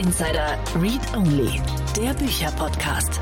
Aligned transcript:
Insider 0.00 0.58
Read 0.80 1.14
Only, 1.14 1.60
der 1.94 2.14
Bücherpodcast. 2.14 3.20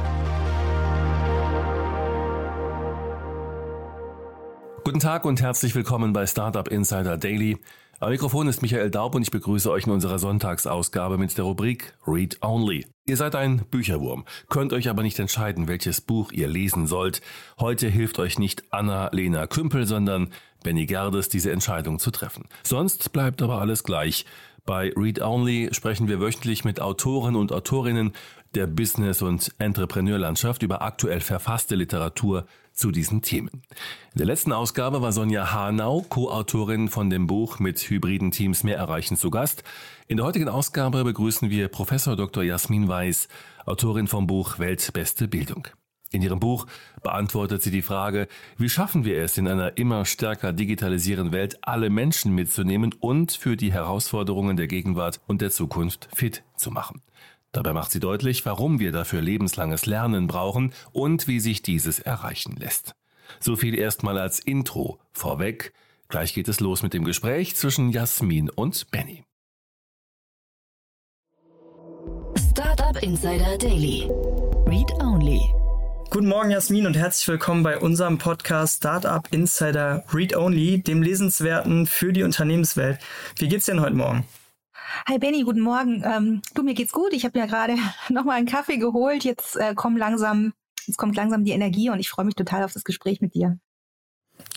Guten 4.85 5.01
Tag 5.01 5.25
und 5.25 5.43
herzlich 5.43 5.75
willkommen 5.75 6.13
bei 6.13 6.29
Startup 6.29 6.69
Insider 6.69 7.17
Daily. 7.17 7.59
Am 7.99 8.11
Mikrofon 8.11 8.47
ist 8.47 8.63
Michael 8.63 8.93
Daub 8.93 9.17
und 9.17 9.23
ich 9.23 9.33
begrüße 9.33 9.69
euch 9.73 9.87
in 9.87 9.93
unserer 9.93 10.21
Sonntagsausgabe 10.21 11.19
mit 11.19 11.37
der 11.37 11.47
Rubrik 11.47 11.95
Read 12.07 12.39
Only. 12.43 12.87
Ihr 13.07 13.17
seid 13.17 13.35
ein 13.35 13.65
Bücherwurm, 13.73 14.25
könnt 14.49 14.73
euch 14.73 14.89
aber 14.89 15.03
nicht 15.03 15.19
entscheiden, 15.19 15.67
welches 15.67 16.01
Buch 16.01 16.31
ihr 16.31 16.47
lesen 16.47 16.87
sollt. 16.87 17.23
Heute 17.59 17.89
hilft 17.89 18.21
euch 18.21 18.39
nicht 18.39 18.63
Anna-Lena 18.73 19.49
Kümpel, 19.49 19.85
sondern 19.85 20.31
Benny 20.63 20.87
Gerdes, 20.87 21.29
diese 21.29 21.51
Entscheidung 21.51 21.99
zu 21.99 22.13
treffen. 22.13 22.45
Sonst 22.63 23.13
bleibt 23.13 23.43
aber 23.43 23.61
alles 23.61 23.83
gleich. 23.83 24.27
Bei 24.69 24.93
Read 24.95 25.23
Only 25.23 25.71
sprechen 25.73 26.09
wir 26.09 26.21
wöchentlich 26.21 26.63
mit 26.63 26.79
Autoren 26.79 27.37
und 27.37 27.53
Autorinnen 27.55 28.13
der 28.55 28.67
Business- 28.67 29.23
und 29.23 29.51
Entrepreneurlandschaft 29.59 30.63
über 30.63 30.83
aktuell 30.83 31.21
verfasste 31.21 31.75
Literatur 31.75 32.45
zu 32.75 32.91
diesen 32.91 33.23
Themen. 33.23 33.63
In 34.13 34.19
der 34.19 34.27
letzten 34.27 34.53
Ausgabe 34.53 35.01
war 35.01 35.13
Sonja 35.13 35.55
Hanau, 35.55 36.05
Co-Autorin 36.11 36.89
von 36.89 37.09
dem 37.09 37.27
Buch 37.27 37.61
Mit 37.61 37.79
hybriden 37.79 38.31
Teams 38.31 38.63
mehr 38.63 38.77
erreichen 38.77 39.17
zu 39.17 39.31
Gast. 39.31 39.65
In 40.07 40.19
der 40.19 40.27
heutigen 40.27 40.51
Ausgabe 40.51 41.03
begrüßen 41.03 41.49
wir 41.49 41.69
Professor 41.69 42.15
Dr. 42.15 42.43
Jasmin 42.43 42.89
Weiß, 42.89 43.29
Autorin 43.65 44.07
vom 44.07 44.27
Buch 44.27 44.59
Weltbeste 44.59 45.29
Bildung. 45.29 45.69
In 46.11 46.23
ihrem 46.23 46.41
Buch 46.41 46.67
beantwortet 47.03 47.63
sie 47.63 47.71
die 47.71 47.83
Frage, 47.83 48.29
wie 48.57 48.69
schaffen 48.69 49.05
wir 49.05 49.23
es, 49.23 49.37
in 49.37 49.47
einer 49.47 49.77
immer 49.77 50.05
stärker 50.05 50.53
digitalisierenden 50.53 51.33
Welt 51.33 51.59
alle 51.63 51.91
Menschen 51.91 52.35
mitzunehmen 52.35 52.95
und 52.99 53.33
für 53.33 53.57
die 53.57 53.73
Herausforderungen 53.73 54.57
der 54.57 54.69
Gegenwart 54.69 55.21
und 55.27 55.43
der 55.43 55.51
Zukunft 55.51 56.09
fit 56.15 56.45
zu 56.57 56.71
machen. 56.71 57.03
Dabei 57.53 57.73
macht 57.73 57.91
sie 57.91 58.01
deutlich, 58.01 58.45
warum 58.47 58.79
wir 58.79 58.93
dafür 58.93 59.21
lebenslanges 59.21 59.87
Lernen 59.87 60.27
brauchen 60.27 60.73
und 60.93 61.29
wie 61.29 61.41
sich 61.41 61.63
dieses 61.63 61.99
erreichen 61.99 62.57
lässt. 62.57 62.95
So 63.41 63.57
viel 63.57 63.79
erstmal 63.79 64.19
als 64.19 64.39
Intro 64.39 64.99
vorweg. 65.13 65.73
Gleich 66.09 66.33
geht 66.33 66.49
es 66.49 66.61
los 66.61 66.83
mit 66.83 66.95
dem 66.95 67.05
Gespräch 67.05 67.55
zwischen 67.57 67.91
Jasmin 67.91 68.49
und 68.49 68.91
Benny. 68.91 69.25
Startup 72.51 73.03
Insider 73.03 73.59
Daily. 73.59 74.11
Read 74.67 74.91
Only. 75.01 75.41
Guten 76.11 76.29
Morgen, 76.29 76.51
Jasmin, 76.51 76.87
und 76.87 76.97
herzlich 76.97 77.29
willkommen 77.29 77.63
bei 77.63 77.79
unserem 77.79 78.17
Podcast 78.17 78.79
Startup 78.79 79.31
Insider 79.31 80.05
Read 80.11 80.35
Only, 80.35 80.83
dem 80.83 81.03
Lesenswerten 81.03 81.87
für 81.87 82.15
die 82.15 82.23
Unternehmenswelt. 82.23 82.99
Wie 83.37 83.47
geht's 83.47 83.67
denn 83.67 83.83
heute 83.83 83.95
Morgen? 83.95 84.27
Hi 85.07 85.19
Benny, 85.19 85.43
guten 85.43 85.61
Morgen. 85.61 86.03
Ähm, 86.07 86.41
du, 86.55 86.63
mir 86.63 86.73
geht's 86.73 86.93
gut. 86.93 87.13
Ich 87.13 87.27
habe 87.27 87.39
ja 87.39 87.45
gerade 87.45 87.77
nochmal 88.09 88.39
einen 88.39 88.47
Kaffee 88.47 88.79
geholt. 88.79 89.23
Jetzt 89.23 89.57
äh, 89.57 89.75
kommt 89.75 89.99
langsam, 89.99 90.55
jetzt 90.87 90.97
kommt 90.97 91.15
langsam 91.15 91.45
die 91.45 91.53
Energie 91.53 91.91
und 91.91 92.01
ich 92.01 92.09
freue 92.09 92.25
mich 92.25 92.37
total 92.37 92.65
auf 92.65 92.73
das 92.73 92.85
Gespräch 92.85 93.21
mit 93.21 93.35
dir. 93.35 93.59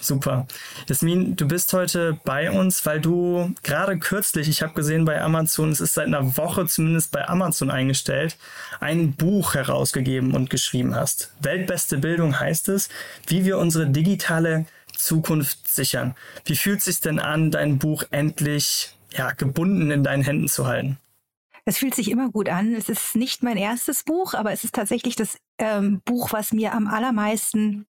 Super. 0.02 0.48
Jasmin, 0.88 1.36
du 1.36 1.48
bist 1.48 1.72
heute 1.74 2.20
bei 2.26 2.50
uns, 2.50 2.86
weil 2.88 3.00
du 3.00 3.54
gerade 3.62 4.00
kürzlich, 4.00 4.50
ich 4.50 4.64
habe 4.64 4.74
gesehen 4.74 5.06
bei 5.06 5.22
Amazon, 5.22 5.70
es 5.70 5.80
ist 5.80 5.94
seit 5.94 6.08
einer 6.08 6.38
Woche 6.38 6.66
zumindest 6.66 7.12
bei 7.12 7.28
Amazon 7.30 7.70
eingestellt, 7.70 8.38
ein 8.80 9.14
Buch 9.14 9.54
herausgegeben 9.54 10.34
und 10.34 10.50
geschrieben 10.50 10.96
hast. 10.96 11.32
Weltbeste 11.40 12.00
Bildung 12.00 12.40
heißt 12.40 12.70
es, 12.70 12.90
wie 13.28 13.46
wir 13.46 13.60
unsere 13.60 13.88
digitale 13.88 14.66
Zukunft 14.98 15.68
sichern. 15.68 16.16
Wie 16.46 16.56
fühlt 16.56 16.80
es 16.80 16.86
sich 16.86 17.00
denn 17.00 17.20
an, 17.20 17.52
dein 17.52 17.78
Buch 17.78 18.04
endlich 18.10 18.96
ja, 19.12 19.32
gebunden 19.32 19.92
in 19.92 20.04
deinen 20.04 20.24
Händen 20.24 20.48
zu 20.48 20.66
halten? 20.66 20.98
Es 21.64 21.78
fühlt 21.78 21.94
sich 21.94 22.10
immer 22.10 22.30
gut 22.32 22.50
an. 22.50 22.74
Es 22.74 22.90
ist 22.90 23.16
nicht 23.16 23.44
mein 23.44 23.58
erstes 23.58 24.04
Buch, 24.04 24.34
aber 24.34 24.52
es 24.52 24.64
ist 24.64 24.74
tatsächlich 24.74 25.16
das 25.16 25.38
ähm, 25.60 26.02
Buch, 26.06 26.34
was 26.34 26.54
mir 26.54 26.74
am 26.74 26.88
allermeisten 26.88 27.86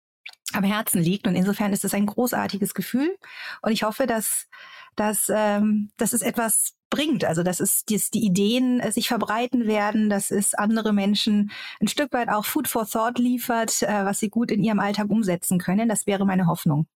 am 0.57 0.65
Herzen 0.65 1.01
liegt. 1.01 1.27
Und 1.27 1.35
insofern 1.35 1.73
ist 1.73 1.85
es 1.85 1.95
ein 1.95 2.07
großartiges 2.07 2.75
Gefühl. 2.75 3.17
Und 3.63 3.73
ich 3.73 3.83
hoffe, 3.83 4.07
dass, 4.07 4.49
dass, 4.97 5.31
ähm, 5.35 5.91
dass 5.97 6.13
es 6.13 6.23
etwas 6.23 6.75
bringt. 6.91 7.25
Also 7.25 7.43
dass 7.43 7.61
es 7.61 7.85
dass 7.85 8.11
die 8.11 8.25
Ideen 8.25 8.81
äh, 8.81 8.93
sich 8.93 9.09
verbreiten 9.09 9.67
werden, 9.67 10.09
dass 10.09 10.31
es 10.31 10.55
andere 10.55 10.93
Menschen 10.93 11.51
ein 11.81 11.89
Stück 11.89 12.13
weit 12.13 12.29
auch 12.29 12.45
Food 12.45 12.69
for 12.69 12.87
Thought 12.89 13.19
liefert, 13.19 13.83
äh, 13.83 14.05
was 14.05 14.21
sie 14.21 14.31
gut 14.31 14.51
in 14.51 14.63
ihrem 14.63 14.81
Alltag 14.81 15.11
umsetzen 15.11 15.59
können. 15.59 15.89
Das 15.89 16.07
wäre 16.07 16.25
meine 16.25 16.47
Hoffnung. 16.47 16.87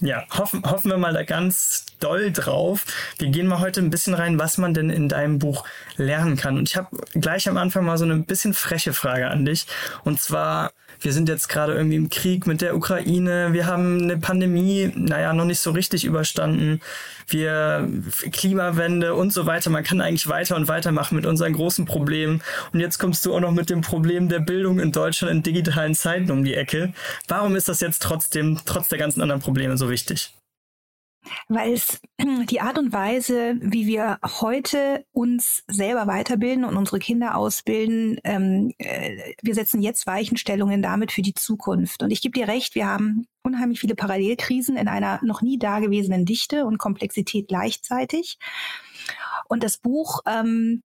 Ja, 0.00 0.24
hoffen, 0.30 0.62
hoffen 0.64 0.90
wir 0.90 0.98
mal 0.98 1.12
da 1.12 1.22
ganz 1.22 1.86
doll 2.00 2.32
drauf. 2.32 2.84
Wir 3.18 3.28
gehen 3.28 3.46
mal 3.46 3.60
heute 3.60 3.80
ein 3.80 3.90
bisschen 3.90 4.14
rein, 4.14 4.38
was 4.38 4.58
man 4.58 4.74
denn 4.74 4.90
in 4.90 5.08
deinem 5.08 5.38
Buch 5.38 5.64
lernen 5.96 6.36
kann. 6.36 6.58
Und 6.58 6.68
ich 6.68 6.76
habe 6.76 6.96
gleich 7.12 7.48
am 7.48 7.56
Anfang 7.56 7.84
mal 7.84 7.96
so 7.96 8.04
eine 8.04 8.16
bisschen 8.16 8.54
freche 8.54 8.92
Frage 8.92 9.28
an 9.28 9.44
dich. 9.44 9.66
Und 10.02 10.20
zwar, 10.20 10.72
wir 11.00 11.12
sind 11.12 11.28
jetzt 11.28 11.48
gerade 11.48 11.74
irgendwie 11.74 11.96
im 11.96 12.10
Krieg 12.10 12.46
mit 12.46 12.60
der 12.60 12.76
Ukraine, 12.76 13.52
wir 13.52 13.66
haben 13.66 14.02
eine 14.02 14.16
Pandemie, 14.16 14.92
naja, 14.94 15.32
noch 15.32 15.44
nicht 15.44 15.60
so 15.60 15.70
richtig 15.70 16.04
überstanden, 16.04 16.80
wir 17.28 17.88
Klimawende 18.32 19.14
und 19.14 19.32
so 19.32 19.46
weiter. 19.46 19.70
Man 19.70 19.84
kann 19.84 20.00
eigentlich 20.00 20.28
weiter 20.28 20.56
und 20.56 20.68
weiter 20.68 20.92
machen 20.92 21.16
mit 21.16 21.26
unseren 21.26 21.52
großen 21.52 21.84
Problemen. 21.84 22.42
Und 22.72 22.80
jetzt 22.80 22.98
kommst 22.98 23.24
du 23.24 23.34
auch 23.34 23.40
noch 23.40 23.52
mit 23.52 23.70
dem 23.70 23.80
Problem 23.80 24.28
der 24.28 24.40
Bildung 24.40 24.78
in 24.78 24.92
Deutschland 24.92 25.32
in 25.32 25.42
digitalen 25.42 25.94
Zeiten 25.94 26.30
um 26.30 26.44
die 26.44 26.54
Ecke. 26.54 26.92
Warum 27.28 27.56
ist 27.56 27.68
das 27.68 27.80
jetzt 27.80 28.02
trotzdem, 28.02 28.60
trotz 28.64 28.88
der 28.88 28.98
ganzen 28.98 29.22
anderen 29.22 29.40
Probleme 29.40 29.76
so 29.76 29.90
wichtig? 29.90 30.32
Weil 31.48 31.72
es 31.72 32.00
die 32.50 32.60
Art 32.60 32.78
und 32.78 32.92
Weise, 32.92 33.56
wie 33.60 33.86
wir 33.86 34.18
heute 34.22 35.04
uns 35.12 35.64
selber 35.68 36.06
weiterbilden 36.06 36.64
und 36.64 36.76
unsere 36.76 36.98
Kinder 36.98 37.36
ausbilden, 37.36 38.18
ähm, 38.24 38.72
äh, 38.78 39.34
wir 39.42 39.54
setzen 39.54 39.82
jetzt 39.82 40.06
Weichenstellungen 40.06 40.82
damit 40.82 41.12
für 41.12 41.22
die 41.22 41.34
Zukunft. 41.34 42.02
Und 42.02 42.10
ich 42.10 42.22
gebe 42.22 42.38
dir 42.38 42.48
recht, 42.48 42.74
wir 42.74 42.86
haben 42.86 43.26
unheimlich 43.42 43.80
viele 43.80 43.94
Parallelkrisen 43.94 44.76
in 44.76 44.88
einer 44.88 45.20
noch 45.22 45.42
nie 45.42 45.58
dagewesenen 45.58 46.24
Dichte 46.24 46.64
und 46.64 46.78
Komplexität 46.78 47.48
gleichzeitig. 47.48 48.38
Und 49.48 49.62
das 49.62 49.76
Buch 49.76 50.20
ähm, 50.26 50.82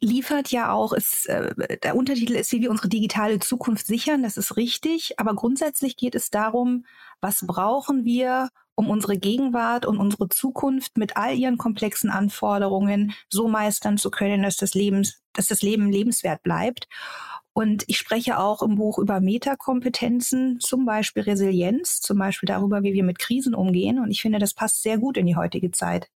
liefert 0.00 0.50
ja 0.50 0.72
auch, 0.72 0.92
ist, 0.92 1.26
äh, 1.26 1.78
der 1.82 1.96
Untertitel 1.96 2.34
ist, 2.34 2.52
wie 2.52 2.60
wir 2.60 2.70
unsere 2.70 2.88
digitale 2.88 3.38
Zukunft 3.38 3.86
sichern, 3.86 4.22
das 4.22 4.36
ist 4.36 4.56
richtig, 4.56 5.18
aber 5.18 5.34
grundsätzlich 5.34 5.96
geht 5.96 6.14
es 6.14 6.30
darum, 6.30 6.84
was 7.20 7.46
brauchen 7.46 8.04
wir, 8.04 8.50
um 8.76 8.90
unsere 8.90 9.16
Gegenwart 9.16 9.86
und 9.86 9.98
unsere 9.98 10.28
Zukunft 10.28 10.96
mit 10.98 11.16
all 11.16 11.34
ihren 11.34 11.58
komplexen 11.58 12.10
Anforderungen 12.10 13.14
so 13.28 13.48
meistern 13.48 13.96
zu 13.98 14.10
können, 14.10 14.42
dass 14.42 14.56
das, 14.56 14.74
Leben, 14.74 15.08
dass 15.32 15.46
das 15.46 15.62
Leben 15.62 15.90
lebenswert 15.90 16.42
bleibt. 16.42 16.86
Und 17.54 17.84
ich 17.86 17.96
spreche 17.96 18.38
auch 18.38 18.60
im 18.60 18.76
Buch 18.76 18.98
über 18.98 19.20
Metakompetenzen, 19.20 20.60
zum 20.60 20.84
Beispiel 20.84 21.22
Resilienz, 21.22 22.00
zum 22.00 22.18
Beispiel 22.18 22.46
darüber, 22.46 22.82
wie 22.82 22.92
wir 22.92 23.02
mit 23.02 23.18
Krisen 23.18 23.54
umgehen. 23.54 23.98
Und 23.98 24.10
ich 24.10 24.20
finde, 24.20 24.38
das 24.38 24.52
passt 24.52 24.82
sehr 24.82 24.98
gut 24.98 25.16
in 25.16 25.24
die 25.24 25.36
heutige 25.36 25.70
Zeit. 25.70 26.10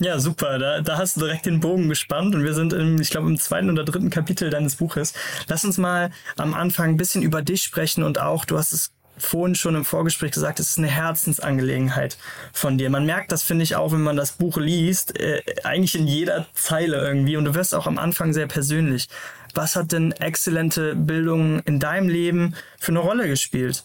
Ja, 0.00 0.18
super. 0.18 0.58
Da, 0.58 0.80
da 0.80 0.98
hast 0.98 1.16
du 1.16 1.20
direkt 1.20 1.46
den 1.46 1.60
Bogen 1.60 1.88
gespannt 1.88 2.34
und 2.34 2.42
wir 2.42 2.54
sind 2.54 2.72
im, 2.72 3.00
ich 3.00 3.10
glaube, 3.10 3.28
im 3.28 3.38
zweiten 3.38 3.70
oder 3.70 3.84
dritten 3.84 4.10
Kapitel 4.10 4.50
deines 4.50 4.74
Buches. 4.74 5.14
Lass 5.46 5.64
uns 5.64 5.78
mal 5.78 6.10
am 6.36 6.54
Anfang 6.54 6.90
ein 6.90 6.96
bisschen 6.96 7.22
über 7.22 7.40
dich 7.40 7.62
sprechen 7.62 8.02
und 8.02 8.20
auch, 8.20 8.44
du 8.44 8.58
hast 8.58 8.72
es 8.72 8.92
vorhin 9.22 9.54
schon 9.54 9.74
im 9.74 9.84
Vorgespräch 9.84 10.32
gesagt, 10.32 10.60
es 10.60 10.70
ist 10.70 10.78
eine 10.78 10.88
Herzensangelegenheit 10.88 12.18
von 12.52 12.78
dir. 12.78 12.90
Man 12.90 13.06
merkt 13.06 13.32
das, 13.32 13.42
finde 13.42 13.64
ich, 13.64 13.76
auch, 13.76 13.92
wenn 13.92 14.02
man 14.02 14.16
das 14.16 14.32
Buch 14.32 14.56
liest, 14.56 15.18
äh, 15.18 15.42
eigentlich 15.64 15.94
in 15.94 16.06
jeder 16.06 16.46
Zeile 16.54 16.96
irgendwie. 16.96 17.36
Und 17.36 17.44
du 17.44 17.54
wirst 17.54 17.74
auch 17.74 17.86
am 17.86 17.98
Anfang 17.98 18.32
sehr 18.32 18.46
persönlich. 18.46 19.08
Was 19.54 19.76
hat 19.76 19.92
denn 19.92 20.12
exzellente 20.12 20.94
Bildung 20.94 21.60
in 21.60 21.78
deinem 21.78 22.08
Leben 22.08 22.54
für 22.78 22.92
eine 22.92 23.00
Rolle 23.00 23.28
gespielt? 23.28 23.84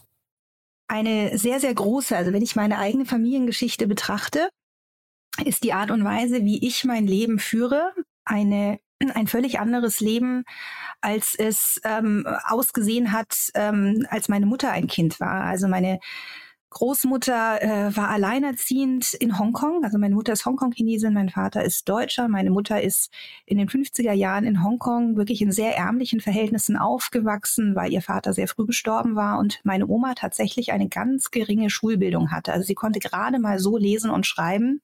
Eine 0.88 1.38
sehr, 1.38 1.60
sehr 1.60 1.74
große. 1.74 2.16
Also 2.16 2.32
wenn 2.34 2.42
ich 2.42 2.56
meine 2.56 2.78
eigene 2.80 3.06
Familiengeschichte 3.06 3.88
betrachte, 3.88 4.50
ist 5.44 5.64
die 5.64 5.74
Art 5.74 5.92
und 5.92 6.04
Weise, 6.04 6.46
wie 6.46 6.66
ich 6.66 6.84
mein 6.86 7.06
Leben 7.06 7.40
führe, 7.40 7.94
eine 8.26 8.80
ein 9.14 9.28
völlig 9.28 9.60
anderes 9.60 10.00
Leben, 10.00 10.44
als 11.02 11.36
es 11.36 11.80
ähm, 11.84 12.26
ausgesehen 12.46 13.12
hat, 13.12 13.52
ähm, 13.54 14.06
als 14.10 14.30
meine 14.30 14.46
Mutter 14.46 14.72
ein 14.72 14.88
Kind 14.88 15.20
war. 15.20 15.44
Also 15.44 15.68
meine 15.68 16.00
Großmutter 16.70 17.62
äh, 17.62 17.96
war 17.96 18.10
alleinerziehend 18.10 19.14
in 19.14 19.40
Hongkong. 19.40 19.86
Also 19.86 19.98
meine 19.98 20.16
Mutter 20.16 20.34
ist 20.34 20.46
Hongkong-Chinesin, 20.46 21.14
mein 21.14 21.30
Vater 21.30 21.64
ist 21.64 21.88
Deutscher. 21.88 22.28
Meine 22.28 22.52
Mutter 22.52 22.82
ist 22.82 23.10
in 23.46 23.58
den 23.58 23.70
50er 23.70 24.12
Jahren 24.12 24.44
in 24.44 24.64
Hongkong 24.64 25.16
wirklich 25.16 25.42
in 25.42 25.52
sehr 25.52 25.78
ärmlichen 25.78 26.20
Verhältnissen 26.20 26.76
aufgewachsen, 26.76 27.76
weil 27.76 27.94
ihr 27.94 28.02
Vater 28.02 28.34
sehr 28.34 28.50
früh 28.50 28.66
gestorben 28.66 29.16
war 29.16 29.40
und 29.40 29.62
meine 29.64 29.88
Oma 29.88 30.14
tatsächlich 30.14 30.74
eine 30.74 30.90
ganz 30.90 31.32
geringe 31.32 31.70
Schulbildung 31.70 32.32
hatte. 32.32 32.52
Also 32.52 32.66
sie 32.66 32.76
konnte 32.76 33.00
gerade 33.00 33.40
mal 33.40 33.60
so 33.60 33.78
lesen 33.78 34.12
und 34.12 34.28
schreiben, 34.28 34.82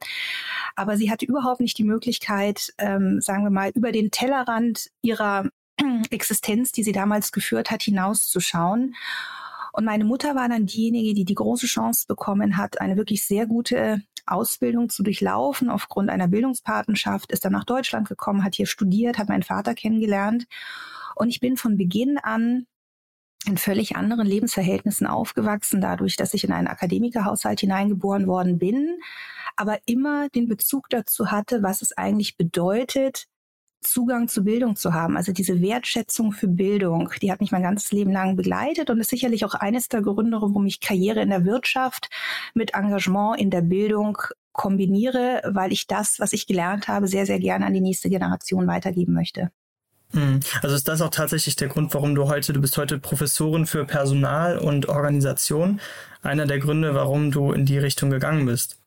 aber 0.75 0.95
sie 0.95 1.11
hatte 1.11 1.25
überhaupt 1.25 1.59
nicht 1.59 1.77
die 1.77 1.83
Möglichkeit, 1.83 2.73
ähm, 2.77 3.19
sagen 3.19 3.43
wir 3.43 3.51
mal, 3.51 3.71
über 3.75 3.91
den 3.91 4.09
Tellerrand 4.09 4.89
ihrer 5.01 5.49
Existenz, 6.11 6.71
die 6.71 6.83
sie 6.83 6.93
damals 6.93 7.31
geführt 7.33 7.71
hat, 7.71 7.83
hinauszuschauen. 7.83 8.95
Und 9.73 9.85
meine 9.85 10.05
Mutter 10.05 10.35
war 10.35 10.47
dann 10.47 10.67
diejenige, 10.67 11.15
die 11.15 11.25
die 11.25 11.33
große 11.33 11.65
Chance 11.65 12.05
bekommen 12.07 12.57
hat, 12.57 12.79
eine 12.79 12.95
wirklich 12.95 13.25
sehr 13.25 13.47
gute 13.47 14.03
Ausbildung 14.27 14.89
zu 14.89 15.01
durchlaufen 15.01 15.69
aufgrund 15.69 16.11
einer 16.11 16.27
Bildungspatenschaft, 16.27 17.31
ist 17.31 17.43
dann 17.43 17.53
nach 17.53 17.65
Deutschland 17.65 18.07
gekommen, 18.07 18.43
hat 18.43 18.53
hier 18.53 18.67
studiert, 18.67 19.17
hat 19.17 19.29
meinen 19.29 19.41
Vater 19.41 19.73
kennengelernt. 19.73 20.45
Und 21.15 21.29
ich 21.29 21.39
bin 21.39 21.57
von 21.57 21.75
Beginn 21.75 22.19
an 22.19 22.67
in 23.45 23.57
völlig 23.57 23.95
anderen 23.95 24.27
Lebensverhältnissen 24.27 25.07
aufgewachsen, 25.07 25.81
dadurch, 25.81 26.15
dass 26.17 26.35
ich 26.35 26.43
in 26.43 26.53
einen 26.53 26.67
Akademikerhaushalt 26.67 27.59
hineingeboren 27.59 28.27
worden 28.27 28.59
bin, 28.59 28.99
aber 29.55 29.79
immer 29.85 30.29
den 30.29 30.47
Bezug 30.47 30.87
dazu 30.89 31.31
hatte, 31.31 31.63
was 31.63 31.81
es 31.81 31.97
eigentlich 31.97 32.37
bedeutet, 32.37 33.27
Zugang 33.83 34.27
zu 34.27 34.43
Bildung 34.43 34.75
zu 34.75 34.93
haben. 34.93 35.17
Also 35.17 35.31
diese 35.31 35.61
Wertschätzung 35.61 36.31
für 36.31 36.47
Bildung, 36.47 37.11
die 37.21 37.31
hat 37.31 37.41
mich 37.41 37.51
mein 37.51 37.63
ganzes 37.63 37.91
Leben 37.91 38.11
lang 38.11 38.35
begleitet 38.35 38.89
und 38.89 38.99
ist 38.99 39.09
sicherlich 39.09 39.45
auch 39.45 39.53
eines 39.53 39.89
der 39.89 40.01
Gründe, 40.01 40.41
warum 40.41 40.65
ich 40.65 40.79
Karriere 40.79 41.21
in 41.21 41.29
der 41.29 41.45
Wirtschaft 41.45 42.09
mit 42.53 42.73
Engagement 42.73 43.39
in 43.39 43.49
der 43.49 43.61
Bildung 43.61 44.17
kombiniere, 44.51 45.41
weil 45.45 45.71
ich 45.71 45.87
das, 45.87 46.19
was 46.19 46.33
ich 46.33 46.47
gelernt 46.47 46.87
habe, 46.87 47.07
sehr, 47.07 47.25
sehr 47.25 47.39
gerne 47.39 47.65
an 47.65 47.73
die 47.73 47.81
nächste 47.81 48.09
Generation 48.09 48.67
weitergeben 48.67 49.13
möchte. 49.13 49.51
Hm. 50.13 50.39
Also 50.61 50.75
ist 50.75 50.87
das 50.87 51.01
auch 51.01 51.09
tatsächlich 51.09 51.55
der 51.55 51.67
Grund, 51.67 51.93
warum 51.93 52.13
du 52.15 52.27
heute, 52.27 52.53
du 52.53 52.61
bist 52.61 52.77
heute 52.77 52.99
Professorin 52.99 53.65
für 53.65 53.83
Personal 53.85 54.59
und 54.59 54.87
Organisation. 54.87 55.79
Einer 56.21 56.45
der 56.45 56.59
Gründe, 56.59 56.93
warum 56.93 57.31
du 57.31 57.51
in 57.51 57.65
die 57.65 57.79
Richtung 57.79 58.11
gegangen 58.11 58.45
bist. 58.45 58.79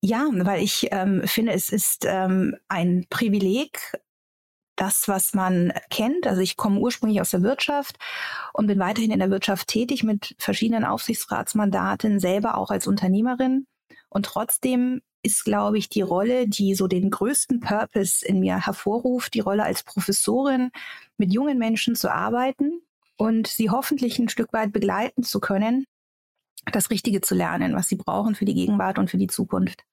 Ja, 0.00 0.28
weil 0.32 0.62
ich 0.62 0.88
ähm, 0.92 1.22
finde, 1.26 1.52
es 1.52 1.70
ist 1.70 2.04
ähm, 2.06 2.54
ein 2.68 3.06
Privileg, 3.10 3.80
das, 4.80 5.08
was 5.08 5.34
man 5.34 5.72
kennt. 5.90 6.26
Also 6.26 6.40
ich 6.40 6.56
komme 6.56 6.80
ursprünglich 6.80 7.20
aus 7.20 7.30
der 7.30 7.42
Wirtschaft 7.42 7.98
und 8.52 8.66
bin 8.66 8.78
weiterhin 8.78 9.10
in 9.10 9.18
der 9.18 9.30
Wirtschaft 9.30 9.68
tätig 9.68 10.04
mit 10.04 10.34
verschiedenen 10.38 10.84
Aufsichtsratsmandaten, 10.84 12.20
selber 12.20 12.56
auch 12.56 12.70
als 12.70 12.86
Unternehmerin. 12.86 13.66
Und 14.08 14.26
trotzdem 14.26 15.02
ist, 15.22 15.44
glaube 15.44 15.78
ich, 15.78 15.88
die 15.88 16.02
Rolle, 16.02 16.48
die 16.48 16.74
so 16.74 16.86
den 16.86 17.10
größten 17.10 17.60
Purpose 17.60 18.24
in 18.24 18.40
mir 18.40 18.64
hervorruft, 18.64 19.34
die 19.34 19.40
Rolle 19.40 19.64
als 19.64 19.82
Professorin, 19.82 20.70
mit 21.16 21.32
jungen 21.32 21.58
Menschen 21.58 21.96
zu 21.96 22.12
arbeiten 22.12 22.80
und 23.16 23.46
sie 23.48 23.70
hoffentlich 23.70 24.18
ein 24.18 24.28
Stück 24.28 24.52
weit 24.52 24.72
begleiten 24.72 25.24
zu 25.24 25.40
können, 25.40 25.84
das 26.72 26.90
Richtige 26.90 27.20
zu 27.20 27.34
lernen, 27.34 27.74
was 27.74 27.88
sie 27.88 27.96
brauchen 27.96 28.34
für 28.34 28.44
die 28.44 28.54
Gegenwart 28.54 28.98
und 28.98 29.10
für 29.10 29.18
die 29.18 29.26
Zukunft. 29.26 29.84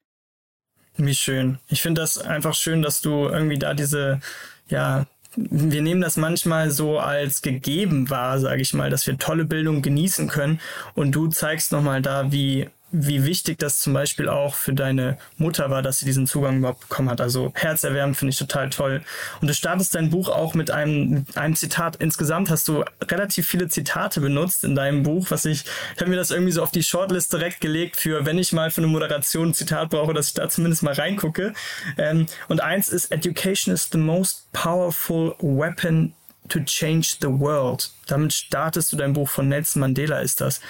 Wie 0.97 1.15
schön. 1.15 1.59
Ich 1.67 1.81
finde 1.81 2.01
das 2.01 2.17
einfach 2.17 2.53
schön, 2.53 2.81
dass 2.81 3.01
du 3.01 3.27
irgendwie 3.27 3.59
da 3.59 3.73
diese 3.73 4.21
ja, 4.69 5.05
wir 5.35 5.81
nehmen 5.81 6.01
das 6.01 6.17
manchmal 6.17 6.71
so 6.71 6.99
als 6.99 7.41
gegeben 7.41 8.09
wahr, 8.09 8.39
sage 8.39 8.61
ich 8.61 8.73
mal, 8.73 8.89
dass 8.89 9.05
wir 9.05 9.17
tolle 9.17 9.45
Bildung 9.45 9.81
genießen 9.81 10.27
können. 10.27 10.59
Und 10.93 11.11
du 11.11 11.27
zeigst 11.27 11.71
nochmal 11.71 12.01
da, 12.01 12.31
wie 12.31 12.69
wie 12.97 13.25
wichtig 13.25 13.59
das 13.59 13.79
zum 13.79 13.93
Beispiel 13.93 14.29
auch 14.29 14.55
für 14.55 14.73
deine 14.73 15.17
Mutter 15.37 15.69
war, 15.69 15.81
dass 15.81 15.99
sie 15.99 16.05
diesen 16.05 16.27
Zugang 16.27 16.59
überhaupt 16.59 16.81
bekommen 16.81 17.09
hat. 17.09 17.21
Also 17.21 17.51
herzerwärmend 17.55 18.17
finde 18.17 18.31
ich 18.31 18.37
total 18.37 18.69
toll. 18.69 19.01
Und 19.41 19.47
du 19.47 19.53
startest 19.53 19.95
dein 19.95 20.09
Buch 20.09 20.29
auch 20.29 20.53
mit 20.53 20.71
einem, 20.71 21.25
einem 21.35 21.55
Zitat. 21.55 21.97
Insgesamt 21.97 22.49
hast 22.49 22.67
du 22.67 22.83
relativ 23.03 23.47
viele 23.47 23.67
Zitate 23.67 24.21
benutzt 24.21 24.63
in 24.63 24.75
deinem 24.75 25.03
Buch, 25.03 25.27
was 25.29 25.45
ich, 25.45 25.65
ich 25.95 26.01
habe 26.01 26.09
mir 26.09 26.17
das 26.17 26.31
irgendwie 26.31 26.51
so 26.51 26.63
auf 26.63 26.71
die 26.71 26.83
Shortlist 26.83 27.33
direkt 27.33 27.61
gelegt 27.61 27.97
für, 27.97 28.25
wenn 28.25 28.37
ich 28.37 28.53
mal 28.53 28.71
für 28.71 28.81
eine 28.81 28.87
Moderation 28.87 29.49
ein 29.49 29.53
Zitat 29.53 29.89
brauche, 29.89 30.13
dass 30.13 30.29
ich 30.29 30.33
da 30.33 30.49
zumindest 30.49 30.83
mal 30.83 30.93
reingucke. 30.93 31.53
Ähm, 31.97 32.25
und 32.47 32.61
eins 32.61 32.89
ist, 32.89 33.11
Education 33.11 33.73
is 33.73 33.89
the 33.91 33.97
most 33.97 34.51
powerful 34.53 35.35
weapon 35.39 36.13
to 36.49 36.59
change 36.59 37.17
the 37.21 37.27
world. 37.27 37.91
Damit 38.07 38.33
startest 38.33 38.91
du 38.93 38.97
dein 38.97 39.13
Buch 39.13 39.29
von 39.29 39.49
Nelson 39.49 39.79
Mandela 39.79 40.19
ist 40.19 40.41
das. 40.41 40.61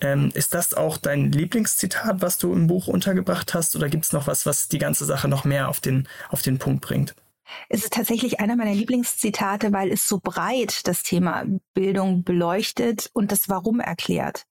Ähm, 0.00 0.30
ist 0.34 0.54
das 0.54 0.74
auch 0.74 0.98
dein 0.98 1.32
Lieblingszitat, 1.32 2.20
was 2.20 2.38
du 2.38 2.52
im 2.52 2.66
Buch 2.66 2.86
untergebracht 2.86 3.54
hast, 3.54 3.76
oder 3.76 3.88
gibt 3.88 4.04
es 4.04 4.12
noch 4.12 4.26
was, 4.26 4.46
was 4.46 4.68
die 4.68 4.78
ganze 4.78 5.04
Sache 5.04 5.28
noch 5.28 5.44
mehr 5.44 5.68
auf 5.68 5.80
den, 5.80 6.08
auf 6.28 6.42
den 6.42 6.58
Punkt 6.58 6.82
bringt? 6.82 7.14
Es 7.68 7.84
ist 7.84 7.92
tatsächlich 7.92 8.40
einer 8.40 8.56
meiner 8.56 8.74
Lieblingszitate, 8.74 9.72
weil 9.72 9.90
es 9.92 10.08
so 10.08 10.18
breit 10.22 10.86
das 10.86 11.02
Thema 11.02 11.44
Bildung 11.74 12.24
beleuchtet 12.24 13.10
und 13.12 13.32
das 13.32 13.48
Warum 13.48 13.80
erklärt. 13.80 14.46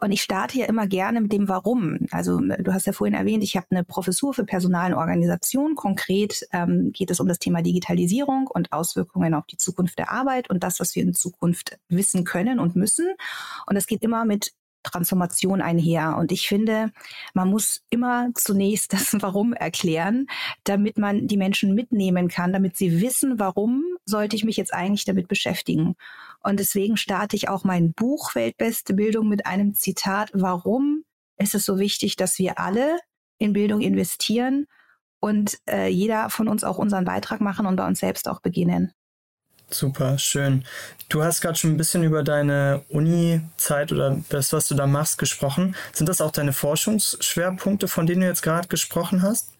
Und 0.00 0.12
ich 0.12 0.22
starte 0.22 0.58
ja 0.58 0.66
immer 0.66 0.86
gerne 0.86 1.20
mit 1.20 1.32
dem 1.32 1.48
Warum. 1.48 1.98
Also 2.12 2.38
du 2.38 2.72
hast 2.72 2.86
ja 2.86 2.92
vorhin 2.92 3.14
erwähnt, 3.14 3.42
ich 3.42 3.56
habe 3.56 3.66
eine 3.70 3.82
Professur 3.82 4.32
für 4.32 4.44
Personal 4.44 4.92
und 4.92 4.98
Organisation. 4.98 5.74
Konkret 5.74 6.46
ähm, 6.52 6.92
geht 6.92 7.10
es 7.10 7.18
um 7.18 7.26
das 7.26 7.40
Thema 7.40 7.62
Digitalisierung 7.62 8.46
und 8.46 8.72
Auswirkungen 8.72 9.34
auf 9.34 9.46
die 9.46 9.56
Zukunft 9.56 9.98
der 9.98 10.12
Arbeit 10.12 10.50
und 10.50 10.62
das, 10.62 10.78
was 10.78 10.94
wir 10.94 11.02
in 11.02 11.14
Zukunft 11.14 11.78
wissen 11.88 12.24
können 12.24 12.60
und 12.60 12.76
müssen. 12.76 13.08
Und 13.66 13.74
das 13.74 13.86
geht 13.86 14.02
immer 14.02 14.24
mit 14.24 14.52
Transformation 14.82 15.60
einher. 15.60 16.16
Und 16.18 16.32
ich 16.32 16.48
finde, 16.48 16.92
man 17.34 17.48
muss 17.50 17.82
immer 17.90 18.28
zunächst 18.34 18.92
das 18.92 19.16
Warum 19.20 19.52
erklären, 19.52 20.26
damit 20.64 20.98
man 20.98 21.26
die 21.26 21.36
Menschen 21.36 21.74
mitnehmen 21.74 22.28
kann, 22.28 22.52
damit 22.52 22.76
sie 22.76 23.00
wissen, 23.00 23.38
warum 23.38 23.84
sollte 24.04 24.36
ich 24.36 24.44
mich 24.44 24.56
jetzt 24.56 24.72
eigentlich 24.72 25.04
damit 25.04 25.28
beschäftigen. 25.28 25.94
Und 26.42 26.60
deswegen 26.60 26.96
starte 26.96 27.36
ich 27.36 27.48
auch 27.48 27.64
mein 27.64 27.92
Buch 27.92 28.34
Weltbeste 28.34 28.94
Bildung 28.94 29.28
mit 29.28 29.46
einem 29.46 29.74
Zitat, 29.74 30.30
warum 30.32 31.04
ist 31.36 31.54
es 31.54 31.64
so 31.64 31.78
wichtig, 31.78 32.16
dass 32.16 32.38
wir 32.38 32.58
alle 32.58 32.98
in 33.38 33.52
Bildung 33.52 33.80
investieren 33.80 34.66
und 35.20 35.58
äh, 35.68 35.88
jeder 35.88 36.30
von 36.30 36.48
uns 36.48 36.64
auch 36.64 36.78
unseren 36.78 37.04
Beitrag 37.04 37.40
machen 37.40 37.66
und 37.66 37.76
bei 37.76 37.86
uns 37.86 38.00
selbst 38.00 38.28
auch 38.28 38.40
beginnen. 38.40 38.92
Super, 39.70 40.18
schön. 40.18 40.64
Du 41.10 41.22
hast 41.22 41.42
gerade 41.42 41.58
schon 41.58 41.72
ein 41.72 41.76
bisschen 41.76 42.02
über 42.02 42.22
deine 42.22 42.84
Uni-Zeit 42.88 43.92
oder 43.92 44.18
das, 44.30 44.52
was 44.52 44.66
du 44.68 44.74
da 44.74 44.86
machst, 44.86 45.18
gesprochen. 45.18 45.76
Sind 45.92 46.08
das 46.08 46.20
auch 46.20 46.30
deine 46.30 46.54
Forschungsschwerpunkte, 46.54 47.86
von 47.86 48.06
denen 48.06 48.22
du 48.22 48.26
jetzt 48.26 48.42
gerade 48.42 48.68
gesprochen 48.68 49.22
hast? 49.22 49.52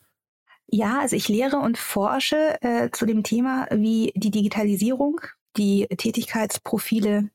Ja, 0.66 1.00
also 1.00 1.16
ich 1.16 1.28
lehre 1.28 1.56
und 1.56 1.78
forsche 1.78 2.60
äh, 2.62 2.90
zu 2.90 3.06
dem 3.06 3.22
Thema, 3.22 3.66
wie 3.70 4.12
die 4.16 4.30
Digitalisierung 4.30 5.20
die 5.56 5.86
Tätigkeitsprofile 5.86 7.30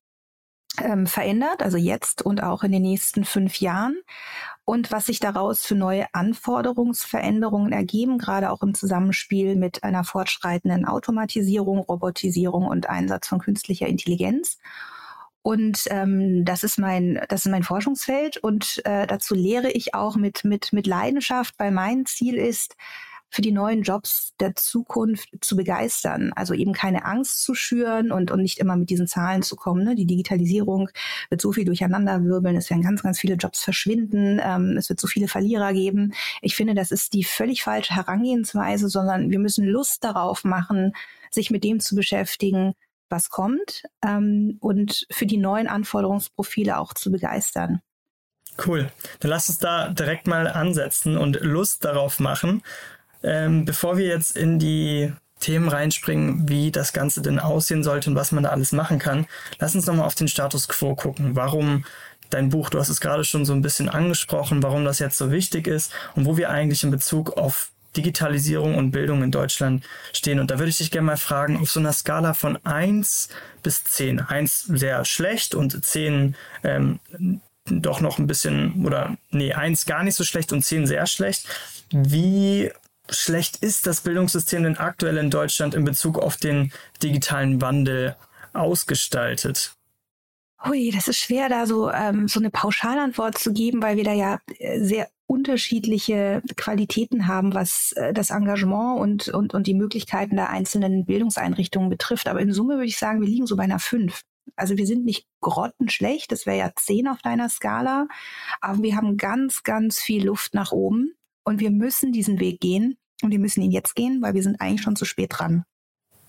ähm, 0.82 1.08
verändert, 1.08 1.62
also 1.62 1.78
jetzt 1.78 2.22
und 2.22 2.42
auch 2.42 2.64
in 2.64 2.72
den 2.72 2.84
nächsten 2.84 3.26
fünf 3.26 3.60
Jahren 3.60 3.98
und 4.66 4.92
was 4.92 5.08
sich 5.08 5.20
daraus 5.20 5.66
für 5.66 5.76
neue 5.76 6.06
Anforderungsveränderungen 6.14 7.74
ergeben, 7.74 8.18
gerade 8.18 8.50
auch 8.50 8.64
im 8.64 8.74
Zusammenspiel 8.74 9.56
mit 9.56 9.84
einer 9.84 10.04
fortschreitenden 10.04 10.86
Automatisierung, 10.86 11.80
Robotisierung 11.80 12.68
und 12.68 12.90
Einsatz 12.90 13.28
von 13.28 13.40
künstlicher 13.40 13.88
Intelligenz. 13.88 14.58
Und 15.42 15.84
ähm, 15.90 16.46
das 16.46 16.64
ist 16.64 16.80
mein, 16.80 17.22
das 17.28 17.46
ist 17.46 17.52
mein 17.52 17.64
Forschungsfeld 17.64 18.38
und 18.38 18.82
äh, 18.86 19.06
dazu 19.06 19.36
lehre 19.36 19.70
ich 19.70 19.94
auch 19.94 20.16
mit, 20.16 20.46
mit, 20.46 20.72
mit 20.72 20.88
Leidenschaft, 20.88 21.56
weil 21.58 21.72
mein 21.72 22.06
Ziel 22.06 22.36
ist, 22.36 22.78
für 23.34 23.42
die 23.42 23.52
neuen 23.52 23.82
Jobs 23.82 24.36
der 24.40 24.56
Zukunft 24.56 25.28
zu 25.42 25.56
begeistern. 25.56 26.32
Also 26.36 26.54
eben 26.54 26.72
keine 26.72 27.04
Angst 27.04 27.42
zu 27.42 27.56
schüren 27.56 28.12
und, 28.12 28.30
und 28.30 28.44
nicht 28.44 28.60
immer 28.60 28.76
mit 28.76 28.92
diesen 28.92 29.08
Zahlen 29.08 29.42
zu 29.42 29.56
kommen. 29.56 29.84
Ne? 29.84 29.96
Die 29.96 30.06
Digitalisierung 30.06 30.90
wird 31.32 31.42
so 31.42 31.52
viel 31.52 31.66
durcheinander 31.66 32.24
wirbeln, 32.24 32.56
es 32.56 32.70
werden 32.70 32.84
ganz, 32.84 33.02
ganz 33.02 33.20
viele 33.20 33.34
Jobs 33.34 33.64
verschwinden, 33.64 34.40
ähm, 34.40 34.78
es 34.78 34.88
wird 34.88 35.00
so 35.00 35.08
viele 35.08 35.28
Verlierer 35.28 35.74
geben. 35.74 36.14
Ich 36.44 36.56
finde, 36.56 36.76
das 36.76 36.92
ist 36.92 37.14
die 37.14 37.24
völlig 37.24 37.64
falsche 37.64 37.96
Herangehensweise, 37.96 38.88
sondern 38.88 39.32
wir 39.32 39.40
müssen 39.40 39.66
Lust 39.66 40.04
darauf 40.04 40.44
machen, 40.44 40.94
sich 41.32 41.50
mit 41.50 41.64
dem 41.64 41.80
zu 41.80 41.96
beschäftigen, 41.96 42.74
was 43.10 43.32
kommt 43.32 43.82
ähm, 44.06 44.58
und 44.60 45.08
für 45.10 45.26
die 45.26 45.38
neuen 45.38 45.68
Anforderungsprofile 45.68 46.78
auch 46.78 46.94
zu 46.94 47.10
begeistern. 47.10 47.82
Cool. 48.64 48.92
Dann 49.20 49.32
lass 49.32 49.50
uns 49.50 49.58
da 49.58 49.90
direkt 49.90 50.28
mal 50.28 50.48
ansetzen 50.48 51.18
und 51.18 51.40
Lust 51.42 51.86
darauf 51.86 52.20
machen. 52.20 52.62
Ähm, 53.24 53.66
bevor 53.66 53.98
wir 53.98 54.08
jetzt 54.08 54.36
in 54.36 54.60
die 54.60 55.14
Themen 55.40 55.68
reinspringen, 55.68 56.48
wie 56.48 56.72
das 56.72 56.94
Ganze 56.94 57.22
denn 57.22 57.40
aussehen 57.40 57.84
sollte 57.84 58.10
und 58.10 58.16
was 58.16 58.32
man 58.32 58.44
da 58.44 58.50
alles 58.50 58.72
machen 58.72 59.00
kann, 59.00 59.26
lass 59.60 59.76
uns 59.76 59.86
nochmal 59.86 60.06
auf 60.06 60.16
den 60.16 60.28
Status 60.28 60.68
quo 60.68 60.96
gucken. 60.96 61.36
Warum 61.36 61.86
dein 62.30 62.50
Buch, 62.50 62.70
du 62.70 62.80
hast 62.80 62.90
es 62.90 63.02
gerade 63.02 63.24
schon 63.24 63.46
so 63.46 63.54
ein 63.54 63.62
bisschen 63.62 63.90
angesprochen, 63.90 64.64
warum 64.64 64.86
das 64.86 65.00
jetzt 65.00 65.18
so 65.18 65.32
wichtig 65.32 65.68
ist 65.68 65.92
und 66.16 66.26
wo 66.26 66.38
wir 66.38 66.50
eigentlich 66.50 66.84
in 66.84 66.92
Bezug 66.92 67.38
auf 67.38 67.72
Digitalisierung 67.96 68.76
und 68.76 68.92
Bildung 68.92 69.22
in 69.22 69.32
Deutschland 69.32 69.84
stehen. 70.14 70.40
Und 70.40 70.50
da 70.50 70.58
würde 70.58 70.70
ich 70.70 70.78
dich 70.78 70.92
gerne 70.92 71.06
mal 71.06 71.18
fragen, 71.18 71.58
auf 71.58 71.70
so 71.70 71.80
einer 71.80 71.94
Skala 71.94 72.34
von 72.34 72.58
1 72.66 73.30
bis 73.62 73.84
10. 73.84 74.20
1 74.20 74.62
sehr 74.62 75.06
schlecht 75.06 75.54
und 75.54 75.84
10 75.84 76.36
ähm, 76.64 77.00
doch 77.66 78.02
noch 78.02 78.18
ein 78.18 78.28
bisschen, 78.28 78.86
oder 78.86 79.16
nee, 79.30 79.54
1 79.54 79.86
gar 79.86 80.04
nicht 80.04 80.16
so 80.16 80.24
schlecht 80.24 80.52
und 80.52 80.64
10 80.64 80.88
sehr 80.88 81.06
schlecht. 81.06 81.48
Wie 81.92 82.72
schlecht 83.14 83.58
ist 83.58 83.88
das 83.88 84.02
Bildungssystem 84.02 84.64
denn 84.64 84.78
aktuell 84.78 85.18
in 85.18 85.30
Deutschland 85.30 85.74
in 85.74 85.86
Bezug 85.86 86.20
auf 86.20 86.38
den 86.38 86.72
digitalen 87.02 87.62
Wandel 87.62 88.16
ausgestaltet? 88.54 89.76
Hui, 90.66 90.92
das 90.92 91.10
ist 91.10 91.18
schwer, 91.18 91.50
da 91.50 91.66
so, 91.66 91.92
ähm, 91.92 92.28
so 92.30 92.40
eine 92.40 92.50
Pauschalantwort 92.50 93.38
zu 93.38 93.52
geben, 93.52 93.82
weil 93.82 93.98
wir 93.98 94.06
da 94.06 94.14
ja 94.14 94.40
äh, 94.60 94.80
sehr 94.80 95.10
unterschiedliche 95.26 96.42
Qualitäten 96.56 97.28
haben, 97.28 97.54
was 97.54 97.92
äh, 97.94 98.14
das 98.14 98.30
Engagement 98.30 99.00
und, 99.00 99.28
und, 99.28 99.54
und 99.54 99.68
die 99.68 99.74
Möglichkeiten 99.74 100.38
der 100.38 100.50
einzelnen 100.50 101.06
Bildungseinrichtungen 101.06 101.90
betrifft. 101.90 102.28
Aber 102.28 102.40
in 102.40 102.54
Summe 102.54 102.76
würde 102.76 102.86
ich 102.86 102.98
sagen, 102.98 103.20
wir 103.20 103.28
liegen 103.28 103.46
so 103.46 103.58
bei 103.58 103.64
einer 103.64 103.80
5. 103.80 104.22
Also 104.56 104.78
wir 104.78 104.86
sind 104.86 105.04
nicht 105.04 105.28
grottenschlecht, 105.42 106.32
das 106.32 106.46
wäre 106.46 106.58
ja 106.58 106.72
10 106.76 107.08
auf 107.08 107.22
deiner 107.22 107.50
Skala, 107.50 108.08
aber 108.62 108.84
wir 108.84 108.96
haben 108.96 109.18
ganz, 109.18 109.64
ganz 109.64 110.00
viel 110.00 110.26
Luft 110.26 110.54
nach 110.54 110.72
oben. 110.72 111.14
und 111.46 111.60
wir 111.60 111.72
müssen 111.72 112.14
diesen 112.14 112.40
Weg 112.40 112.62
gehen 112.62 112.98
und 113.24 113.32
wir 113.32 113.40
müssen 113.40 113.62
ihn 113.62 113.72
jetzt 113.72 113.96
gehen, 113.96 114.22
weil 114.22 114.34
wir 114.34 114.44
sind 114.44 114.60
eigentlich 114.62 114.82
schon 114.82 114.96
zu 114.96 115.06
spät 115.06 115.32
dran. 115.38 115.64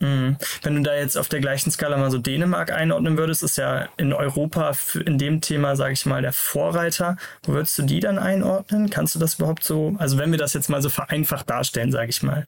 Mhm. 0.00 0.36
Wenn 0.62 0.74
du 0.76 0.82
da 0.82 0.94
jetzt 0.94 1.16
auf 1.16 1.28
der 1.28 1.40
gleichen 1.40 1.70
Skala 1.70 1.96
mal 1.96 2.10
so 2.10 2.18
Dänemark 2.18 2.72
einordnen 2.72 3.16
würdest, 3.16 3.42
ist 3.42 3.56
ja 3.56 3.88
in 3.96 4.12
Europa 4.12 4.72
in 5.04 5.18
dem 5.18 5.40
Thema, 5.40 5.76
sage 5.76 5.92
ich 5.92 6.04
mal, 6.04 6.22
der 6.22 6.32
Vorreiter. 6.32 7.16
Wo 7.44 7.52
würdest 7.52 7.78
du 7.78 7.82
die 7.82 8.00
dann 8.00 8.18
einordnen? 8.18 8.90
Kannst 8.90 9.14
du 9.14 9.18
das 9.18 9.34
überhaupt 9.34 9.64
so, 9.64 9.94
also 9.98 10.18
wenn 10.18 10.30
wir 10.30 10.38
das 10.38 10.52
jetzt 10.52 10.68
mal 10.68 10.82
so 10.82 10.88
vereinfacht 10.88 11.48
darstellen, 11.48 11.92
sage 11.92 12.10
ich 12.10 12.22
mal? 12.22 12.46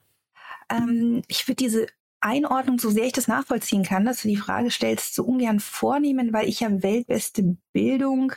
Ähm, 0.71 1.23
ich 1.29 1.47
würde 1.47 1.57
diese 1.57 1.87
Einordnung, 2.21 2.79
so 2.79 2.91
sehr 2.91 3.05
ich 3.05 3.13
das 3.13 3.29
nachvollziehen 3.29 3.85
kann, 3.85 4.05
dass 4.05 4.23
du 4.23 4.29
die 4.29 4.37
Frage 4.37 4.71
stellst, 4.71 5.15
so 5.15 5.25
ungern 5.25 5.61
vornehmen, 5.61 6.33
weil 6.33 6.49
ich 6.49 6.61
ja 6.61 6.83
weltbeste 6.83 7.57
Bildung 7.73 8.33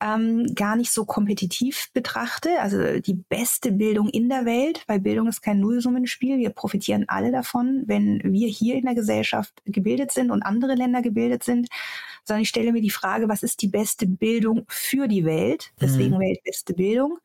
ähm, 0.00 0.54
gar 0.54 0.76
nicht 0.76 0.92
so 0.92 1.04
kompetitiv 1.04 1.90
betrachte. 1.92 2.60
Also 2.60 3.00
die 3.00 3.14
beste 3.14 3.72
Bildung 3.72 4.08
in 4.08 4.28
der 4.28 4.44
Welt, 4.44 4.84
weil 4.86 5.00
Bildung 5.00 5.28
ist 5.28 5.40
kein 5.40 5.60
Nullsummenspiel. 5.60 6.38
Wir 6.38 6.50
profitieren 6.50 7.04
alle 7.08 7.32
davon, 7.32 7.84
wenn 7.86 8.20
wir 8.24 8.48
hier 8.48 8.74
in 8.76 8.84
der 8.84 8.94
Gesellschaft 8.94 9.62
gebildet 9.64 10.12
sind 10.12 10.30
und 10.30 10.42
andere 10.42 10.74
Länder 10.74 11.02
gebildet 11.02 11.44
sind. 11.44 11.68
Sondern 12.24 12.42
ich 12.42 12.48
stelle 12.48 12.72
mir 12.72 12.82
die 12.82 12.90
Frage, 12.90 13.28
was 13.28 13.42
ist 13.42 13.62
die 13.62 13.68
beste 13.68 14.06
Bildung 14.06 14.64
für 14.68 15.08
die 15.08 15.24
Welt? 15.24 15.72
Deswegen 15.80 16.16
mhm. 16.16 16.20
weltbeste 16.20 16.74
Bildung. 16.74 17.18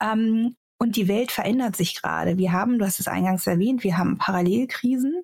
Ähm, 0.00 0.56
und 0.78 0.96
die 0.96 1.08
Welt 1.08 1.32
verändert 1.32 1.76
sich 1.76 2.00
gerade. 2.00 2.36
Wir 2.38 2.52
haben, 2.52 2.78
du 2.78 2.84
hast 2.84 3.00
es 3.00 3.08
eingangs 3.08 3.46
erwähnt, 3.46 3.82
wir 3.82 3.96
haben 3.98 4.18
Parallelkrisen. 4.18 5.22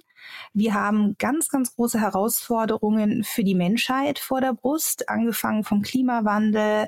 Wir 0.54 0.74
haben 0.74 1.16
ganz, 1.18 1.48
ganz 1.48 1.74
große 1.74 2.00
Herausforderungen 2.00 3.24
für 3.24 3.44
die 3.44 3.54
Menschheit 3.54 4.18
vor 4.18 4.40
der 4.40 4.52
Brust, 4.52 5.08
angefangen 5.08 5.64
vom 5.64 5.82
Klimawandel, 5.82 6.86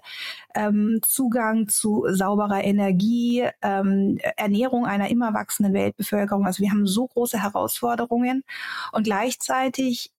ähm, 0.54 1.00
Zugang 1.02 1.68
zu 1.68 2.06
sauberer 2.08 2.62
Energie, 2.62 3.44
ähm, 3.60 4.18
Ernährung 4.36 4.86
einer 4.86 5.10
immer 5.10 5.34
wachsenden 5.34 5.74
Weltbevölkerung. 5.74 6.46
Also 6.46 6.62
wir 6.62 6.70
haben 6.70 6.86
so 6.86 7.08
große 7.08 7.42
Herausforderungen 7.42 8.44
und 8.92 9.04
gleichzeitig 9.04 10.13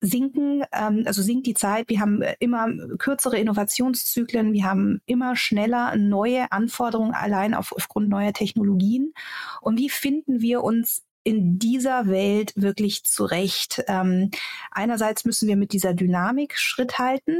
sinken, 0.00 0.64
ähm, 0.72 1.04
also 1.06 1.22
sinkt 1.22 1.46
die 1.46 1.54
Zeit. 1.54 1.88
Wir 1.88 2.00
haben 2.00 2.22
immer 2.38 2.68
kürzere 2.98 3.38
Innovationszyklen, 3.38 4.52
wir 4.52 4.64
haben 4.64 5.00
immer 5.06 5.36
schneller 5.36 5.96
neue 5.96 6.50
Anforderungen 6.52 7.14
allein 7.14 7.54
auf, 7.54 7.72
aufgrund 7.72 8.08
neuer 8.08 8.32
Technologien. 8.32 9.12
Und 9.60 9.78
wie 9.78 9.90
finden 9.90 10.40
wir 10.40 10.62
uns 10.62 11.02
in 11.22 11.58
dieser 11.58 12.08
Welt 12.08 12.52
wirklich 12.56 13.04
zurecht. 13.04 13.84
Ähm, 13.88 14.30
einerseits 14.70 15.24
müssen 15.24 15.48
wir 15.48 15.56
mit 15.56 15.72
dieser 15.72 15.92
Dynamik 15.92 16.56
Schritt 16.56 16.98
halten 16.98 17.36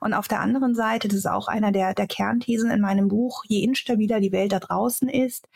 und 0.00 0.14
auf 0.14 0.28
der 0.28 0.40
anderen 0.40 0.74
Seite, 0.74 1.08
das 1.08 1.18
ist 1.18 1.26
auch 1.26 1.48
einer 1.48 1.72
der, 1.72 1.94
der 1.94 2.06
Kernthesen 2.06 2.70
in 2.70 2.80
meinem 2.80 3.08
Buch, 3.08 3.44
je 3.46 3.62
instabiler 3.62 4.20
die 4.20 4.32
Welt 4.32 4.52
da 4.52 4.60
draußen 4.60 5.08
ist, 5.08 5.46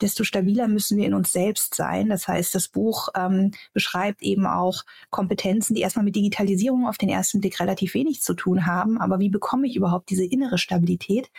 desto 0.00 0.24
stabiler 0.24 0.68
müssen 0.68 0.98
wir 0.98 1.06
in 1.06 1.14
uns 1.14 1.32
selbst 1.32 1.74
sein. 1.74 2.08
Das 2.08 2.28
heißt, 2.28 2.54
das 2.54 2.68
Buch 2.68 3.08
ähm, 3.14 3.52
beschreibt 3.72 4.22
eben 4.22 4.46
auch 4.46 4.84
Kompetenzen, 5.10 5.74
die 5.74 5.80
erstmal 5.80 6.04
mit 6.04 6.16
Digitalisierung 6.16 6.86
auf 6.86 6.98
den 6.98 7.08
ersten 7.08 7.40
Blick 7.40 7.60
relativ 7.60 7.94
wenig 7.94 8.22
zu 8.22 8.34
tun 8.34 8.66
haben. 8.66 8.98
Aber 8.98 9.18
wie 9.18 9.28
bekomme 9.30 9.66
ich 9.66 9.76
überhaupt 9.76 10.10
diese 10.10 10.24
innere 10.24 10.58
Stabilität? 10.58 11.30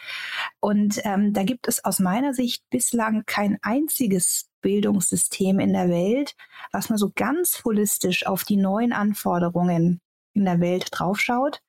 Und 0.60 1.00
ähm, 1.04 1.34
da 1.34 1.44
gibt 1.44 1.68
es 1.68 1.84
aus 1.84 2.00
meiner 2.00 2.34
Sicht 2.34 2.64
bislang 2.70 3.24
kein 3.26 3.58
einziges 3.62 4.50
Bildungssystem 4.62 5.60
in 5.60 5.74
der 5.74 5.90
Welt, 5.90 6.36
was 6.72 6.90
mal 6.90 6.98
so 6.98 7.12
ganz 7.16 7.64
holistisch 7.64 8.26
auf 8.26 8.44
die 8.44 8.58
neuen 8.58 8.92
Anforderungen 8.94 10.02
in 10.34 10.46
der 10.46 10.60
Welt 10.60 10.88
draufschaut 10.92 11.62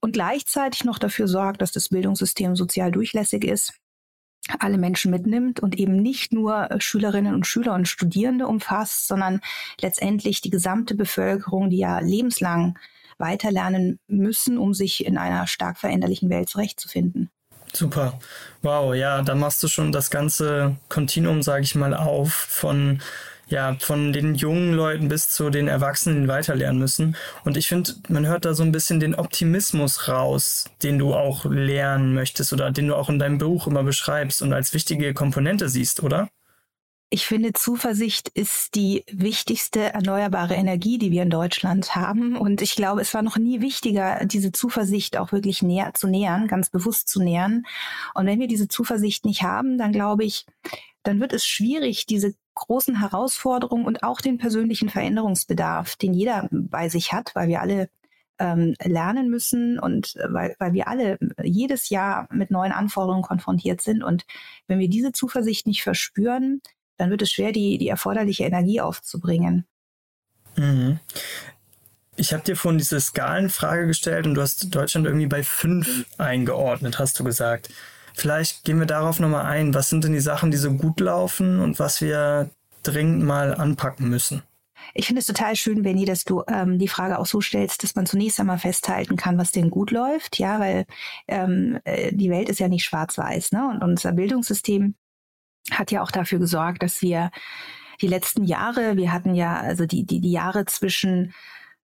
und 0.00 0.12
gleichzeitig 0.12 0.84
noch 0.84 0.98
dafür 0.98 1.28
sorgt, 1.28 1.62
dass 1.62 1.72
das 1.72 1.88
Bildungssystem 1.90 2.56
sozial 2.56 2.90
durchlässig 2.90 3.44
ist, 3.44 3.74
alle 4.58 4.78
Menschen 4.78 5.10
mitnimmt 5.10 5.60
und 5.60 5.76
eben 5.78 6.02
nicht 6.02 6.32
nur 6.32 6.68
Schülerinnen 6.78 7.34
und 7.34 7.46
Schüler 7.46 7.74
und 7.74 7.86
Studierende 7.86 8.46
umfasst, 8.46 9.06
sondern 9.06 9.40
letztendlich 9.80 10.40
die 10.40 10.50
gesamte 10.50 10.94
Bevölkerung, 10.94 11.70
die 11.70 11.78
ja 11.78 12.00
lebenslang 12.00 12.78
weiterlernen 13.18 14.00
müssen, 14.08 14.58
um 14.58 14.74
sich 14.74 15.06
in 15.06 15.16
einer 15.16 15.46
stark 15.46 15.78
veränderlichen 15.78 16.28
Welt 16.28 16.48
zurechtzufinden. 16.48 17.30
Super. 17.72 18.18
Wow, 18.60 18.94
ja, 18.94 19.22
da 19.22 19.34
machst 19.34 19.62
du 19.62 19.68
schon 19.68 19.92
das 19.92 20.10
ganze 20.10 20.76
Kontinuum, 20.88 21.42
sage 21.42 21.62
ich 21.62 21.74
mal, 21.74 21.94
auf 21.94 22.32
von 22.32 23.00
ja, 23.46 23.76
von 23.80 24.12
den 24.12 24.34
jungen 24.34 24.72
Leuten 24.72 25.08
bis 25.08 25.28
zu 25.28 25.50
den 25.50 25.68
Erwachsenen 25.68 26.28
weiterlernen 26.28 26.78
müssen. 26.78 27.16
Und 27.44 27.56
ich 27.56 27.68
finde, 27.68 27.94
man 28.08 28.26
hört 28.26 28.44
da 28.44 28.54
so 28.54 28.62
ein 28.62 28.72
bisschen 28.72 29.00
den 29.00 29.14
Optimismus 29.14 30.08
raus, 30.08 30.66
den 30.82 30.98
du 30.98 31.14
auch 31.14 31.44
lernen 31.44 32.14
möchtest 32.14 32.52
oder 32.52 32.70
den 32.70 32.88
du 32.88 32.96
auch 32.96 33.08
in 33.08 33.18
deinem 33.18 33.38
Buch 33.38 33.66
immer 33.66 33.82
beschreibst 33.82 34.42
und 34.42 34.52
als 34.52 34.74
wichtige 34.74 35.12
Komponente 35.14 35.68
siehst, 35.68 36.02
oder? 36.02 36.28
Ich 37.14 37.26
finde, 37.26 37.52
Zuversicht 37.52 38.30
ist 38.30 38.74
die 38.74 39.04
wichtigste 39.12 39.92
erneuerbare 39.92 40.54
Energie, 40.54 40.96
die 40.96 41.10
wir 41.10 41.24
in 41.24 41.28
Deutschland 41.28 41.94
haben. 41.94 42.38
Und 42.38 42.62
ich 42.62 42.74
glaube, 42.74 43.02
es 43.02 43.12
war 43.12 43.20
noch 43.20 43.36
nie 43.36 43.60
wichtiger, 43.60 44.24
diese 44.24 44.50
Zuversicht 44.50 45.18
auch 45.18 45.30
wirklich 45.30 45.60
näher 45.60 45.92
zu 45.92 46.08
nähern, 46.08 46.48
ganz 46.48 46.70
bewusst 46.70 47.10
zu 47.10 47.22
nähern. 47.22 47.64
Und 48.14 48.24
wenn 48.24 48.40
wir 48.40 48.48
diese 48.48 48.66
Zuversicht 48.66 49.26
nicht 49.26 49.42
haben, 49.42 49.76
dann 49.76 49.92
glaube 49.92 50.24
ich, 50.24 50.46
dann 51.02 51.20
wird 51.20 51.34
es 51.34 51.46
schwierig, 51.46 52.06
diese 52.06 52.34
großen 52.54 53.00
Herausforderungen 53.00 53.86
und 53.86 54.02
auch 54.02 54.20
den 54.20 54.38
persönlichen 54.38 54.88
Veränderungsbedarf, 54.88 55.96
den 55.96 56.14
jeder 56.14 56.48
bei 56.50 56.88
sich 56.88 57.12
hat, 57.12 57.34
weil 57.34 57.48
wir 57.48 57.60
alle 57.60 57.88
ähm, 58.38 58.74
lernen 58.82 59.30
müssen 59.30 59.78
und 59.78 60.16
äh, 60.16 60.32
weil, 60.32 60.56
weil 60.58 60.72
wir 60.72 60.88
alle 60.88 61.18
jedes 61.42 61.88
Jahr 61.90 62.28
mit 62.30 62.50
neuen 62.50 62.72
Anforderungen 62.72 63.22
konfrontiert 63.22 63.80
sind. 63.80 64.02
Und 64.02 64.24
wenn 64.66 64.78
wir 64.78 64.88
diese 64.88 65.12
Zuversicht 65.12 65.66
nicht 65.66 65.82
verspüren, 65.82 66.60
dann 66.96 67.10
wird 67.10 67.22
es 67.22 67.30
schwer, 67.30 67.52
die, 67.52 67.78
die 67.78 67.88
erforderliche 67.88 68.44
Energie 68.44 68.80
aufzubringen. 68.80 69.66
Mhm. 70.56 70.98
Ich 72.16 72.32
habe 72.32 72.44
dir 72.44 72.56
vorhin 72.56 72.78
diese 72.78 73.00
Skalenfrage 73.00 73.86
gestellt 73.86 74.26
und 74.26 74.34
du 74.34 74.42
hast 74.42 74.74
Deutschland 74.74 75.06
irgendwie 75.06 75.26
bei 75.26 75.42
fünf 75.42 76.04
eingeordnet, 76.18 76.98
hast 76.98 77.18
du 77.18 77.24
gesagt. 77.24 77.70
Vielleicht 78.14 78.64
gehen 78.64 78.78
wir 78.78 78.86
darauf 78.86 79.20
nochmal 79.20 79.46
ein. 79.46 79.74
Was 79.74 79.88
sind 79.88 80.04
denn 80.04 80.12
die 80.12 80.20
Sachen, 80.20 80.50
die 80.50 80.56
so 80.56 80.72
gut 80.72 81.00
laufen 81.00 81.60
und 81.60 81.78
was 81.78 82.00
wir 82.00 82.50
dringend 82.82 83.22
mal 83.24 83.54
anpacken 83.54 84.08
müssen? 84.08 84.42
Ich 84.94 85.06
finde 85.06 85.20
es 85.20 85.26
total 85.26 85.56
schön, 85.56 85.82
Benny, 85.82 86.04
dass 86.04 86.24
du 86.24 86.42
ähm, 86.48 86.78
die 86.78 86.88
Frage 86.88 87.18
auch 87.18 87.26
so 87.26 87.40
stellst, 87.40 87.82
dass 87.82 87.94
man 87.94 88.06
zunächst 88.06 88.38
einmal 88.40 88.58
festhalten 88.58 89.16
kann, 89.16 89.38
was 89.38 89.52
denn 89.52 89.70
gut 89.70 89.90
läuft. 89.90 90.38
Ja, 90.38 90.60
weil 90.60 90.86
ähm, 91.28 91.78
äh, 91.84 92.12
die 92.12 92.30
Welt 92.30 92.48
ist 92.48 92.60
ja 92.60 92.68
nicht 92.68 92.84
schwarz-weiß. 92.84 93.52
Ne? 93.52 93.68
Und 93.68 93.82
unser 93.82 94.12
Bildungssystem 94.12 94.94
hat 95.70 95.92
ja 95.92 96.02
auch 96.02 96.10
dafür 96.10 96.38
gesorgt, 96.38 96.82
dass 96.82 97.00
wir 97.00 97.30
die 98.00 98.08
letzten 98.08 98.44
Jahre, 98.44 98.96
wir 98.96 99.12
hatten 99.12 99.34
ja 99.34 99.56
also 99.60 99.86
die, 99.86 100.04
die, 100.04 100.20
die 100.20 100.32
Jahre 100.32 100.64
zwischen 100.66 101.32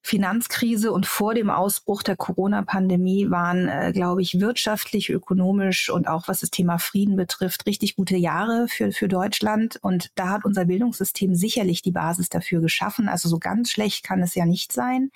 Finanzkrise 0.01 0.93
und 0.93 1.07
vor 1.07 1.35
dem 1.35 1.51
Ausbruch 1.51 2.03
der 2.03 2.17
Corona-Pandemie 2.17 3.31
waren, 3.31 3.69
äh, 3.69 3.93
glaube 3.93 4.23
ich, 4.23 4.41
wirtschaftlich, 4.41 5.11
ökonomisch 5.11 5.91
und 5.91 6.09
auch 6.09 6.29
was 6.29 6.41
das 6.41 6.51
Thema 6.51 6.79
Frieden 6.79 7.17
betrifft, 7.17 7.67
richtig 7.67 7.97
gute 7.97 8.17
Jahre 8.17 8.69
für, 8.69 8.93
für 8.93 9.09
Deutschland. 9.09 9.79
Und 9.83 10.11
da 10.15 10.31
hat 10.31 10.45
unser 10.45 10.65
Bildungssystem 10.67 11.35
sicherlich 11.35 11.83
die 11.83 11.91
Basis 11.91 12.29
dafür 12.29 12.61
geschaffen. 12.61 13.09
Also 13.09 13.29
so 13.29 13.39
ganz 13.39 13.71
schlecht 13.71 14.05
kann 14.05 14.23
es 14.23 14.35
ja 14.35 14.47
nicht 14.47 14.73
sein. 14.73 15.11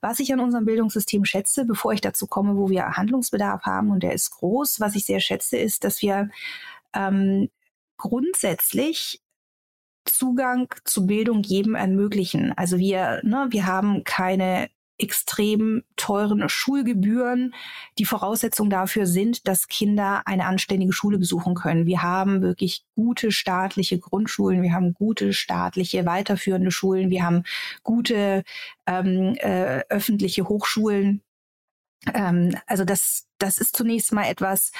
Was 0.00 0.20
ich 0.20 0.32
an 0.32 0.40
unserem 0.40 0.64
Bildungssystem 0.64 1.24
schätze, 1.24 1.64
bevor 1.64 1.92
ich 1.92 2.00
dazu 2.00 2.26
komme, 2.26 2.56
wo 2.56 2.70
wir 2.70 2.96
Handlungsbedarf 2.96 3.62
haben, 3.64 3.90
und 3.90 4.02
der 4.02 4.14
ist 4.14 4.30
groß, 4.30 4.80
was 4.80 4.96
ich 4.96 5.04
sehr 5.04 5.20
schätze, 5.20 5.58
ist, 5.58 5.84
dass 5.84 6.02
wir 6.02 6.30
ähm, 6.94 7.50
grundsätzlich 7.98 9.20
Zugang 10.08 10.74
zu 10.84 11.06
Bildung 11.06 11.42
jedem 11.42 11.74
ermöglichen. 11.74 12.52
Also 12.56 12.78
wir, 12.78 13.20
ne, 13.24 13.46
wir 13.50 13.66
haben 13.66 14.04
keine 14.04 14.68
extrem 14.98 15.84
teuren 15.96 16.48
Schulgebühren, 16.48 17.54
die 17.98 18.04
Voraussetzung 18.04 18.68
dafür 18.68 19.06
sind, 19.06 19.46
dass 19.46 19.68
Kinder 19.68 20.22
eine 20.26 20.44
anständige 20.46 20.92
Schule 20.92 21.18
besuchen 21.18 21.54
können. 21.54 21.86
Wir 21.86 22.02
haben 22.02 22.42
wirklich 22.42 22.84
gute 22.96 23.30
staatliche 23.30 23.98
Grundschulen, 23.98 24.62
wir 24.62 24.72
haben 24.72 24.94
gute 24.94 25.32
staatliche 25.32 26.04
weiterführende 26.04 26.72
Schulen, 26.72 27.10
wir 27.10 27.24
haben 27.24 27.44
gute 27.84 28.42
ähm, 28.86 29.36
äh, 29.38 29.84
öffentliche 29.88 30.48
Hochschulen, 30.48 31.22
also 32.66 32.84
das, 32.84 33.26
das 33.38 33.58
ist 33.58 33.76
zunächst 33.76 34.12
mal 34.12 34.24
etwas, 34.24 34.72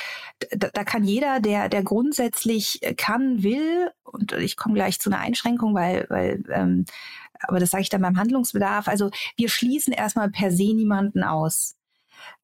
da, 0.50 0.68
da 0.72 0.84
kann 0.84 1.04
jeder, 1.04 1.40
der, 1.40 1.68
der 1.68 1.82
grundsätzlich 1.82 2.80
kann, 2.96 3.42
will, 3.42 3.90
und 4.04 4.32
ich 4.32 4.56
komme 4.56 4.74
gleich 4.74 5.00
zu 5.00 5.10
einer 5.10 5.20
Einschränkung, 5.20 5.74
weil, 5.74 6.06
weil 6.08 6.42
ähm, 6.50 6.84
aber 7.40 7.60
das 7.60 7.70
sage 7.70 7.82
ich 7.82 7.88
dann 7.88 8.02
beim 8.02 8.18
Handlungsbedarf. 8.18 8.88
Also 8.88 9.10
wir 9.36 9.48
schließen 9.48 9.92
erstmal 9.92 10.30
per 10.30 10.50
se 10.50 10.74
niemanden 10.74 11.22
aus. 11.22 11.77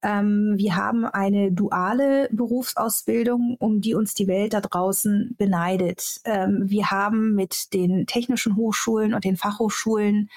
Ähm, 0.03 0.55
wir 0.57 0.77
haben 0.77 1.05
eine 1.05 1.53
duale 1.53 2.29
Berufsausbildung, 2.31 3.57
um 3.59 3.81
die 3.81 3.95
uns 3.95 4.15
die 4.15 4.29
Welt 4.29 4.53
da 4.53 4.61
draußen 4.61 5.35
beneidet. 5.39 6.21
Ähm, 6.25 6.65
wir 6.67 6.91
haben 6.91 7.35
mit 7.35 7.73
den 7.73 8.07
technischen 8.07 8.57
Hochschulen 8.57 9.15
und 9.15 9.25
den 9.25 9.37
Fachhochschulen 9.37 10.31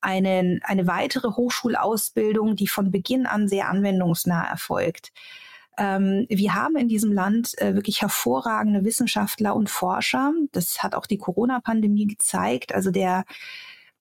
einen, 0.00 0.60
eine 0.62 0.86
weitere 0.86 1.28
Hochschulausbildung, 1.28 2.56
die 2.56 2.68
von 2.68 2.90
Beginn 2.90 3.26
an 3.26 3.48
sehr 3.48 3.68
anwendungsnah 3.68 4.44
erfolgt. 4.44 5.12
Ähm, 5.76 6.26
wir 6.28 6.54
haben 6.54 6.76
in 6.76 6.88
diesem 6.88 7.12
Land 7.12 7.58
äh, 7.58 7.74
wirklich 7.74 8.00
hervorragende 8.02 8.84
Wissenschaftler 8.84 9.56
und 9.56 9.70
Forscher. 9.70 10.32
Das 10.52 10.82
hat 10.82 10.94
auch 10.94 11.06
die 11.06 11.18
Corona-Pandemie 11.18 12.06
gezeigt. 12.06 12.74
Also 12.74 12.90
der 12.90 13.24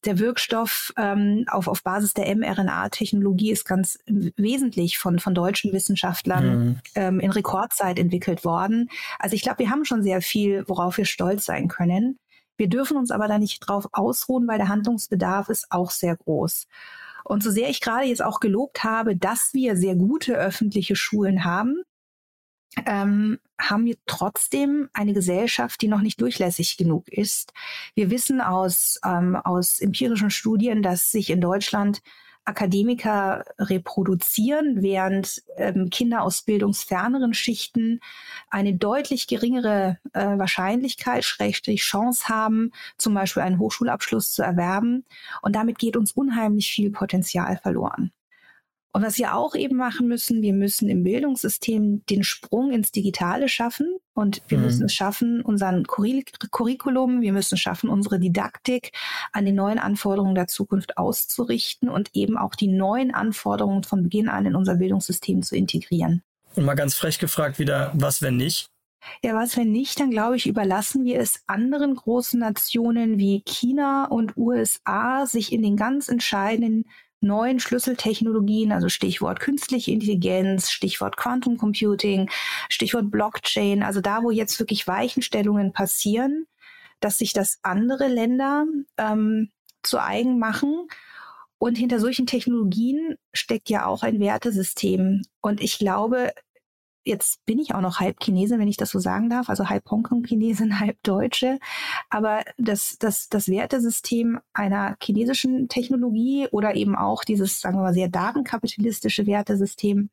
der 0.05 0.19
Wirkstoff 0.19 0.93
ähm, 0.97 1.45
auf, 1.47 1.67
auf 1.67 1.83
Basis 1.83 2.13
der 2.13 2.33
mRNA-Technologie 2.35 3.51
ist 3.51 3.65
ganz 3.65 3.99
wesentlich 4.05 4.97
von, 4.97 5.19
von 5.19 5.33
deutschen 5.33 5.71
Wissenschaftlern 5.73 6.65
mhm. 6.65 6.79
ähm, 6.95 7.19
in 7.19 7.31
Rekordzeit 7.31 7.99
entwickelt 7.99 8.45
worden. 8.45 8.89
Also 9.19 9.35
ich 9.35 9.41
glaube, 9.41 9.59
wir 9.59 9.69
haben 9.69 9.85
schon 9.85 10.03
sehr 10.03 10.21
viel, 10.21 10.63
worauf 10.67 10.97
wir 10.97 11.05
stolz 11.05 11.45
sein 11.45 11.67
können. 11.67 12.19
Wir 12.57 12.69
dürfen 12.69 12.97
uns 12.97 13.11
aber 13.11 13.27
da 13.27 13.39
nicht 13.39 13.59
drauf 13.59 13.87
ausruhen, 13.91 14.47
weil 14.47 14.57
der 14.57 14.69
Handlungsbedarf 14.69 15.49
ist 15.49 15.67
auch 15.71 15.91
sehr 15.91 16.15
groß. 16.15 16.67
Und 17.23 17.41
so 17.41 17.51
sehr 17.51 17.69
ich 17.69 17.81
gerade 17.81 18.05
jetzt 18.05 18.23
auch 18.23 18.39
gelobt 18.39 18.83
habe, 18.83 19.15
dass 19.15 19.53
wir 19.53 19.77
sehr 19.77 19.95
gute 19.95 20.35
öffentliche 20.35 20.95
Schulen 20.95 21.45
haben, 21.45 21.81
ähm, 22.85 23.39
haben 23.59 23.85
wir 23.85 23.95
trotzdem 24.05 24.89
eine 24.93 25.13
Gesellschaft, 25.13 25.81
die 25.81 25.87
noch 25.87 26.01
nicht 26.01 26.19
durchlässig 26.21 26.77
genug 26.77 27.07
ist. 27.09 27.53
Wir 27.95 28.09
wissen 28.09 28.41
aus, 28.41 28.99
ähm, 29.05 29.35
aus 29.35 29.79
empirischen 29.79 30.29
Studien, 30.29 30.81
dass 30.81 31.11
sich 31.11 31.29
in 31.29 31.41
Deutschland 31.41 32.01
Akademiker 32.45 33.45
reproduzieren, 33.57 34.81
während 34.81 35.43
ähm, 35.55 35.89
Kinder 35.89 36.23
aus 36.23 36.41
bildungsferneren 36.41 37.33
Schichten 37.33 38.01
eine 38.49 38.75
deutlich 38.75 39.27
geringere 39.27 39.97
äh, 40.11 40.37
Wahrscheinlichkeit, 40.37 41.23
Schrägstrich 41.23 41.81
Chance 41.81 42.27
haben, 42.27 42.71
zum 42.97 43.13
Beispiel 43.13 43.43
einen 43.43 43.59
Hochschulabschluss 43.59 44.33
zu 44.33 44.41
erwerben. 44.41 45.05
Und 45.41 45.55
damit 45.55 45.79
geht 45.79 45.95
uns 45.95 46.11
unheimlich 46.11 46.71
viel 46.71 46.91
Potenzial 46.91 47.57
verloren. 47.57 48.11
Und 48.95 49.01
was 49.01 49.17
wir 49.17 49.35
auch 49.35 49.55
eben 49.55 49.75
machen 49.75 50.07
müssen, 50.07 50.43
wir 50.43 50.53
müssen 50.53 50.87
im 50.87 51.03
Bildungssystem 51.03 52.05
den 52.05 52.23
Sprung 52.23 52.71
ins 52.71 52.91
Digitale 52.91 53.49
schaffen 53.49 53.97
und 54.13 54.43
wir 54.49 54.59
mhm. 54.59 54.65
müssen 54.65 54.85
es 54.85 54.93
schaffen, 54.93 55.41
unseren 55.41 55.87
Curriculum, 55.87 57.21
wir 57.21 57.33
müssen 57.33 57.57
schaffen, 57.57 57.89
unsere 57.89 58.19
Didaktik 58.19 58.91
an 59.31 59.45
den 59.45 59.55
neuen 59.55 59.79
Anforderungen 59.79 60.35
der 60.35 60.45
Zukunft 60.45 60.99
auszurichten 60.99 61.89
und 61.89 62.11
eben 62.13 62.37
auch 62.37 62.53
die 62.53 62.67
neuen 62.67 63.11
Anforderungen 63.11 63.83
von 63.83 64.03
Beginn 64.03 64.29
an 64.29 64.45
in 64.45 64.55
unser 64.55 64.75
Bildungssystem 64.75 65.41
zu 65.41 65.55
integrieren. 65.55 66.21
Und 66.55 66.65
mal 66.65 66.75
ganz 66.75 66.93
frech 66.93 67.17
gefragt 67.17 67.57
wieder, 67.57 67.91
was 67.95 68.21
wenn 68.21 68.37
nicht? 68.37 68.67
Ja, 69.23 69.35
was 69.35 69.57
wenn 69.57 69.71
nicht, 69.71 69.99
dann 69.99 70.11
glaube 70.11 70.35
ich, 70.35 70.47
überlassen 70.47 71.03
wir 71.03 71.19
es 71.19 71.41
anderen 71.47 71.95
großen 71.95 72.39
Nationen 72.39 73.17
wie 73.17 73.41
China 73.41 74.05
und 74.05 74.37
USA, 74.37 75.25
sich 75.25 75.51
in 75.51 75.61
den 75.61 75.77
ganz 75.77 76.09
entscheidenden 76.09 76.85
neuen 77.23 77.59
Schlüsseltechnologien, 77.59 78.71
also 78.71 78.89
Stichwort 78.89 79.39
künstliche 79.39 79.91
Intelligenz, 79.91 80.69
Stichwort 80.69 81.17
Quantum 81.17 81.57
Computing, 81.57 82.29
Stichwort 82.69 83.09
Blockchain, 83.09 83.83
also 83.83 84.01
da, 84.01 84.23
wo 84.23 84.31
jetzt 84.31 84.59
wirklich 84.59 84.87
Weichenstellungen 84.87 85.73
passieren, 85.73 86.45
dass 86.99 87.17
sich 87.17 87.33
das 87.33 87.59
andere 87.63 88.07
Länder 88.07 88.65
ähm, 88.97 89.49
zu 89.81 90.01
eigen 90.01 90.39
machen. 90.39 90.87
Und 91.57 91.77
hinter 91.77 91.99
solchen 91.99 92.27
Technologien 92.27 93.15
steckt 93.31 93.69
ja 93.69 93.85
auch 93.85 94.03
ein 94.03 94.19
Wertesystem. 94.19 95.21
Und 95.41 95.61
ich 95.61 95.79
glaube, 95.79 96.33
jetzt 97.05 97.45
bin 97.45 97.59
ich 97.59 97.73
auch 97.75 97.81
noch 97.81 97.99
halb 97.99 98.23
Chinesin, 98.23 98.59
wenn 98.59 98.67
ich 98.67 98.77
das 98.77 98.89
so 98.89 98.99
sagen 98.99 99.29
darf, 99.29 99.49
also 99.49 99.69
halb 99.69 99.89
Hongkong-Chinesin, 99.89 100.79
halb 100.79 101.01
Deutsche. 101.03 101.59
Aber 102.09 102.43
das, 102.57 102.97
das, 102.99 103.29
das 103.29 103.47
Wertesystem 103.47 104.39
einer 104.53 104.97
chinesischen 105.01 105.67
Technologie 105.67 106.47
oder 106.51 106.75
eben 106.75 106.95
auch 106.95 107.23
dieses, 107.23 107.59
sagen 107.59 107.77
wir 107.77 107.83
mal, 107.83 107.93
sehr 107.93 108.09
datenkapitalistische 108.09 109.25
Wertesystem, 109.25 110.09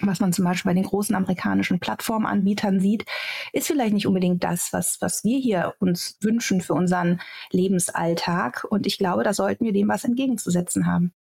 was 0.00 0.20
man 0.20 0.32
zum 0.32 0.44
Beispiel 0.44 0.70
bei 0.70 0.74
den 0.74 0.88
großen 0.88 1.14
amerikanischen 1.14 1.78
Plattformanbietern 1.78 2.80
sieht, 2.80 3.04
ist 3.52 3.66
vielleicht 3.66 3.92
nicht 3.92 4.06
unbedingt 4.06 4.42
das, 4.42 4.72
was, 4.72 5.00
was 5.00 5.24
wir 5.24 5.38
hier 5.38 5.74
uns 5.78 6.16
wünschen 6.22 6.60
für 6.62 6.74
unseren 6.74 7.20
Lebensalltag. 7.50 8.66
Und 8.70 8.86
ich 8.86 8.96
glaube, 8.98 9.24
da 9.24 9.34
sollten 9.34 9.64
wir 9.64 9.72
dem 9.72 9.88
was 9.88 10.04
entgegenzusetzen 10.04 10.86
haben. 10.86 11.12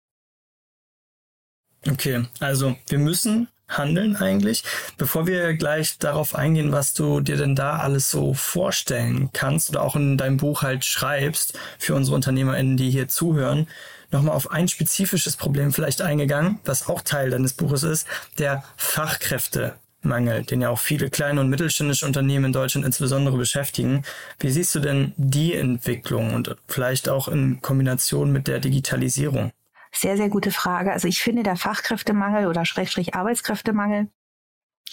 Okay, 1.89 2.25
also 2.41 2.77
wir 2.89 2.99
müssen 2.99 3.49
handeln 3.69 4.17
eigentlich. 4.17 4.65
Bevor 4.97 5.27
wir 5.27 5.55
gleich 5.55 5.99
darauf 5.99 6.35
eingehen, 6.35 6.73
was 6.73 6.95
du 6.95 7.21
dir 7.21 7.37
denn 7.37 7.55
da 7.55 7.79
alles 7.79 8.11
so 8.11 8.35
vorstellen 8.35 9.31
kannst 9.33 9.71
oder 9.71 9.83
auch 9.83 9.97
in 9.97 10.17
deinem 10.17 10.39
Buch 10.39 10.63
halt 10.63 10.85
schreibst 10.85 11.59
für 11.79 11.95
unsere 11.95 12.17
UnternehmerInnen, 12.17 12.77
die 12.77 12.91
hier 12.91 13.09
zuhören, 13.09 13.69
nochmal 14.11 14.35
auf 14.35 14.51
ein 14.51 14.69
spezifisches 14.69 15.37
Problem 15.37 15.73
vielleicht 15.73 16.03
eingegangen, 16.03 16.59
was 16.65 16.89
auch 16.89 17.03
Teil 17.03 17.31
deines 17.31 17.53
Buches 17.53 17.83
ist, 17.83 18.07
der 18.39 18.65
Fachkräftemangel, 18.77 20.45
den 20.45 20.63
ja 20.63 20.71
auch 20.71 20.79
viele 20.79 21.11
kleine 21.11 21.41
und 21.41 21.51
mittelständische 21.51 22.07
Unternehmen 22.07 22.47
in 22.47 22.53
Deutschland 22.53 22.87
insbesondere 22.87 23.37
beschäftigen. 23.37 24.03
Wie 24.41 24.51
siehst 24.51 24.75
du 24.75 24.81
denn 24.81 25.13
die 25.17 25.55
Entwicklung 25.55 26.35
und 26.35 26.57
vielleicht 26.67 27.09
auch 27.09 27.29
in 27.29 27.61
Kombination 27.61 28.33
mit 28.33 28.49
der 28.49 28.61
Digitalisierung? 28.61 29.53
Sehr, 30.01 30.17
sehr 30.17 30.29
gute 30.29 30.53
Frage. 30.53 30.93
Also 30.93 31.09
ich 31.09 31.21
finde, 31.21 31.43
der 31.43 31.57
Fachkräftemangel 31.57 32.47
oder 32.47 32.65
Schrägstrich 32.65 33.17
Arbeitskräftemangel 33.17 34.09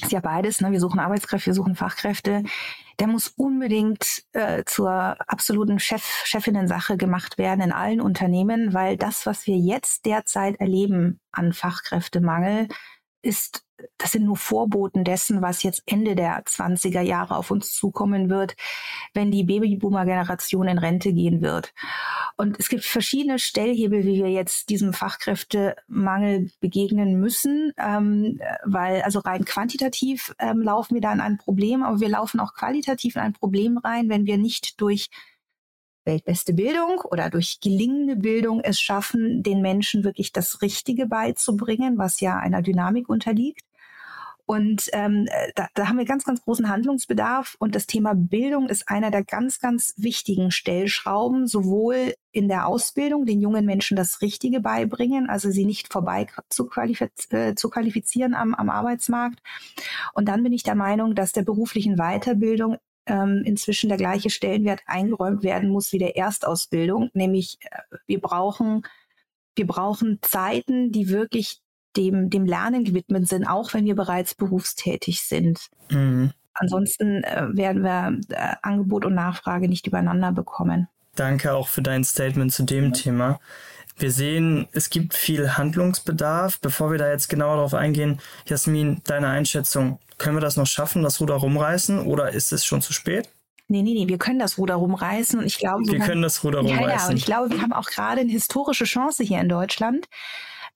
ist 0.01 0.11
ja 0.11 0.19
beides. 0.19 0.61
Ne? 0.61 0.71
Wir 0.71 0.79
suchen 0.79 0.99
Arbeitskräfte, 0.99 1.45
wir 1.45 1.53
suchen 1.53 1.75
Fachkräfte. 1.75 2.43
Der 2.99 3.05
muss 3.05 3.27
unbedingt 3.27 4.23
äh, 4.31 4.63
zur 4.65 5.15
absoluten 5.29 5.77
Chef, 5.77 6.03
Chefinnen-Sache 6.25 6.97
gemacht 6.97 7.37
werden 7.37 7.61
in 7.61 7.71
allen 7.71 8.01
Unternehmen, 8.01 8.73
weil 8.73 8.97
das, 8.97 9.27
was 9.27 9.45
wir 9.45 9.57
jetzt 9.57 10.07
derzeit 10.07 10.59
erleben 10.59 11.19
an 11.31 11.53
Fachkräftemangel, 11.53 12.67
ist 13.21 13.64
das 13.97 14.11
sind 14.11 14.25
nur 14.25 14.37
Vorboten 14.37 15.03
dessen, 15.03 15.41
was 15.41 15.63
jetzt 15.63 15.83
Ende 15.85 16.15
der 16.15 16.43
20er 16.43 17.01
Jahre 17.01 17.35
auf 17.35 17.51
uns 17.51 17.73
zukommen 17.73 18.29
wird, 18.29 18.55
wenn 19.13 19.31
die 19.31 19.43
Babyboomer-Generation 19.43 20.67
in 20.67 20.77
Rente 20.77 21.13
gehen 21.13 21.41
wird. 21.41 21.73
Und 22.37 22.59
es 22.59 22.69
gibt 22.69 22.83
verschiedene 22.83 23.39
Stellhebel, 23.39 24.05
wie 24.05 24.23
wir 24.23 24.29
jetzt 24.29 24.69
diesem 24.69 24.93
Fachkräftemangel 24.93 26.51
begegnen 26.59 27.19
müssen, 27.19 27.73
ähm, 27.77 28.39
weil 28.65 29.01
also 29.01 29.19
rein 29.19 29.45
quantitativ 29.45 30.33
ähm, 30.39 30.61
laufen 30.61 30.95
wir 30.95 31.01
da 31.01 31.13
in 31.13 31.21
ein 31.21 31.37
Problem, 31.37 31.83
aber 31.83 31.99
wir 31.99 32.09
laufen 32.09 32.39
auch 32.39 32.53
qualitativ 32.53 33.15
in 33.15 33.21
ein 33.21 33.33
Problem 33.33 33.77
rein, 33.77 34.09
wenn 34.09 34.25
wir 34.25 34.37
nicht 34.37 34.79
durch 34.81 35.09
weltbeste 36.05 36.53
Bildung 36.53 37.01
oder 37.01 37.29
durch 37.29 37.59
gelingende 37.59 38.15
Bildung 38.15 38.61
es 38.61 38.79
schaffen, 38.79 39.43
den 39.43 39.61
Menschen 39.61 40.03
wirklich 40.03 40.31
das 40.31 40.61
Richtige 40.61 41.07
beizubringen, 41.07 41.97
was 41.97 42.19
ja 42.19 42.37
einer 42.37 42.61
Dynamik 42.61 43.09
unterliegt. 43.09 43.64
Und 44.45 44.89
ähm, 44.93 45.27
da, 45.55 45.67
da 45.73 45.87
haben 45.87 45.97
wir 45.97 46.05
ganz, 46.05 46.23
ganz 46.23 46.41
großen 46.41 46.69
Handlungsbedarf. 46.69 47.55
Und 47.59 47.73
das 47.73 47.87
Thema 47.87 48.13
Bildung 48.13 48.69
ist 48.69 48.87
einer 48.89 49.09
der 49.09 49.23
ganz, 49.23 49.59
ganz 49.59 49.93
wichtigen 49.97 50.51
Stellschrauben, 50.51 51.47
sowohl 51.47 52.13
in 52.31 52.47
der 52.47 52.67
Ausbildung, 52.67 53.25
den 53.25 53.41
jungen 53.41 53.65
Menschen 53.65 53.97
das 53.97 54.21
Richtige 54.21 54.59
beibringen, 54.59 55.29
also 55.29 55.49
sie 55.49 55.65
nicht 55.65 55.91
vorbei 55.91 56.27
zu, 56.49 56.67
qualifiz 56.67 57.31
äh, 57.31 57.55
zu 57.55 57.69
qualifizieren 57.69 58.35
am, 58.35 58.53
am 58.53 58.69
Arbeitsmarkt. 58.69 59.39
Und 60.13 60.27
dann 60.27 60.43
bin 60.43 60.53
ich 60.53 60.63
der 60.63 60.75
Meinung, 60.75 61.15
dass 61.15 61.31
der 61.31 61.43
beruflichen 61.43 61.95
Weiterbildung 61.95 62.77
ähm, 63.07 63.41
inzwischen 63.45 63.89
der 63.89 63.97
gleiche 63.97 64.29
Stellenwert 64.29 64.81
eingeräumt 64.85 65.43
werden 65.43 65.69
muss 65.69 65.91
wie 65.91 65.99
der 65.99 66.17
Erstausbildung, 66.17 67.09
nämlich 67.13 67.57
äh, 67.61 67.97
wir 68.07 68.19
brauchen 68.19 68.83
wir 69.57 69.67
brauchen 69.67 70.19
Zeiten, 70.21 70.91
die 70.91 71.09
wirklich 71.09 71.61
dem, 71.97 72.29
dem 72.29 72.45
Lernen 72.45 72.83
gewidmet 72.83 73.27
sind, 73.27 73.45
auch 73.45 73.73
wenn 73.73 73.85
wir 73.85 73.95
bereits 73.95 74.35
berufstätig 74.35 75.21
sind. 75.21 75.67
Mhm. 75.89 76.31
Ansonsten 76.53 77.23
äh, 77.23 77.47
werden 77.51 77.83
wir 77.83 78.19
äh, 78.29 78.55
Angebot 78.61 79.05
und 79.05 79.13
Nachfrage 79.13 79.67
nicht 79.67 79.87
übereinander 79.87 80.31
bekommen. 80.31 80.87
Danke 81.15 81.53
auch 81.53 81.67
für 81.67 81.81
dein 81.81 82.03
Statement 82.03 82.53
zu 82.53 82.63
dem. 82.63 82.93
Thema. 82.93 83.39
Wir 83.97 84.11
sehen, 84.11 84.67
es 84.73 84.89
gibt 84.89 85.13
viel 85.13 85.57
Handlungsbedarf. 85.57 86.59
Bevor 86.59 86.91
wir 86.91 86.97
da 86.97 87.09
jetzt 87.09 87.29
genauer 87.29 87.55
darauf 87.55 87.73
eingehen, 87.73 88.19
Jasmin, 88.45 89.01
deine 89.05 89.29
Einschätzung, 89.29 89.99
können 90.17 90.35
wir 90.35 90.41
das 90.41 90.57
noch 90.57 90.67
schaffen, 90.67 91.03
das 91.03 91.19
Ruder 91.21 91.35
rumreißen 91.35 91.99
oder 92.05 92.31
ist 92.31 92.51
es 92.51 92.65
schon 92.65 92.81
zu 92.81 92.93
spät? 92.93 93.29
Nee, 93.67 93.81
nee, 93.81 93.93
nee, 93.93 94.07
wir 94.07 94.19
können 94.19 94.37
das 94.37 94.57
Ruder 94.57 94.75
rumreißen 94.75 95.39
und 95.39 95.45
ich 95.45 95.57
glaube, 95.57 95.81
wir 95.87 95.99
können 95.99 96.21
das 96.21 96.43
Ruder 96.43 96.59
rumreißen. 96.59 96.87
Ja, 96.87 96.97
ja, 96.97 97.07
und 97.07 97.17
ich 97.17 97.25
glaube, 97.25 97.49
wir 97.49 97.61
haben 97.61 97.73
auch 97.73 97.87
gerade 97.87 98.21
eine 98.21 98.31
historische 98.31 98.85
Chance 98.85 99.23
hier 99.23 99.39
in 99.41 99.49
Deutschland, 99.49 100.07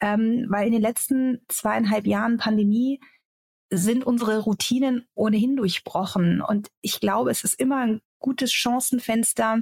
ähm, 0.01 0.45
weil 0.49 0.67
in 0.67 0.73
den 0.73 0.81
letzten 0.81 1.41
zweieinhalb 1.47 2.07
Jahren 2.07 2.37
Pandemie 2.37 2.99
sind 3.71 4.05
unsere 4.05 4.39
Routinen 4.39 5.05
ohnehin 5.13 5.55
durchbrochen 5.55 6.41
und 6.41 6.69
ich 6.81 6.99
glaube, 6.99 7.31
es 7.31 7.43
ist 7.43 7.59
immer 7.59 7.77
ein 7.77 8.01
gutes 8.19 8.51
Chancenfenster, 8.51 9.61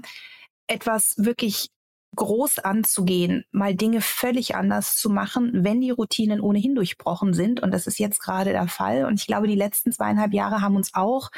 etwas 0.67 1.15
wirklich 1.17 1.69
groß 2.15 2.59
anzugehen, 2.59 3.45
mal 3.51 3.75
Dinge 3.75 4.01
völlig 4.01 4.55
anders 4.55 4.97
zu 4.97 5.09
machen, 5.09 5.63
wenn 5.63 5.81
die 5.81 5.91
Routinen 5.91 6.41
ohnehin 6.41 6.75
durchbrochen 6.75 7.33
sind. 7.33 7.61
Und 7.61 7.71
das 7.71 7.85
ist 7.85 7.99
jetzt 7.99 8.19
gerade 8.19 8.51
der 8.51 8.67
Fall. 8.67 9.05
Und 9.05 9.19
ich 9.19 9.27
glaube, 9.27 9.47
die 9.47 9.55
letzten 9.55 9.91
zweieinhalb 9.91 10.33
Jahre 10.33 10.61
haben 10.61 10.75
uns 10.75 10.93
auch 10.93 11.29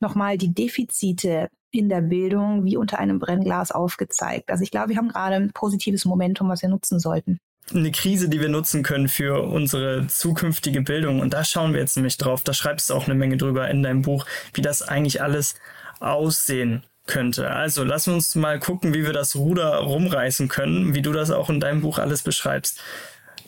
nochmal 0.00 0.38
die 0.38 0.54
Defizite 0.54 1.50
in 1.70 1.88
der 1.88 2.02
Bildung 2.02 2.64
wie 2.64 2.76
unter 2.76 2.98
einem 2.98 3.18
Brennglas 3.18 3.72
aufgezeigt. 3.72 4.50
Also 4.50 4.62
ich 4.62 4.70
glaube, 4.70 4.90
wir 4.90 4.96
haben 4.96 5.08
gerade 5.08 5.36
ein 5.36 5.52
positives 5.52 6.04
Momentum, 6.04 6.48
was 6.48 6.62
wir 6.62 6.68
nutzen 6.68 6.98
sollten. 6.98 7.38
Eine 7.70 7.92
Krise, 7.92 8.28
die 8.28 8.40
wir 8.40 8.48
nutzen 8.48 8.82
können 8.82 9.08
für 9.08 9.42
unsere 9.42 10.06
zukünftige 10.06 10.82
Bildung. 10.82 11.20
Und 11.20 11.32
da 11.32 11.44
schauen 11.44 11.72
wir 11.72 11.80
jetzt 11.80 11.96
nämlich 11.96 12.18
drauf. 12.18 12.42
Da 12.42 12.52
schreibst 12.52 12.90
du 12.90 12.94
auch 12.94 13.06
eine 13.06 13.14
Menge 13.14 13.36
drüber 13.36 13.68
in 13.68 13.82
deinem 13.82 14.02
Buch, 14.02 14.26
wie 14.54 14.62
das 14.62 14.82
eigentlich 14.82 15.22
alles 15.22 15.54
aussehen 16.00 16.82
könnte. 17.06 17.50
Also 17.50 17.84
lass 17.84 18.08
uns 18.08 18.34
mal 18.34 18.58
gucken, 18.58 18.94
wie 18.94 19.04
wir 19.04 19.12
das 19.12 19.34
Ruder 19.34 19.76
rumreißen 19.76 20.48
können, 20.48 20.94
wie 20.94 21.02
du 21.02 21.12
das 21.12 21.30
auch 21.30 21.50
in 21.50 21.60
deinem 21.60 21.80
Buch 21.80 21.98
alles 21.98 22.22
beschreibst. 22.22 22.80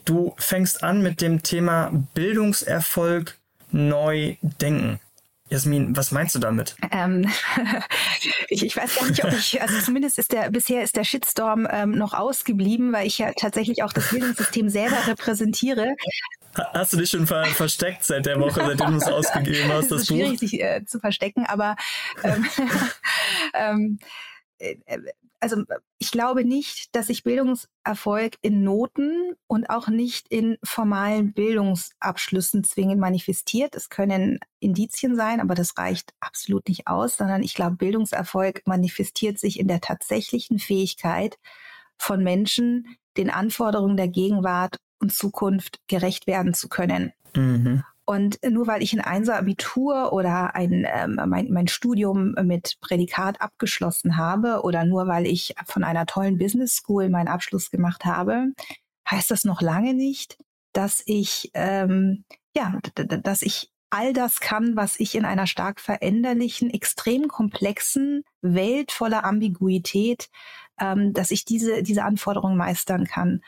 Du 0.04 0.34
fängst 0.38 0.82
an 0.82 1.02
mit 1.02 1.20
dem 1.20 1.42
Thema 1.42 1.90
Bildungserfolg 2.14 3.38
neu 3.70 4.36
denken. 4.42 5.00
Jasmin, 5.50 5.94
was 5.94 6.10
meinst 6.10 6.34
du 6.34 6.38
damit? 6.38 6.74
Ähm, 6.90 7.30
ich, 8.48 8.64
ich, 8.64 8.76
weiß 8.76 8.96
gar 8.96 9.06
nicht, 9.08 9.24
ob 9.24 9.32
ich, 9.32 9.60
also 9.60 9.78
zumindest 9.80 10.18
ist 10.18 10.32
der, 10.32 10.50
bisher 10.50 10.82
ist 10.82 10.96
der 10.96 11.04
Shitstorm 11.04 11.68
ähm, 11.70 11.90
noch 11.90 12.14
ausgeblieben, 12.14 12.92
weil 12.92 13.06
ich 13.06 13.18
ja 13.18 13.30
tatsächlich 13.32 13.82
auch 13.82 13.92
das 13.92 14.08
Bildungssystem 14.10 14.70
selber 14.70 15.06
repräsentiere. 15.06 15.94
Hast 16.72 16.92
du 16.92 16.96
dich 16.96 17.10
schon 17.10 17.26
ver 17.26 17.44
versteckt 17.46 18.04
seit 18.04 18.24
der 18.26 18.40
Woche, 18.40 18.64
seitdem 18.64 18.92
du 18.92 18.96
es 18.96 19.06
ausgegeben 19.08 19.70
hast, 19.70 19.90
das, 19.90 20.00
das 20.00 20.00
ist 20.02 20.08
Buch? 20.08 20.16
schwierig, 20.16 20.38
sich 20.38 20.60
äh, 20.60 20.84
zu 20.86 20.98
verstecken, 20.98 21.44
aber 21.44 21.76
ähm, 22.24 22.46
ähm, 23.54 23.98
äh, 24.58 24.76
also 25.44 25.62
ich 25.98 26.10
glaube 26.10 26.42
nicht, 26.42 26.96
dass 26.96 27.08
sich 27.08 27.22
Bildungserfolg 27.22 28.36
in 28.40 28.64
Noten 28.64 29.34
und 29.46 29.68
auch 29.68 29.88
nicht 29.88 30.26
in 30.28 30.56
formalen 30.64 31.34
Bildungsabschlüssen 31.34 32.64
zwingend 32.64 32.98
manifestiert. 32.98 33.74
Es 33.74 33.90
können 33.90 34.40
Indizien 34.58 35.16
sein, 35.16 35.42
aber 35.42 35.54
das 35.54 35.76
reicht 35.76 36.14
absolut 36.18 36.66
nicht 36.66 36.86
aus, 36.86 37.18
sondern 37.18 37.42
ich 37.42 37.52
glaube, 37.52 37.76
Bildungserfolg 37.76 38.62
manifestiert 38.64 39.38
sich 39.38 39.60
in 39.60 39.68
der 39.68 39.82
tatsächlichen 39.82 40.58
Fähigkeit 40.58 41.36
von 41.98 42.24
Menschen, 42.24 42.96
den 43.18 43.28
Anforderungen 43.28 43.98
der 43.98 44.08
Gegenwart 44.08 44.78
und 44.98 45.12
Zukunft 45.12 45.80
gerecht 45.88 46.26
werden 46.26 46.54
zu 46.54 46.70
können. 46.70 47.12
Mhm. 47.36 47.84
Und 48.06 48.38
nur 48.48 48.66
weil 48.66 48.82
ich 48.82 48.92
ein 48.92 49.00
Einser-Abitur 49.00 50.12
oder 50.12 50.54
ein, 50.54 50.86
ähm, 50.86 51.18
mein, 51.26 51.50
mein 51.50 51.68
Studium 51.68 52.34
mit 52.42 52.76
Prädikat 52.80 53.40
abgeschlossen 53.40 54.18
habe 54.18 54.62
oder 54.62 54.84
nur 54.84 55.06
weil 55.06 55.26
ich 55.26 55.54
von 55.64 55.84
einer 55.84 56.04
tollen 56.04 56.36
Business 56.36 56.74
School 56.76 57.08
meinen 57.08 57.28
Abschluss 57.28 57.70
gemacht 57.70 58.04
habe, 58.04 58.52
heißt 59.10 59.30
das 59.30 59.44
noch 59.44 59.62
lange 59.62 59.94
nicht, 59.94 60.36
dass 60.72 61.02
ich, 61.06 61.50
ähm, 61.54 62.24
ja, 62.54 62.78
dass 62.94 63.40
ich 63.40 63.70
all 63.88 64.12
das 64.12 64.40
kann, 64.40 64.76
was 64.76 64.98
ich 64.98 65.14
in 65.14 65.24
einer 65.24 65.46
stark 65.46 65.80
veränderlichen, 65.80 66.68
extrem 66.70 67.28
komplexen 67.28 68.24
Welt 68.42 68.92
voller 68.92 69.24
Ambiguität, 69.24 70.30
ähm, 70.80 71.12
dass 71.12 71.30
ich 71.30 71.44
diese, 71.44 71.82
diese 71.82 72.02
Anforderungen 72.02 72.56
meistern 72.56 73.06
kann. 73.06 73.40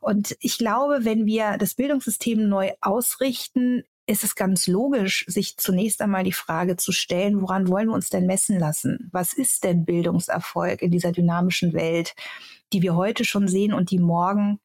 Und 0.00 0.36
ich 0.40 0.58
glaube, 0.58 1.04
wenn 1.04 1.26
wir 1.26 1.58
das 1.58 1.74
Bildungssystem 1.74 2.48
neu 2.48 2.72
ausrichten, 2.80 3.84
ist 4.12 4.24
es 4.24 4.36
ganz 4.36 4.66
logisch, 4.66 5.24
sich 5.26 5.56
zunächst 5.56 6.02
einmal 6.02 6.22
die 6.22 6.32
Frage 6.32 6.76
zu 6.76 6.92
stellen, 6.92 7.40
woran 7.40 7.68
wollen 7.68 7.88
wir 7.88 7.94
uns 7.94 8.10
denn 8.10 8.26
messen 8.26 8.58
lassen? 8.58 9.08
Was 9.10 9.32
ist 9.32 9.64
denn 9.64 9.84
Bildungserfolg 9.84 10.82
in 10.82 10.90
dieser 10.90 11.12
dynamischen 11.12 11.72
Welt, 11.72 12.14
die 12.72 12.82
wir 12.82 12.94
heute 12.94 13.24
schon 13.24 13.48
sehen 13.48 13.72
und 13.72 13.90
die 13.90 13.98
morgen 13.98 14.60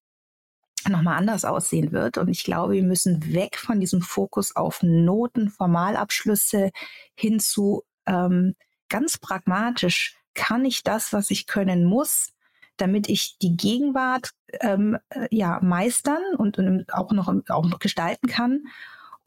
nochmal 0.88 1.18
anders 1.18 1.44
aussehen 1.44 1.92
wird. 1.92 2.18
Und 2.18 2.30
ich 2.30 2.46
glaube, 2.46 2.74
wir 2.74 2.84
müssen 2.84 3.34
weg 3.34 3.58
von 3.58 3.80
diesem 3.80 4.02
Fokus 4.02 4.56
auf 4.56 4.84
Noten, 4.84 5.50
Formalabschlüsse 5.50 6.72
hin 7.16 7.40
zu 7.40 7.84
ähm, 8.06 8.56
ganz 8.88 9.18
pragmatisch, 9.18 10.16
kann 10.34 10.64
ich 10.64 10.84
das, 10.84 11.12
was 11.12 11.32
ich 11.32 11.46
können 11.46 11.84
muss, 11.84 12.32
damit 12.78 13.10
ich 13.10 13.38
die 13.40 13.58
Gegenwart 13.58 14.32
ähm, 14.62 14.98
äh, 15.10 15.28
ja 15.32 15.60
meistern 15.62 16.22
und, 16.38 16.58
und 16.58 16.94
auch 16.94 17.12
noch 17.12 17.34
auch 17.50 17.66
noch 17.66 17.80
gestalten 17.80 18.28
kann 18.28 18.62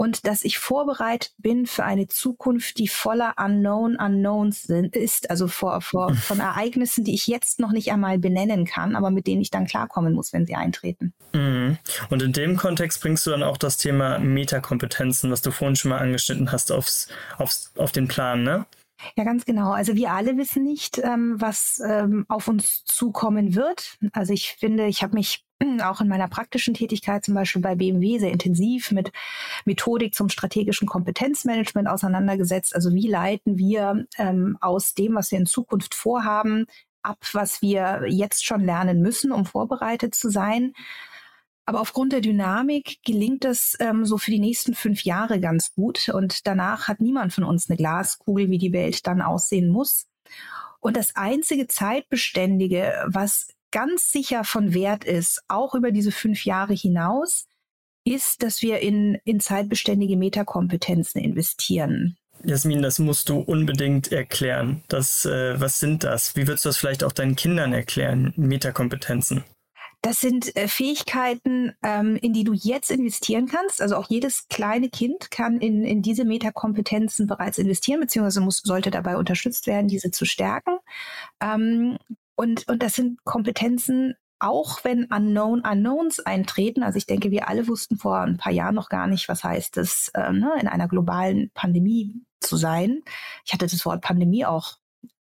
und 0.00 0.26
dass 0.26 0.46
ich 0.46 0.58
vorbereitet 0.58 1.34
bin 1.36 1.66
für 1.66 1.84
eine 1.84 2.08
Zukunft, 2.08 2.78
die 2.78 2.88
voller 2.88 3.34
Unknown 3.36 3.96
Unknowns 3.96 4.62
sind, 4.62 4.96
ist, 4.96 5.28
also 5.28 5.46
vor, 5.46 5.82
vor, 5.82 6.14
von 6.14 6.40
Ereignissen, 6.40 7.04
die 7.04 7.12
ich 7.12 7.26
jetzt 7.26 7.60
noch 7.60 7.70
nicht 7.70 7.92
einmal 7.92 8.18
benennen 8.18 8.64
kann, 8.64 8.96
aber 8.96 9.10
mit 9.10 9.26
denen 9.26 9.42
ich 9.42 9.50
dann 9.50 9.66
klarkommen 9.66 10.14
muss, 10.14 10.32
wenn 10.32 10.46
sie 10.46 10.54
eintreten. 10.54 11.12
Mhm. 11.34 11.76
Und 12.08 12.22
in 12.22 12.32
dem 12.32 12.56
Kontext 12.56 13.02
bringst 13.02 13.26
du 13.26 13.30
dann 13.30 13.42
auch 13.42 13.58
das 13.58 13.76
Thema 13.76 14.18
Metakompetenzen, 14.18 15.30
was 15.30 15.42
du 15.42 15.50
vorhin 15.50 15.76
schon 15.76 15.90
mal 15.90 15.98
angeschnitten 15.98 16.50
hast, 16.50 16.72
aufs, 16.72 17.08
aufs, 17.36 17.70
auf 17.76 17.92
den 17.92 18.08
Plan, 18.08 18.42
ne? 18.42 18.64
Ja, 19.16 19.24
ganz 19.24 19.44
genau. 19.44 19.72
Also 19.72 19.94
wir 19.94 20.12
alle 20.12 20.36
wissen 20.36 20.62
nicht, 20.62 20.98
ähm, 20.98 21.36
was 21.38 21.80
ähm, 21.84 22.24
auf 22.28 22.48
uns 22.48 22.84
zukommen 22.84 23.54
wird. 23.54 23.98
Also 24.12 24.32
ich 24.32 24.52
finde, 24.58 24.86
ich 24.86 25.02
habe 25.02 25.14
mich 25.14 25.44
auch 25.82 26.00
in 26.00 26.08
meiner 26.08 26.28
praktischen 26.28 26.74
Tätigkeit 26.74 27.24
zum 27.24 27.34
Beispiel 27.34 27.62
bei 27.62 27.74
BMW 27.74 28.18
sehr 28.18 28.32
intensiv 28.32 28.90
mit 28.90 29.12
Methodik 29.64 30.14
zum 30.14 30.28
strategischen 30.28 30.88
Kompetenzmanagement 30.88 31.88
auseinandergesetzt. 31.88 32.74
Also 32.74 32.94
wie 32.94 33.08
leiten 33.08 33.58
wir 33.58 34.06
ähm, 34.18 34.58
aus 34.60 34.94
dem, 34.94 35.14
was 35.14 35.30
wir 35.30 35.38
in 35.38 35.46
Zukunft 35.46 35.94
vorhaben, 35.94 36.66
ab, 37.02 37.18
was 37.32 37.62
wir 37.62 38.02
jetzt 38.08 38.44
schon 38.44 38.64
lernen 38.64 39.00
müssen, 39.00 39.32
um 39.32 39.46
vorbereitet 39.46 40.14
zu 40.14 40.30
sein. 40.30 40.74
Aber 41.70 41.82
aufgrund 41.82 42.12
der 42.12 42.20
Dynamik 42.20 42.98
gelingt 43.04 43.44
es 43.44 43.76
ähm, 43.78 44.04
so 44.04 44.18
für 44.18 44.32
die 44.32 44.40
nächsten 44.40 44.74
fünf 44.74 45.04
Jahre 45.04 45.38
ganz 45.38 45.72
gut. 45.72 46.08
Und 46.08 46.48
danach 46.48 46.88
hat 46.88 47.00
niemand 47.00 47.32
von 47.32 47.44
uns 47.44 47.70
eine 47.70 47.76
Glaskugel, 47.76 48.50
wie 48.50 48.58
die 48.58 48.72
Welt 48.72 49.06
dann 49.06 49.22
aussehen 49.22 49.68
muss. 49.68 50.08
Und 50.80 50.96
das 50.96 51.14
einzige 51.14 51.68
Zeitbeständige, 51.68 52.92
was 53.06 53.50
ganz 53.70 54.10
sicher 54.10 54.42
von 54.42 54.74
Wert 54.74 55.04
ist, 55.04 55.44
auch 55.46 55.76
über 55.76 55.92
diese 55.92 56.10
fünf 56.10 56.44
Jahre 56.44 56.74
hinaus, 56.74 57.46
ist, 58.04 58.42
dass 58.42 58.62
wir 58.62 58.80
in, 58.80 59.20
in 59.24 59.38
zeitbeständige 59.38 60.16
Metakompetenzen 60.16 61.20
investieren. 61.20 62.16
Jasmin, 62.42 62.82
das 62.82 62.98
musst 62.98 63.28
du 63.28 63.38
unbedingt 63.38 64.10
erklären. 64.10 64.82
Das, 64.88 65.24
äh, 65.24 65.60
was 65.60 65.78
sind 65.78 66.02
das? 66.02 66.34
Wie 66.34 66.48
würdest 66.48 66.64
du 66.64 66.70
das 66.70 66.78
vielleicht 66.78 67.04
auch 67.04 67.12
deinen 67.12 67.36
Kindern 67.36 67.72
erklären, 67.72 68.32
Metakompetenzen? 68.34 69.44
Das 70.02 70.20
sind 70.20 70.56
äh, 70.56 70.66
Fähigkeiten, 70.66 71.74
ähm, 71.82 72.16
in 72.16 72.32
die 72.32 72.44
du 72.44 72.54
jetzt 72.54 72.90
investieren 72.90 73.46
kannst. 73.46 73.82
Also 73.82 73.96
auch 73.96 74.08
jedes 74.08 74.48
kleine 74.48 74.88
Kind 74.88 75.30
kann 75.30 75.60
in, 75.60 75.84
in 75.84 76.00
diese 76.00 76.24
Metakompetenzen 76.24 77.26
bereits 77.26 77.58
investieren, 77.58 78.00
beziehungsweise 78.00 78.40
muss, 78.40 78.58
sollte 78.58 78.90
dabei 78.90 79.16
unterstützt 79.16 79.66
werden, 79.66 79.88
diese 79.88 80.10
zu 80.10 80.24
stärken. 80.24 80.78
Ähm, 81.40 81.98
und, 82.34 82.66
und 82.68 82.82
das 82.82 82.94
sind 82.94 83.22
Kompetenzen, 83.24 84.14
auch 84.38 84.82
wenn 84.84 85.04
Unknown 85.04 85.60
Unknowns 85.60 86.20
eintreten. 86.20 86.82
Also 86.82 86.96
ich 86.96 87.04
denke, 87.06 87.30
wir 87.30 87.48
alle 87.48 87.68
wussten 87.68 87.98
vor 87.98 88.20
ein 88.20 88.38
paar 88.38 88.52
Jahren 88.52 88.74
noch 88.74 88.88
gar 88.88 89.06
nicht, 89.06 89.28
was 89.28 89.44
heißt 89.44 89.76
es, 89.76 90.10
äh, 90.14 90.32
ne, 90.32 90.50
in 90.60 90.66
einer 90.66 90.88
globalen 90.88 91.50
Pandemie 91.52 92.22
zu 92.40 92.56
sein. 92.56 93.02
Ich 93.44 93.52
hatte 93.52 93.66
das 93.66 93.84
Wort 93.84 94.00
Pandemie 94.00 94.46
auch 94.46 94.78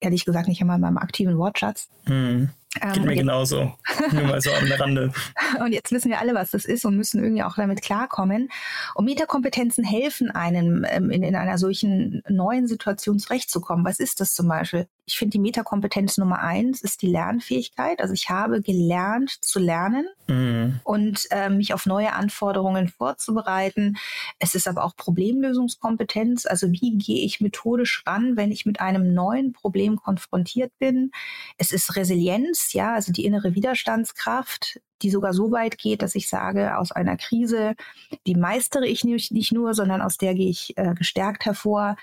ehrlich 0.01 0.27
gesagt 0.27 0.49
nicht 0.49 0.61
einmal 0.61 0.77
in 0.77 0.83
meinem 0.83 0.99
aktiven 0.99 1.39
Wortschatz. 1.39 1.89
Mhm. 2.07 2.51
Ähm, 2.81 2.93
Geht 2.93 3.05
mir 3.05 3.15
genauso. 3.15 3.75
Nur 4.13 4.25
mal 4.25 4.41
so 4.41 4.51
am 4.53 4.71
Rande. 4.73 5.13
Und 5.61 5.73
jetzt 5.73 5.93
wissen 5.93 6.11
wir 6.11 6.19
alle, 6.19 6.35
was 6.35 6.51
das 6.51 6.65
ist 6.65 6.85
und 6.85 6.97
müssen 6.97 7.23
irgendwie 7.23 7.43
auch 7.43 7.57
damit 7.57 7.83
klarkommen. 7.83 8.51
Und 8.95 9.05
Metakompetenzen 9.05 9.85
helfen 9.85 10.31
einem, 10.31 10.85
ähm, 10.89 11.11
in, 11.11 11.23
in 11.23 11.37
einer 11.37 11.59
solchen 11.59 12.23
neuen 12.29 12.67
Situation 12.67 13.19
zurechtzukommen. 13.19 13.85
Was 13.85 13.99
ist 13.99 14.21
das 14.21 14.35
zum 14.35 14.49
Beispiel? 14.49 14.89
Ich 15.09 15.17
finde, 15.17 15.33
die 15.33 15.39
Metakompetenz 15.39 16.19
Nummer 16.19 16.41
eins 16.41 16.83
ist 16.83 17.01
die 17.01 17.07
Lernfähigkeit. 17.07 18.03
Also 18.03 18.13
ich 18.13 18.29
habe 18.29 18.61
gelernt 18.61 19.31
zu 19.41 19.59
lernen 19.59 20.07
mhm. 20.27 20.81
und 20.85 21.27
äh, 21.31 21.49
mich 21.49 21.73
auf 21.73 21.87
neue 21.87 22.13
Anforderungen 22.13 22.89
vorzubereiten. 22.89 23.97
Es 24.39 24.55
ist 24.55 24.69
aber 24.69 24.85
auch 24.85 24.95
Problemlösungskompetenz. 24.97 26.45
Also 26.45 26.71
wie 26.73 26.99
gehe 26.99 27.25
ich 27.25 27.41
methodisch 27.41 28.03
ran, 28.07 28.37
wenn 28.37 28.53
ich 28.53 28.67
mit 28.67 28.81
einem 28.83 29.15
neuen 29.15 29.55
Problem 29.55 29.97
konfrontiert 29.97 30.73
bin? 30.79 31.11
Es 31.57 31.73
ist 31.73 31.97
Resilienz, 31.97 32.75
ja, 32.75 32.93
also 32.93 33.11
die 33.11 33.25
innere 33.25 33.55
Widerstandskraft, 33.55 34.79
die 35.01 35.09
sogar 35.09 35.33
so 35.33 35.51
weit 35.53 35.79
geht, 35.79 36.03
dass 36.03 36.17
ich 36.17 36.29
sage, 36.29 36.77
aus 36.77 36.93
einer 36.93 37.17
Krise, 37.17 37.77
die 38.27 38.35
meistere 38.35 38.87
ich 38.87 39.05
nicht, 39.05 39.33
nicht 39.33 39.53
nur, 39.53 39.73
sondern 39.73 40.03
aus 40.03 40.19
der 40.19 40.35
gehe 40.35 40.51
ich 40.51 40.77
äh, 40.77 40.93
gestärkt 40.95 41.47
hervor 41.47 41.97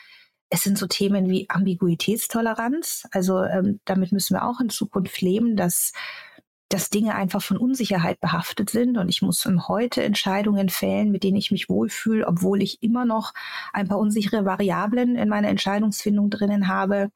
es 0.49 0.63
sind 0.63 0.77
so 0.77 0.87
Themen 0.87 1.29
wie 1.29 1.49
Ambiguitätstoleranz. 1.49 3.07
Also 3.11 3.43
ähm, 3.43 3.79
damit 3.85 4.11
müssen 4.11 4.35
wir 4.35 4.47
auch 4.47 4.59
in 4.59 4.69
Zukunft 4.69 5.21
leben, 5.21 5.55
dass 5.55 5.91
dass 6.69 6.89
Dinge 6.89 7.13
einfach 7.13 7.43
von 7.43 7.57
Unsicherheit 7.57 8.19
behaftet 8.19 8.71
sind 8.71 8.97
und 8.97 9.07
ich 9.07 9.21
muss 9.21 9.45
heute 9.67 10.03
Entscheidungen 10.03 10.69
fällen, 10.69 11.11
mit 11.11 11.23
denen 11.23 11.37
ich 11.37 11.51
mich 11.51 11.69
wohlfühle, 11.69 12.27
obwohl 12.27 12.61
ich 12.63 12.81
immer 12.81 13.05
noch 13.05 13.33
ein 13.71 13.87
paar 13.87 13.99
unsichere 13.99 14.45
Variablen 14.45 15.15
in 15.15 15.29
meiner 15.29 15.49
Entscheidungsfindung 15.49 16.31
drinnen 16.31 16.67
habe. 16.67 17.11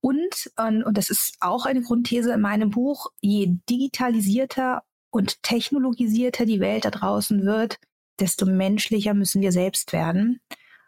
Und, 0.00 0.50
und 0.56 0.96
das 0.96 1.10
ist 1.10 1.36
auch 1.40 1.66
eine 1.66 1.82
Grundthese 1.82 2.32
in 2.32 2.40
meinem 2.40 2.70
Buch, 2.70 3.12
je 3.20 3.58
digitalisierter 3.68 4.82
und 5.10 5.42
technologisierter 5.42 6.46
die 6.46 6.60
Welt 6.60 6.86
da 6.86 6.90
draußen 6.90 7.44
wird, 7.44 7.78
desto 8.18 8.46
menschlicher 8.46 9.12
müssen 9.12 9.42
wir 9.42 9.52
selbst 9.52 9.92
werden. 9.92 10.40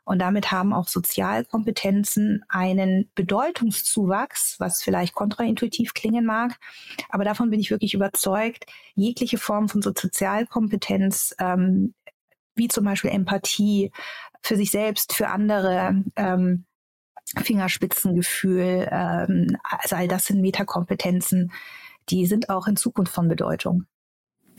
Und 0.05 0.19
damit 0.19 0.51
haben 0.51 0.73
auch 0.73 0.89
Sozialkompetenzen 0.89 2.45
einen 2.49 3.11
Bedeutungszuwachs, 3.15 4.57
was 4.59 4.83
vielleicht 4.83 5.15
kontraintuitiv 5.15 5.95
klingen 5.95 6.25
mag. 6.25 6.59
Aber 7.09 7.25
davon 7.25 7.51
bin 7.51 7.61
ich 7.61 7.71
wirklich 7.71 7.95
überzeugt, 7.95 8.67
jegliche 8.95 9.39
Form 9.39 9.69
von 9.69 9.81
Sozialkompetenz, 9.81 11.35
ähm, 11.39 11.95
wie 12.57 12.69
zum 12.69 12.85
Beispiel 12.85 13.11
Empathie 13.11 13.93
für 14.43 14.57
sich 14.57 14.71
selbst, 14.71 15.13
für 15.15 15.29
andere, 15.29 16.03
ähm, 16.17 16.65
Fingerspitzengefühl, 17.41 18.89
ähm, 18.91 19.57
also 19.63 19.97
all 19.97 20.09
das 20.09 20.27
sind 20.27 20.41
Metakompetenzen, 20.41 21.53
die 22.09 22.27
sind 22.27 22.51
auch 22.51 22.67
in 22.67 22.77
Zukunft 22.77 23.15
von 23.15 23.29
Bedeutung. 23.29 23.87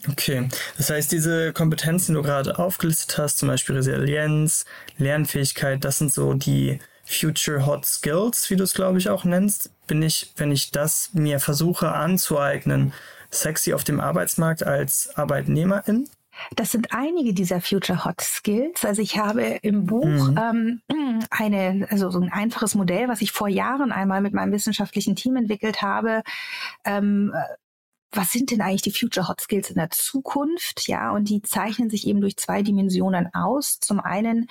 Okay, 0.09 0.49
das 0.77 0.89
heißt, 0.89 1.11
diese 1.11 1.53
Kompetenzen, 1.53 2.13
die 2.13 2.17
du 2.17 2.23
gerade 2.23 2.59
aufgelistet 2.59 3.17
hast, 3.17 3.37
zum 3.37 3.47
Beispiel 3.47 3.75
Resilienz, 3.75 4.65
Lernfähigkeit, 4.97 5.83
das 5.85 5.99
sind 5.99 6.11
so 6.11 6.33
die 6.33 6.79
Future 7.05 7.65
Hot 7.65 7.85
Skills, 7.85 8.49
wie 8.49 8.55
du 8.55 8.63
es, 8.63 8.73
glaube 8.73 8.97
ich, 8.97 9.09
auch 9.09 9.23
nennst. 9.23 9.71
Bin 9.87 10.01
ich, 10.01 10.33
wenn 10.37 10.51
ich 10.51 10.71
das 10.71 11.11
mir 11.13 11.39
versuche 11.39 11.91
anzueignen, 11.91 12.93
sexy 13.29 13.73
auf 13.73 13.83
dem 13.83 13.99
Arbeitsmarkt 13.99 14.63
als 14.63 15.09
Arbeitnehmerin? 15.15 16.07
Das 16.55 16.71
sind 16.71 16.87
einige 16.91 17.33
dieser 17.33 17.61
Future 17.61 18.05
Hot 18.05 18.21
Skills. 18.21 18.83
Also 18.85 19.01
ich 19.01 19.17
habe 19.17 19.59
im 19.61 19.85
Buch 19.85 20.05
mhm. 20.05 20.81
ähm, 20.89 21.19
eine, 21.29 21.87
also 21.89 22.09
so 22.09 22.19
ein 22.19 22.31
einfaches 22.31 22.75
Modell, 22.75 23.07
was 23.07 23.21
ich 23.21 23.31
vor 23.31 23.47
Jahren 23.47 23.91
einmal 23.91 24.21
mit 24.21 24.33
meinem 24.33 24.51
wissenschaftlichen 24.51 25.15
Team 25.15 25.35
entwickelt 25.35 25.81
habe. 25.81 26.23
Ähm, 26.85 27.33
was 28.13 28.31
sind 28.31 28.51
denn 28.51 28.61
eigentlich 28.61 28.83
die 28.83 28.91
Future 28.91 29.27
Hot 29.27 29.41
Skills 29.41 29.69
in 29.69 29.75
der 29.75 29.89
Zukunft? 29.89 30.87
Ja, 30.87 31.11
und 31.11 31.29
die 31.29 31.41
zeichnen 31.41 31.89
sich 31.89 32.07
eben 32.07 32.21
durch 32.21 32.37
zwei 32.37 32.61
Dimensionen 32.61 33.33
aus. 33.33 33.79
Zum 33.79 33.99
einen, 33.99 34.47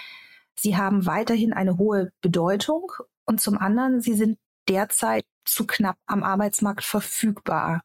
sie 0.57 0.77
haben 0.77 1.07
weiterhin 1.07 1.53
eine 1.53 1.79
hohe 1.79 2.13
Bedeutung 2.21 2.93
und 3.25 3.41
zum 3.41 3.59
anderen, 3.59 4.01
sie 4.01 4.15
sind 4.15 4.39
derzeit 4.69 5.25
zu 5.45 5.67
knapp 5.67 5.97
am 6.07 6.23
Arbeitsmarkt 6.23 6.85
verfügbar. 6.85 7.83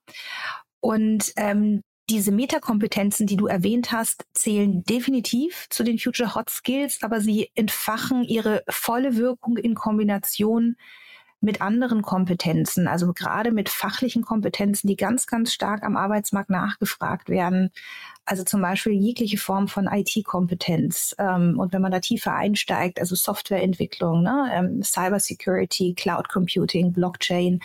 Und 0.80 1.34
ähm, 1.38 1.82
diese 2.10 2.32
Metakompetenzen, 2.32 3.28
die 3.28 3.36
du 3.36 3.48
erwähnt 3.48 3.92
hast, 3.92 4.26
zählen 4.34 4.84
definitiv 4.84 5.68
zu 5.70 5.84
den 5.84 6.00
Future 6.00 6.36
Hot 6.36 6.50
Skills, 6.50 7.04
aber 7.04 7.20
sie 7.20 7.52
entfachen 7.54 8.24
ihre 8.24 8.64
volle 8.70 9.18
Wirkung 9.18 9.58
in 9.58 9.76
Kombination 9.76 10.78
mit 11.40 11.62
anderen 11.62 12.02
Kompetenzen, 12.02 12.88
also 12.88 13.14
gerade 13.14 13.52
mit 13.52 13.70
fachlichen 13.70 14.24
Kompetenzen, 14.24 14.88
die 14.88 14.96
ganz, 14.96 15.28
ganz 15.28 15.54
stark 15.54 15.84
am 15.84 15.96
Arbeitsmarkt 15.96 16.50
nachgefragt 16.50 17.30
werden. 17.30 17.72
Also 18.26 18.44
zum 18.44 18.62
Beispiel 18.62 18.94
jegliche 18.94 19.38
Form 19.38 19.68
von 19.68 19.88
IT-Kompetenz. 19.88 21.16
Ähm, 21.20 21.60
und 21.60 21.74
wenn 21.74 21.82
man 21.82 21.92
da 21.92 22.00
tiefer 22.00 22.34
einsteigt, 22.34 23.00
also 23.00 23.16
Softwareentwicklung, 23.16 24.24
ne, 24.24 24.50
ähm, 24.52 24.84
Cybersecurity, 24.84 25.94
Cloud 25.94 26.28
Computing, 26.28 26.92
Blockchain, 26.92 27.60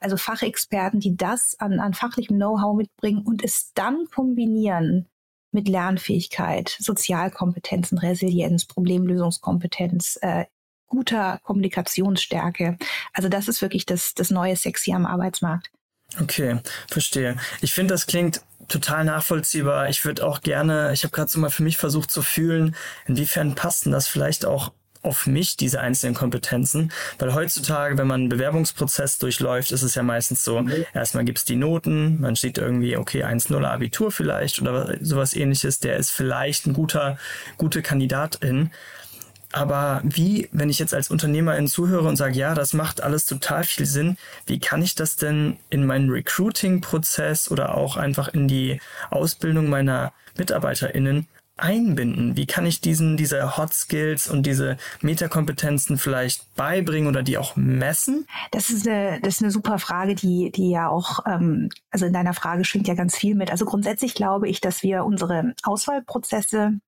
also 0.00 0.16
Fachexperten, 0.16 0.98
die 0.98 1.16
das 1.16 1.54
an, 1.60 1.78
an 1.80 1.94
fachlichem 1.94 2.36
Know-how 2.36 2.76
mitbringen 2.76 3.22
und 3.24 3.44
es 3.44 3.72
dann 3.74 4.06
kombinieren 4.12 5.06
mit 5.52 5.68
Lernfähigkeit, 5.68 6.76
Sozialkompetenzen, 6.78 7.98
Resilienz, 7.98 8.66
Problemlösungskompetenz, 8.66 10.18
äh, 10.22 10.46
guter 10.88 11.40
Kommunikationsstärke. 11.44 12.76
Also 13.12 13.28
das 13.28 13.48
ist 13.48 13.62
wirklich 13.62 13.86
das, 13.86 14.14
das 14.14 14.30
neue 14.30 14.56
Sexy 14.56 14.92
am 14.92 15.06
Arbeitsmarkt. 15.06 15.70
Okay, 16.20 16.60
verstehe. 16.88 17.36
Ich 17.60 17.74
finde, 17.74 17.94
das 17.94 18.06
klingt 18.06 18.42
total 18.68 19.04
nachvollziehbar. 19.04 19.88
Ich 19.88 20.04
würde 20.04 20.26
auch 20.26 20.40
gerne, 20.40 20.92
ich 20.92 21.04
habe 21.04 21.14
gerade 21.14 21.30
so 21.30 21.38
mal 21.38 21.50
für 21.50 21.62
mich 21.62 21.76
versucht 21.76 22.10
zu 22.10 22.22
fühlen, 22.22 22.74
inwiefern 23.06 23.54
passen 23.54 23.92
das 23.92 24.08
vielleicht 24.08 24.44
auch 24.44 24.72
auf 25.02 25.26
mich, 25.26 25.56
diese 25.56 25.80
einzelnen 25.80 26.14
Kompetenzen. 26.14 26.92
Weil 27.18 27.34
heutzutage, 27.34 27.96
wenn 27.98 28.06
man 28.06 28.22
einen 28.22 28.28
Bewerbungsprozess 28.28 29.18
durchläuft, 29.18 29.72
ist 29.72 29.82
es 29.82 29.94
ja 29.94 30.02
meistens 30.02 30.44
so, 30.44 30.60
mhm. 30.60 30.84
erstmal 30.92 31.24
gibt's 31.24 31.44
die 31.44 31.56
Noten, 31.56 32.20
man 32.20 32.34
sieht 32.34 32.58
irgendwie, 32.58 32.96
okay, 32.96 33.24
1-0 33.24 33.64
Abitur 33.64 34.10
vielleicht 34.10 34.60
oder 34.60 34.96
sowas 35.00 35.34
ähnliches, 35.34 35.78
der 35.78 35.96
ist 35.96 36.10
vielleicht 36.10 36.66
ein 36.66 36.74
guter, 36.74 37.18
gute 37.56 37.82
Kandidatin. 37.82 38.70
Aber 39.52 40.02
wie, 40.04 40.48
wenn 40.52 40.68
ich 40.68 40.78
jetzt 40.78 40.94
als 40.94 41.10
Unternehmerin 41.10 41.68
zuhöre 41.68 42.06
und 42.06 42.16
sage, 42.16 42.36
ja, 42.36 42.54
das 42.54 42.74
macht 42.74 43.02
alles 43.02 43.24
total 43.24 43.64
viel 43.64 43.86
Sinn, 43.86 44.16
wie 44.46 44.58
kann 44.58 44.82
ich 44.82 44.94
das 44.94 45.16
denn 45.16 45.56
in 45.70 45.86
meinen 45.86 46.10
Recruiting-Prozess 46.10 47.50
oder 47.50 47.74
auch 47.74 47.96
einfach 47.96 48.28
in 48.28 48.46
die 48.46 48.80
Ausbildung 49.10 49.68
meiner 49.68 50.12
MitarbeiterInnen 50.36 51.26
einbinden? 51.58 52.36
Wie 52.36 52.46
kann 52.46 52.66
ich 52.66 52.80
diesen, 52.80 53.16
diese 53.16 53.56
Hot 53.56 53.74
Skills 53.74 54.28
und 54.28 54.44
diese 54.44 54.76
Metakompetenzen 55.00 55.98
vielleicht 55.98 56.54
beibringen 56.54 57.08
oder 57.08 57.22
die 57.22 57.38
auch 57.38 57.56
messen? 57.56 58.26
Das 58.50 58.70
ist 58.70 58.86
eine, 58.86 59.20
das 59.20 59.36
ist 59.36 59.42
eine 59.42 59.50
super 59.50 59.78
Frage, 59.78 60.14
die, 60.14 60.52
die 60.52 60.70
ja 60.70 60.88
auch, 60.88 61.20
ähm, 61.26 61.70
also 61.90 62.06
in 62.06 62.12
deiner 62.12 62.34
Frage 62.34 62.64
schwingt 62.64 62.88
ja 62.88 62.94
ganz 62.94 63.16
viel 63.16 63.34
mit. 63.34 63.50
Also 63.50 63.64
grundsätzlich 63.64 64.14
glaube 64.14 64.48
ich, 64.48 64.60
dass 64.60 64.82
wir 64.82 65.04
unsere 65.04 65.54
Auswahlprozesse 65.62 66.80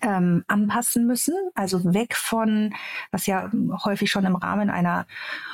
ähm, 0.00 0.44
anpassen 0.48 1.06
müssen. 1.06 1.34
Also 1.54 1.92
weg 1.92 2.16
von, 2.16 2.74
was 3.10 3.26
ja 3.26 3.50
häufig 3.84 4.10
schon 4.10 4.24
im 4.24 4.36
Rahmen 4.36 4.70
einer 4.70 5.06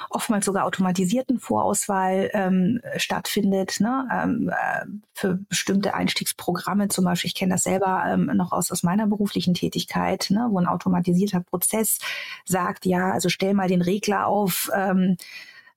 oftmals 0.08 0.44
sogar 0.46 0.64
automatisierten 0.64 1.38
Vorauswahl 1.38 2.30
ähm, 2.32 2.80
stattfindet, 2.96 3.80
ne? 3.80 4.08
ähm, 4.12 4.50
äh, 4.50 4.86
für 5.14 5.38
bestimmte 5.48 5.94
Einstiegsprogramme 5.94 6.88
zum 6.88 7.04
Beispiel. 7.04 7.28
Ich 7.28 7.34
kenne 7.34 7.54
das 7.54 7.64
selber 7.64 8.04
ähm, 8.06 8.30
noch 8.34 8.52
aus, 8.52 8.70
aus 8.70 8.82
meiner 8.82 9.06
beruflichen 9.06 9.54
Tätigkeit, 9.54 10.28
ne? 10.30 10.46
wo 10.50 10.58
ein 10.58 10.66
automatisierter 10.66 11.40
Prozess 11.40 11.98
sagt, 12.44 12.86
ja, 12.86 13.10
also 13.10 13.28
stell 13.28 13.54
mal 13.54 13.68
den 13.68 13.82
Regler 13.82 14.26
auf, 14.26 14.70
ähm, 14.74 15.16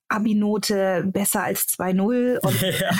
Abi-Note 0.08 1.04
besser 1.06 1.42
als 1.42 1.68
2,0 1.68 2.38
und, 2.42 2.60
ja. 2.60 2.90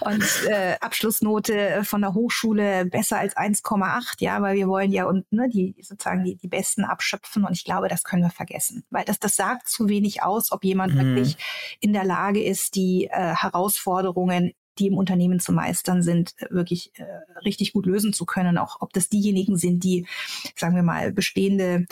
und 0.00 0.24
äh, 0.48 0.76
Abschlussnote 0.80 1.84
von 1.84 2.00
der 2.00 2.14
Hochschule 2.14 2.86
besser 2.86 3.18
als 3.18 3.36
1,8, 3.36 4.16
ja, 4.18 4.42
weil 4.42 4.56
wir 4.56 4.68
wollen 4.68 4.92
ja 4.92 5.06
und 5.06 5.30
ne, 5.32 5.48
die 5.48 5.76
sozusagen 5.80 6.24
die, 6.24 6.36
die 6.36 6.48
Besten 6.48 6.84
abschöpfen 6.84 7.44
und 7.44 7.52
ich 7.52 7.64
glaube, 7.64 7.88
das 7.88 8.04
können 8.04 8.22
wir 8.22 8.30
vergessen, 8.30 8.84
weil 8.90 9.04
das, 9.04 9.18
das 9.18 9.36
sagt 9.36 9.68
zu 9.68 9.88
wenig 9.88 10.22
aus, 10.22 10.52
ob 10.52 10.64
jemand 10.64 10.94
mhm. 10.94 10.98
wirklich 10.98 11.36
in 11.80 11.92
der 11.92 12.04
Lage 12.04 12.42
ist, 12.42 12.74
die 12.74 13.08
äh, 13.10 13.34
Herausforderungen 13.34 14.52
die 14.78 14.86
im 14.86 14.96
Unternehmen 14.96 15.40
zu 15.40 15.52
meistern 15.52 16.02
sind, 16.02 16.34
wirklich 16.50 16.92
äh, 16.98 17.04
richtig 17.44 17.72
gut 17.72 17.86
lösen 17.86 18.12
zu 18.12 18.24
können. 18.26 18.58
Auch 18.58 18.76
ob 18.80 18.92
das 18.92 19.08
diejenigen 19.08 19.56
sind, 19.56 19.82
die, 19.84 20.06
sagen 20.54 20.76
wir 20.76 20.82
mal, 20.82 21.12
bestehende 21.12 21.86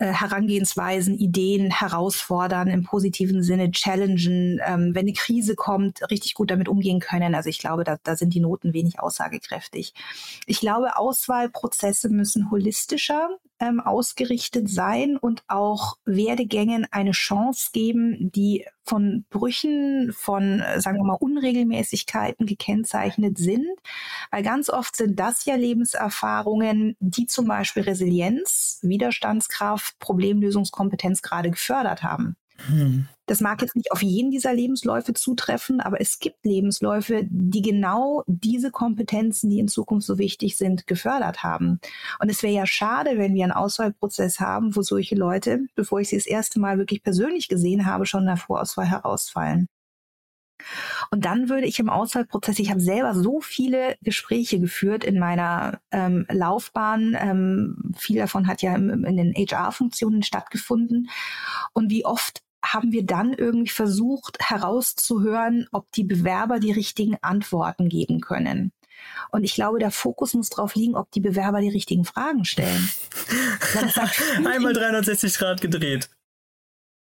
äh, 0.00 0.14
Herangehensweisen, 0.14 1.18
Ideen 1.18 1.70
herausfordern, 1.70 2.68
im 2.68 2.84
positiven 2.84 3.42
Sinne 3.42 3.70
challengen, 3.70 4.58
ähm, 4.64 4.94
wenn 4.94 5.02
eine 5.02 5.12
Krise 5.12 5.54
kommt, 5.54 6.00
richtig 6.10 6.32
gut 6.32 6.50
damit 6.50 6.70
umgehen 6.70 7.00
können. 7.00 7.34
Also 7.34 7.50
ich 7.50 7.58
glaube, 7.58 7.84
da, 7.84 7.98
da 8.02 8.16
sind 8.16 8.32
die 8.32 8.40
Noten 8.40 8.72
wenig 8.72 8.98
aussagekräftig. 8.98 9.92
Ich 10.46 10.60
glaube, 10.60 10.96
Auswahlprozesse 10.96 12.08
müssen 12.08 12.50
holistischer 12.50 13.28
ähm, 13.60 13.78
ausgerichtet 13.80 14.70
sein 14.70 15.18
und 15.18 15.42
auch 15.48 15.98
Werdegängen 16.06 16.86
eine 16.90 17.10
Chance 17.12 17.68
geben, 17.72 18.32
die 18.32 18.64
von 18.90 19.24
Brüchen, 19.30 20.12
von, 20.12 20.58
äh, 20.58 20.80
sagen 20.80 20.98
wir 20.98 21.04
mal, 21.04 21.14
Unregelmäßigkeiten 21.14 22.44
gekennzeichnet 22.44 23.38
sind. 23.38 23.68
Weil 24.32 24.42
ganz 24.42 24.68
oft 24.68 24.96
sind 24.96 25.20
das 25.20 25.44
ja 25.44 25.54
Lebenserfahrungen, 25.54 26.96
die 26.98 27.26
zum 27.26 27.46
Beispiel 27.46 27.84
Resilienz, 27.84 28.80
Widerstandskraft, 28.82 29.96
Problemlösungskompetenz 30.00 31.22
gerade 31.22 31.52
gefördert 31.52 32.02
haben. 32.02 32.34
Hm. 32.66 33.08
Das 33.26 33.40
mag 33.40 33.62
jetzt 33.62 33.76
nicht 33.76 33.92
auf 33.92 34.02
jeden 34.02 34.32
dieser 34.32 34.52
Lebensläufe 34.52 35.14
zutreffen, 35.14 35.80
aber 35.80 36.00
es 36.00 36.18
gibt 36.18 36.44
Lebensläufe, 36.44 37.22
die 37.30 37.62
genau 37.62 38.24
diese 38.26 38.72
Kompetenzen, 38.72 39.50
die 39.50 39.60
in 39.60 39.68
Zukunft 39.68 40.06
so 40.06 40.18
wichtig 40.18 40.56
sind, 40.56 40.88
gefördert 40.88 41.44
haben. 41.44 41.80
Und 42.18 42.28
es 42.28 42.42
wäre 42.42 42.52
ja 42.52 42.66
schade, 42.66 43.18
wenn 43.18 43.34
wir 43.34 43.44
einen 43.44 43.52
Auswahlprozess 43.52 44.40
haben, 44.40 44.74
wo 44.74 44.82
solche 44.82 45.14
Leute, 45.14 45.60
bevor 45.76 46.00
ich 46.00 46.08
sie 46.08 46.16
das 46.16 46.26
erste 46.26 46.58
Mal 46.58 46.78
wirklich 46.78 47.04
persönlich 47.04 47.48
gesehen 47.48 47.86
habe, 47.86 48.04
schon 48.04 48.22
in 48.22 48.26
der 48.26 48.36
Vorauswahl 48.36 48.86
herausfallen. 48.86 49.68
Und 51.10 51.24
dann 51.24 51.48
würde 51.48 51.66
ich 51.66 51.78
im 51.78 51.88
Auswahlprozess, 51.88 52.58
ich 52.58 52.70
habe 52.70 52.80
selber 52.80 53.14
so 53.14 53.40
viele 53.40 53.96
Gespräche 54.02 54.60
geführt 54.60 55.04
in 55.04 55.18
meiner 55.18 55.80
ähm, 55.90 56.26
Laufbahn. 56.30 57.16
Ähm, 57.18 57.92
viel 57.96 58.16
davon 58.16 58.46
hat 58.46 58.62
ja 58.62 58.74
im, 58.74 59.04
in 59.04 59.16
den 59.16 59.34
HR-Funktionen 59.34 60.22
stattgefunden. 60.22 61.08
Und 61.72 61.90
wie 61.90 62.04
oft 62.04 62.42
haben 62.64 62.92
wir 62.92 63.04
dann 63.04 63.32
irgendwie 63.32 63.70
versucht 63.70 64.38
herauszuhören, 64.40 65.68
ob 65.72 65.90
die 65.92 66.04
Bewerber 66.04 66.60
die 66.60 66.72
richtigen 66.72 67.16
Antworten 67.22 67.88
geben 67.88 68.20
können. 68.20 68.72
Und 69.30 69.44
ich 69.44 69.54
glaube, 69.54 69.78
der 69.78 69.90
Fokus 69.90 70.34
muss 70.34 70.50
darauf 70.50 70.74
liegen, 70.74 70.94
ob 70.94 71.10
die 71.10 71.20
Bewerber 71.20 71.60
die 71.60 71.70
richtigen 71.70 72.04
Fragen 72.04 72.44
stellen. 72.44 72.90
einmal 74.44 74.72
360 74.72 75.38
Grad 75.38 75.60
gedreht. 75.60 76.10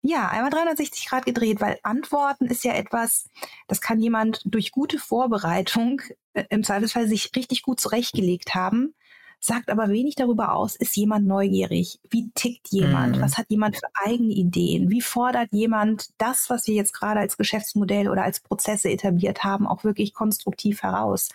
Ja, 0.03 0.29
einmal 0.29 0.51
360 0.51 1.07
Grad 1.07 1.27
gedreht, 1.27 1.61
weil 1.61 1.79
Antworten 1.83 2.47
ist 2.47 2.65
ja 2.65 2.75
etwas, 2.75 3.29
das 3.67 3.81
kann 3.81 4.01
jemand 4.01 4.43
durch 4.45 4.71
gute 4.71 4.99
Vorbereitung 4.99 6.01
äh, 6.35 6.45
im 6.51 6.63
Zweifelsfall 6.63 7.09
sich 7.09 7.33
richtig 7.35 7.63
gut 7.63 7.81
zurechtgelegt 7.81 8.55
haben 8.55 8.95
sagt 9.41 9.71
aber 9.71 9.89
wenig 9.89 10.17
darüber 10.17 10.55
aus, 10.55 10.77
ist 10.77 10.97
jemand 10.97 11.27
neugierig? 11.27 12.01
Wie 12.11 12.31
tickt 12.35 12.69
jemand? 12.71 13.17
Mhm. 13.17 13.21
Was 13.21 13.39
hat 13.39 13.47
jemand 13.49 13.77
für 13.77 13.89
eigene 13.95 14.33
Ideen? 14.33 14.91
Wie 14.91 15.01
fordert 15.01 15.49
jemand 15.53 16.09
das, 16.19 16.51
was 16.51 16.67
wir 16.67 16.75
jetzt 16.75 16.93
gerade 16.93 17.21
als 17.21 17.37
Geschäftsmodell 17.37 18.09
oder 18.09 18.25
als 18.25 18.41
Prozesse 18.41 18.91
etabliert 18.91 19.45
haben, 19.45 19.67
auch 19.67 19.85
wirklich 19.85 20.13
konstruktiv 20.13 20.83
heraus? 20.83 21.29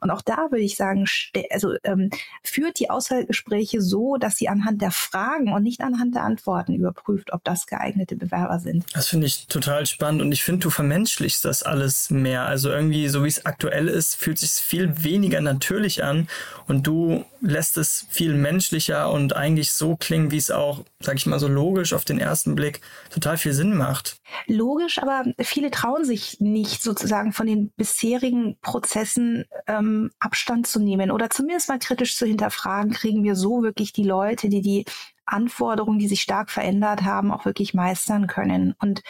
Und 0.00 0.10
auch 0.10 0.22
da 0.22 0.50
würde 0.50 0.64
ich 0.64 0.76
sagen, 0.76 1.06
also 1.50 1.74
ähm, 1.84 2.10
führt 2.42 2.78
die 2.78 2.90
Auswahlgespräche 2.90 3.80
so, 3.80 4.16
dass 4.16 4.36
sie 4.36 4.48
anhand 4.48 4.80
der 4.80 4.90
Fragen 4.90 5.52
und 5.52 5.62
nicht 5.62 5.82
anhand 5.82 6.14
der 6.14 6.24
Antworten 6.24 6.74
überprüft, 6.74 7.32
ob 7.32 7.44
das 7.44 7.66
geeignete 7.66 8.16
Bewerber 8.16 8.58
sind. 8.58 8.84
Das 8.94 9.08
finde 9.08 9.26
ich 9.26 9.46
total 9.46 9.86
spannend 9.86 10.22
und 10.22 10.32
ich 10.32 10.42
finde, 10.42 10.60
du 10.60 10.70
vermenschlichst 10.70 11.44
das 11.44 11.62
alles 11.62 12.10
mehr. 12.10 12.46
Also 12.46 12.70
irgendwie, 12.70 13.08
so 13.08 13.24
wie 13.24 13.28
es 13.28 13.44
aktuell 13.44 13.88
ist, 13.88 14.16
fühlt 14.16 14.38
sich 14.38 14.50
viel 14.50 15.04
weniger 15.04 15.40
natürlich 15.40 16.02
an 16.02 16.28
und 16.66 16.86
du 16.86 17.24
lässt 17.42 17.76
es 17.76 18.06
viel 18.08 18.34
menschlicher 18.34 19.10
und 19.10 19.34
eigentlich 19.34 19.72
so 19.72 19.96
klingen, 19.96 20.30
wie 20.30 20.36
es 20.36 20.50
auch, 20.50 20.84
sag 21.00 21.16
ich 21.16 21.26
mal, 21.26 21.40
so 21.40 21.48
logisch 21.48 21.92
auf 21.92 22.04
den 22.04 22.20
ersten 22.20 22.54
Blick 22.54 22.80
total 23.10 23.36
viel 23.36 23.52
Sinn 23.52 23.76
macht. 23.76 24.16
Logisch, 24.46 24.98
aber 24.98 25.24
viele 25.40 25.72
trauen 25.72 26.04
sich 26.04 26.40
nicht 26.40 26.82
sozusagen 26.82 27.32
von 27.32 27.46
den 27.46 27.72
bisherigen 27.76 28.56
Prozessen 28.62 29.44
ähm, 29.66 30.10
Abstand 30.20 30.68
zu 30.68 30.78
nehmen 30.78 31.10
oder 31.10 31.30
zumindest 31.30 31.68
mal 31.68 31.80
kritisch 31.80 32.16
zu 32.16 32.26
hinterfragen, 32.26 32.92
kriegen 32.92 33.24
wir 33.24 33.34
so 33.34 33.62
wirklich 33.62 33.92
die 33.92 34.04
Leute, 34.04 34.48
die 34.48 34.62
die 34.62 34.84
Anforderungen, 35.26 35.98
die 35.98 36.08
sich 36.08 36.22
stark 36.22 36.50
verändert 36.50 37.02
haben, 37.02 37.32
auch 37.32 37.44
wirklich 37.44 37.74
meistern 37.74 38.28
können. 38.28 38.74
Und 38.78 39.02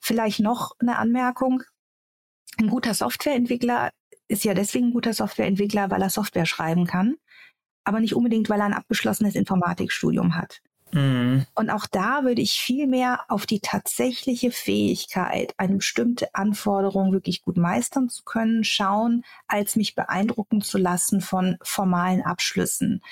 vielleicht 0.00 0.40
noch 0.40 0.72
eine 0.78 0.96
Anmerkung. 0.98 1.62
Ein 2.58 2.68
guter 2.68 2.94
Softwareentwickler 2.94 3.90
ist 4.28 4.44
ja 4.44 4.54
deswegen 4.54 4.88
ein 4.88 4.92
guter 4.92 5.12
Softwareentwickler, 5.12 5.90
weil 5.90 6.02
er 6.02 6.10
Software 6.10 6.46
schreiben 6.46 6.86
kann, 6.86 7.16
aber 7.84 8.00
nicht 8.00 8.14
unbedingt, 8.14 8.48
weil 8.48 8.60
er 8.60 8.66
ein 8.66 8.74
abgeschlossenes 8.74 9.34
Informatikstudium 9.34 10.36
hat. 10.36 10.60
Mhm. 10.94 11.44
Und 11.54 11.70
auch 11.70 11.86
da 11.86 12.22
würde 12.22 12.40
ich 12.40 12.52
viel 12.52 12.86
mehr 12.86 13.24
auf 13.28 13.46
die 13.46 13.60
tatsächliche 13.60 14.52
Fähigkeit, 14.52 15.52
eine 15.56 15.76
bestimmte 15.76 16.34
Anforderung 16.34 17.12
wirklich 17.12 17.42
gut 17.42 17.56
meistern 17.56 18.08
zu 18.08 18.22
können, 18.22 18.62
schauen, 18.64 19.24
als 19.48 19.76
mich 19.76 19.94
beeindrucken 19.94 20.60
zu 20.60 20.78
lassen 20.78 21.20
von 21.20 21.56
formalen 21.62 22.22
Abschlüssen. 22.22 23.02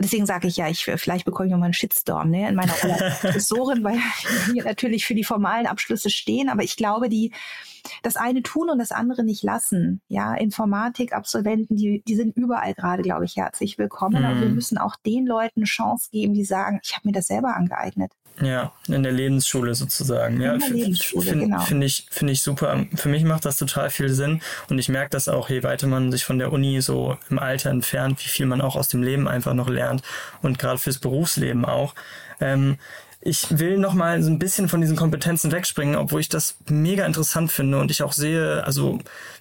Deswegen 0.00 0.26
sage 0.26 0.48
ich 0.48 0.56
ja, 0.56 0.68
ich 0.68 0.84
vielleicht 0.84 1.24
bekomme 1.24 1.46
ich 1.46 1.52
nochmal 1.52 1.66
einen 1.66 1.74
Shitstorm 1.74 2.30
ne, 2.30 2.48
in 2.48 2.54
meiner 2.54 2.72
Rolle 2.72 3.00
als 3.00 3.20
Professorin, 3.20 3.84
weil 3.84 3.96
wir 4.52 4.64
natürlich 4.64 5.06
für 5.06 5.14
die 5.14 5.24
formalen 5.24 5.66
Abschlüsse 5.66 6.10
stehen. 6.10 6.48
Aber 6.48 6.62
ich 6.62 6.76
glaube, 6.76 7.08
die 7.08 7.32
das 8.02 8.16
eine 8.16 8.42
tun 8.42 8.70
und 8.70 8.78
das 8.78 8.92
andere 8.92 9.24
nicht 9.24 9.42
lassen. 9.42 10.00
Ja, 10.08 10.34
Informatik-Absolventen, 10.34 11.76
die, 11.76 12.02
die 12.06 12.14
sind 12.14 12.36
überall 12.36 12.74
gerade, 12.74 13.02
glaube 13.02 13.24
ich, 13.24 13.36
herzlich 13.36 13.76
willkommen. 13.76 14.20
Mhm. 14.20 14.24
Aber 14.24 14.40
wir 14.40 14.48
müssen 14.48 14.78
auch 14.78 14.96
den 14.96 15.26
Leuten 15.26 15.60
eine 15.60 15.66
Chance 15.66 16.08
geben, 16.10 16.34
die 16.34 16.44
sagen, 16.44 16.80
ich 16.82 16.94
habe 16.94 17.08
mir 17.08 17.12
das 17.12 17.26
selber 17.26 17.56
angeeignet. 17.56 18.12
Ja, 18.40 18.72
in 18.88 19.02
der 19.02 19.12
Lebensschule 19.12 19.74
sozusagen. 19.74 20.36
In 20.36 20.42
ja, 20.42 20.56
der 20.56 20.70
Lebensschule, 20.70 21.30
find, 21.30 21.42
genau. 21.42 21.60
Finde 21.60 21.86
ich, 21.86 22.06
finde 22.10 22.32
ich 22.32 22.42
super. 22.42 22.86
Für 22.94 23.08
mich 23.08 23.24
macht 23.24 23.44
das 23.44 23.58
total 23.58 23.90
viel 23.90 24.08
Sinn 24.08 24.40
und 24.68 24.78
ich 24.78 24.88
merke 24.88 25.10
das 25.10 25.28
auch, 25.28 25.50
je 25.50 25.62
weiter 25.62 25.86
man 25.86 26.10
sich 26.10 26.24
von 26.24 26.38
der 26.38 26.52
Uni 26.52 26.80
so 26.80 27.18
im 27.30 27.38
Alter 27.38 27.70
entfernt, 27.70 28.24
wie 28.24 28.28
viel 28.28 28.46
man 28.46 28.60
auch 28.60 28.76
aus 28.76 28.88
dem 28.88 29.02
Leben 29.02 29.28
einfach 29.28 29.54
noch 29.54 29.68
lernt 29.68 30.02
und 30.40 30.58
gerade 30.58 30.78
fürs 30.78 30.98
Berufsleben 30.98 31.64
auch. 31.64 31.94
Ähm, 32.40 32.78
ich 33.24 33.58
will 33.58 33.78
noch 33.78 33.94
mal 33.94 34.20
so 34.20 34.30
ein 34.30 34.40
bisschen 34.40 34.68
von 34.68 34.80
diesen 34.80 34.96
Kompetenzen 34.96 35.52
wegspringen, 35.52 35.94
obwohl 35.94 36.20
ich 36.20 36.28
das 36.28 36.56
mega 36.68 37.06
interessant 37.06 37.52
finde 37.52 37.78
und 37.78 37.90
ich 37.90 38.02
auch 38.02 38.12
sehe, 38.12 38.64
also 38.64 38.98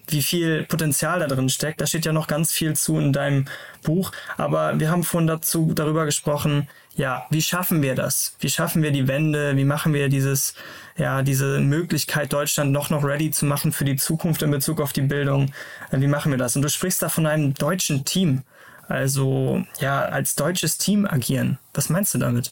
wie 0.08 0.22
viel 0.22 0.64
Potenzial 0.64 1.20
da 1.20 1.28
drin 1.28 1.50
steckt. 1.50 1.82
Da 1.82 1.88
steht 1.88 2.06
ja 2.06 2.14
noch 2.14 2.28
ganz 2.28 2.52
viel 2.52 2.76
zu 2.76 3.00
in 3.00 3.12
deinem 3.12 3.46
Buch, 3.82 4.12
aber 4.38 4.80
wir 4.80 4.92
haben 4.92 5.04
vorhin 5.04 5.28
dazu 5.28 5.74
darüber 5.74 6.06
gesprochen, 6.06 6.70
ja, 6.96 7.26
wie 7.32 7.42
schaffen 7.42 7.82
wir 7.82 7.96
das? 7.96 8.36
Wie 8.40 8.50
schaffen 8.50 8.84
wir 8.84 8.92
die 8.92 9.08
Wende? 9.08 9.58
Wie 9.58 9.64
machen 9.64 9.94
wir 9.94 10.10
dieses, 10.10 10.54
ja, 10.98 11.24
diese 11.24 11.60
Möglichkeit, 11.60 12.34
Deutschland 12.34 12.72
noch 12.72 12.92
noch 12.92 13.04
ready 13.04 13.32
zu 13.32 13.46
machen 13.46 13.72
für 13.72 13.86
die 13.86 13.96
Zukunft 13.96 14.44
in 14.44 14.52
Bezug 14.52 14.80
auf 14.80 14.94
die 14.94 15.02
Bildung? 15.02 15.54
Wie 15.92 16.08
machen 16.08 16.32
wir 16.32 16.38
das? 16.38 16.56
Und 16.56 16.62
du 16.62 16.70
sprichst 16.70 17.02
da 17.02 17.10
von 17.10 17.26
einem 17.26 17.56
deutschen 17.56 18.06
Team. 18.06 18.44
Also, 18.88 19.64
ja, 19.80 20.02
als 20.02 20.36
deutsches 20.36 20.78
Team 20.78 21.06
agieren. 21.06 21.58
Was 21.74 21.90
meinst 21.90 22.14
du 22.14 22.18
damit? 22.18 22.52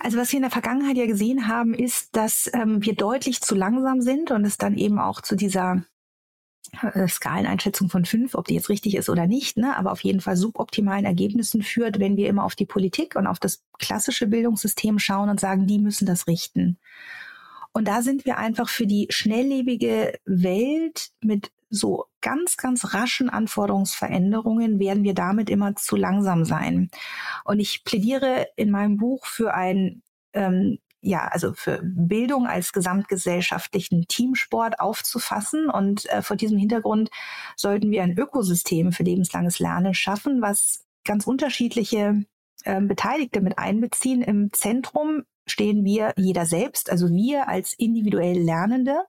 Also 0.00 0.18
was 0.18 0.32
wir 0.32 0.38
in 0.38 0.42
der 0.42 0.50
Vergangenheit 0.50 0.96
ja 0.96 1.06
gesehen 1.06 1.48
haben, 1.48 1.74
ist, 1.74 2.16
dass 2.16 2.50
ähm, 2.52 2.84
wir 2.84 2.94
deutlich 2.94 3.40
zu 3.40 3.54
langsam 3.54 4.00
sind 4.00 4.30
und 4.30 4.44
es 4.44 4.58
dann 4.58 4.76
eben 4.76 4.98
auch 4.98 5.20
zu 5.20 5.36
dieser 5.36 5.84
äh, 6.82 7.06
Skaleneinschätzung 7.06 7.88
von 7.88 8.04
fünf, 8.04 8.34
ob 8.34 8.46
die 8.46 8.54
jetzt 8.54 8.68
richtig 8.68 8.96
ist 8.96 9.08
oder 9.08 9.26
nicht, 9.26 9.56
ne, 9.56 9.76
aber 9.76 9.92
auf 9.92 10.02
jeden 10.02 10.20
Fall 10.20 10.36
suboptimalen 10.36 11.04
Ergebnissen 11.04 11.62
führt, 11.62 11.98
wenn 11.98 12.16
wir 12.16 12.28
immer 12.28 12.44
auf 12.44 12.54
die 12.54 12.66
Politik 12.66 13.16
und 13.16 13.26
auf 13.26 13.38
das 13.38 13.62
klassische 13.78 14.26
Bildungssystem 14.26 14.98
schauen 14.98 15.28
und 15.28 15.40
sagen, 15.40 15.66
die 15.66 15.78
müssen 15.78 16.06
das 16.06 16.26
richten. 16.26 16.78
Und 17.72 17.88
da 17.88 18.02
sind 18.02 18.24
wir 18.24 18.38
einfach 18.38 18.68
für 18.68 18.86
die 18.86 19.08
schnelllebige 19.10 20.18
Welt 20.24 21.10
mit 21.20 21.50
so 21.74 22.06
ganz, 22.20 22.56
ganz 22.56 22.94
raschen 22.94 23.28
Anforderungsveränderungen 23.28 24.78
werden 24.78 25.04
wir 25.04 25.14
damit 25.14 25.50
immer 25.50 25.76
zu 25.76 25.96
langsam 25.96 26.44
sein. 26.44 26.90
Und 27.44 27.60
ich 27.60 27.84
plädiere 27.84 28.46
in 28.56 28.70
meinem 28.70 28.96
Buch 28.96 29.26
für 29.26 29.54
ein 29.54 30.02
ähm, 30.32 30.78
ja, 31.04 31.28
also 31.28 31.52
für 31.52 31.80
Bildung 31.82 32.46
als 32.46 32.72
gesamtgesellschaftlichen 32.72 34.06
Teamsport 34.08 34.80
aufzufassen. 34.80 35.68
Und 35.68 36.06
äh, 36.06 36.22
vor 36.22 36.36
diesem 36.36 36.56
Hintergrund 36.56 37.10
sollten 37.56 37.90
wir 37.90 38.02
ein 38.02 38.18
Ökosystem 38.18 38.90
für 38.90 39.02
lebenslanges 39.02 39.58
Lernen 39.58 39.92
schaffen, 39.92 40.40
was 40.40 40.84
ganz 41.04 41.26
unterschiedliche 41.26 42.24
äh, 42.64 42.80
Beteiligte 42.80 43.42
mit 43.42 43.58
einbeziehen. 43.58 44.22
Im 44.22 44.50
Zentrum 44.54 45.24
stehen 45.46 45.84
wir, 45.84 46.14
jeder 46.16 46.46
selbst, 46.46 46.90
also 46.90 47.10
wir 47.10 47.48
als 47.48 47.74
individuell 47.74 48.38
Lernende, 48.38 49.04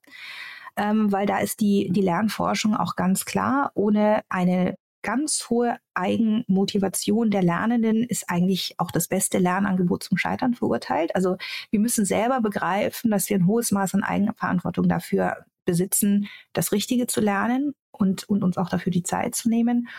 ähm, 0.78 1.12
weil 1.12 1.26
da 1.26 1.40
ist 1.40 1.60
die, 1.60 1.90
die 1.92 2.02
Lernforschung 2.02 2.76
auch 2.76 2.96
ganz 2.96 3.26
klar, 3.26 3.72
ohne 3.76 4.22
eine 4.30 4.76
ganz 5.06 5.50
hohe 5.52 5.78
Eigenmotivation 5.94 7.30
der 7.30 7.44
Lernenden 7.44 8.04
ist 8.04 8.28
eigentlich 8.28 8.74
auch 8.80 8.90
das 8.90 9.08
beste 9.08 9.38
Lernangebot 9.38 10.04
zum 10.04 10.18
Scheitern 10.18 10.56
verurteilt. 10.56 11.16
Also 11.16 11.38
wir 11.70 11.80
müssen 11.80 12.06
selber 12.06 12.42
begreifen, 12.42 13.12
dass 13.12 13.30
wir 13.30 13.38
ein 13.38 13.46
hohes 13.46 13.72
Maß 13.72 13.94
an 13.94 14.04
Eigenverantwortung 14.04 14.90
dafür 14.90 15.46
besitzen, 15.64 16.28
das 16.54 16.72
Richtige 16.72 17.06
zu 17.06 17.22
lernen 17.22 17.76
und, 17.92 18.28
und 18.30 18.44
uns 18.44 18.58
auch 18.58 18.70
dafür 18.70 18.92
die 18.92 19.04
Zeit 19.04 19.36
zu 19.36 19.48
nehmen. 19.48 19.90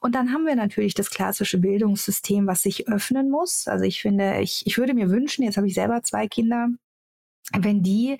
Und 0.00 0.16
dann 0.16 0.32
haben 0.32 0.44
wir 0.44 0.56
natürlich 0.56 0.94
das 0.94 1.10
klassische 1.10 1.58
Bildungssystem, 1.58 2.48
was 2.48 2.62
sich 2.62 2.88
öffnen 2.88 3.30
muss. 3.30 3.68
Also 3.68 3.84
ich 3.84 4.02
finde, 4.02 4.40
ich, 4.40 4.66
ich 4.66 4.76
würde 4.76 4.94
mir 4.94 5.08
wünschen, 5.08 5.44
jetzt 5.44 5.56
habe 5.56 5.68
ich 5.68 5.74
selber 5.74 6.02
zwei 6.02 6.26
Kinder, 6.26 6.68
wenn 7.56 7.82
die 7.82 8.18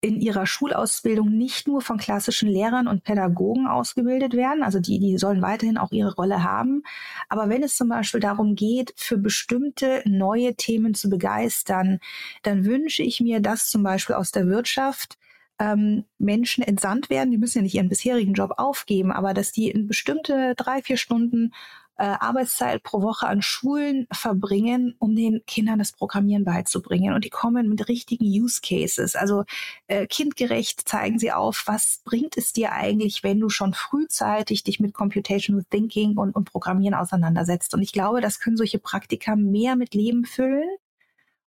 in 0.00 0.20
ihrer 0.20 0.46
Schulausbildung 0.46 1.28
nicht 1.28 1.66
nur 1.66 1.80
von 1.80 1.98
klassischen 1.98 2.48
Lehrern 2.48 2.86
und 2.86 3.02
Pädagogen 3.02 3.66
ausgebildet 3.66 4.32
werden, 4.34 4.62
also 4.62 4.78
die, 4.78 5.00
die 5.00 5.18
sollen 5.18 5.42
weiterhin 5.42 5.76
auch 5.76 5.90
ihre 5.90 6.14
Rolle 6.14 6.44
haben. 6.44 6.84
Aber 7.28 7.48
wenn 7.48 7.64
es 7.64 7.76
zum 7.76 7.88
Beispiel 7.88 8.20
darum 8.20 8.54
geht, 8.54 8.94
für 8.96 9.18
bestimmte 9.18 10.02
neue 10.04 10.54
Themen 10.54 10.94
zu 10.94 11.10
begeistern, 11.10 11.98
dann 12.42 12.64
wünsche 12.64 13.02
ich 13.02 13.20
mir, 13.20 13.40
dass 13.40 13.70
zum 13.70 13.82
Beispiel 13.82 14.14
aus 14.14 14.30
der 14.30 14.46
Wirtschaft 14.46 15.18
ähm, 15.58 16.04
Menschen 16.18 16.62
entsandt 16.62 17.10
werden, 17.10 17.30
die 17.30 17.38
müssen 17.38 17.58
ja 17.58 17.62
nicht 17.62 17.74
ihren 17.74 17.88
bisherigen 17.88 18.34
Job 18.34 18.52
aufgeben, 18.56 19.10
aber 19.10 19.34
dass 19.34 19.50
die 19.50 19.68
in 19.68 19.88
bestimmte 19.88 20.54
drei, 20.56 20.82
vier 20.82 20.96
Stunden 20.96 21.52
äh, 21.98 22.04
Arbeitszeit 22.04 22.82
pro 22.84 23.02
Woche 23.02 23.26
an 23.26 23.42
Schulen 23.42 24.06
verbringen, 24.12 24.94
um 24.98 25.16
den 25.16 25.44
Kindern 25.46 25.80
das 25.80 25.92
Programmieren 25.92 26.44
beizubringen. 26.44 27.12
Und 27.12 27.24
die 27.24 27.30
kommen 27.30 27.68
mit 27.68 27.88
richtigen 27.88 28.24
Use 28.24 28.60
Cases. 28.62 29.16
Also 29.16 29.44
äh, 29.88 30.06
kindgerecht 30.06 30.88
zeigen 30.88 31.18
sie 31.18 31.32
auf, 31.32 31.64
was 31.66 32.00
bringt 32.04 32.36
es 32.36 32.52
dir 32.52 32.72
eigentlich, 32.72 33.24
wenn 33.24 33.40
du 33.40 33.48
schon 33.48 33.74
frühzeitig 33.74 34.62
dich 34.62 34.78
mit 34.78 34.94
Computational 34.94 35.64
Thinking 35.68 36.16
und, 36.16 36.34
und 36.36 36.50
Programmieren 36.50 36.94
auseinandersetzt. 36.94 37.74
Und 37.74 37.82
ich 37.82 37.92
glaube, 37.92 38.20
das 38.20 38.38
können 38.38 38.56
solche 38.56 38.78
Praktika 38.78 39.34
mehr 39.34 39.74
mit 39.74 39.94
Leben 39.94 40.24
füllen 40.24 40.68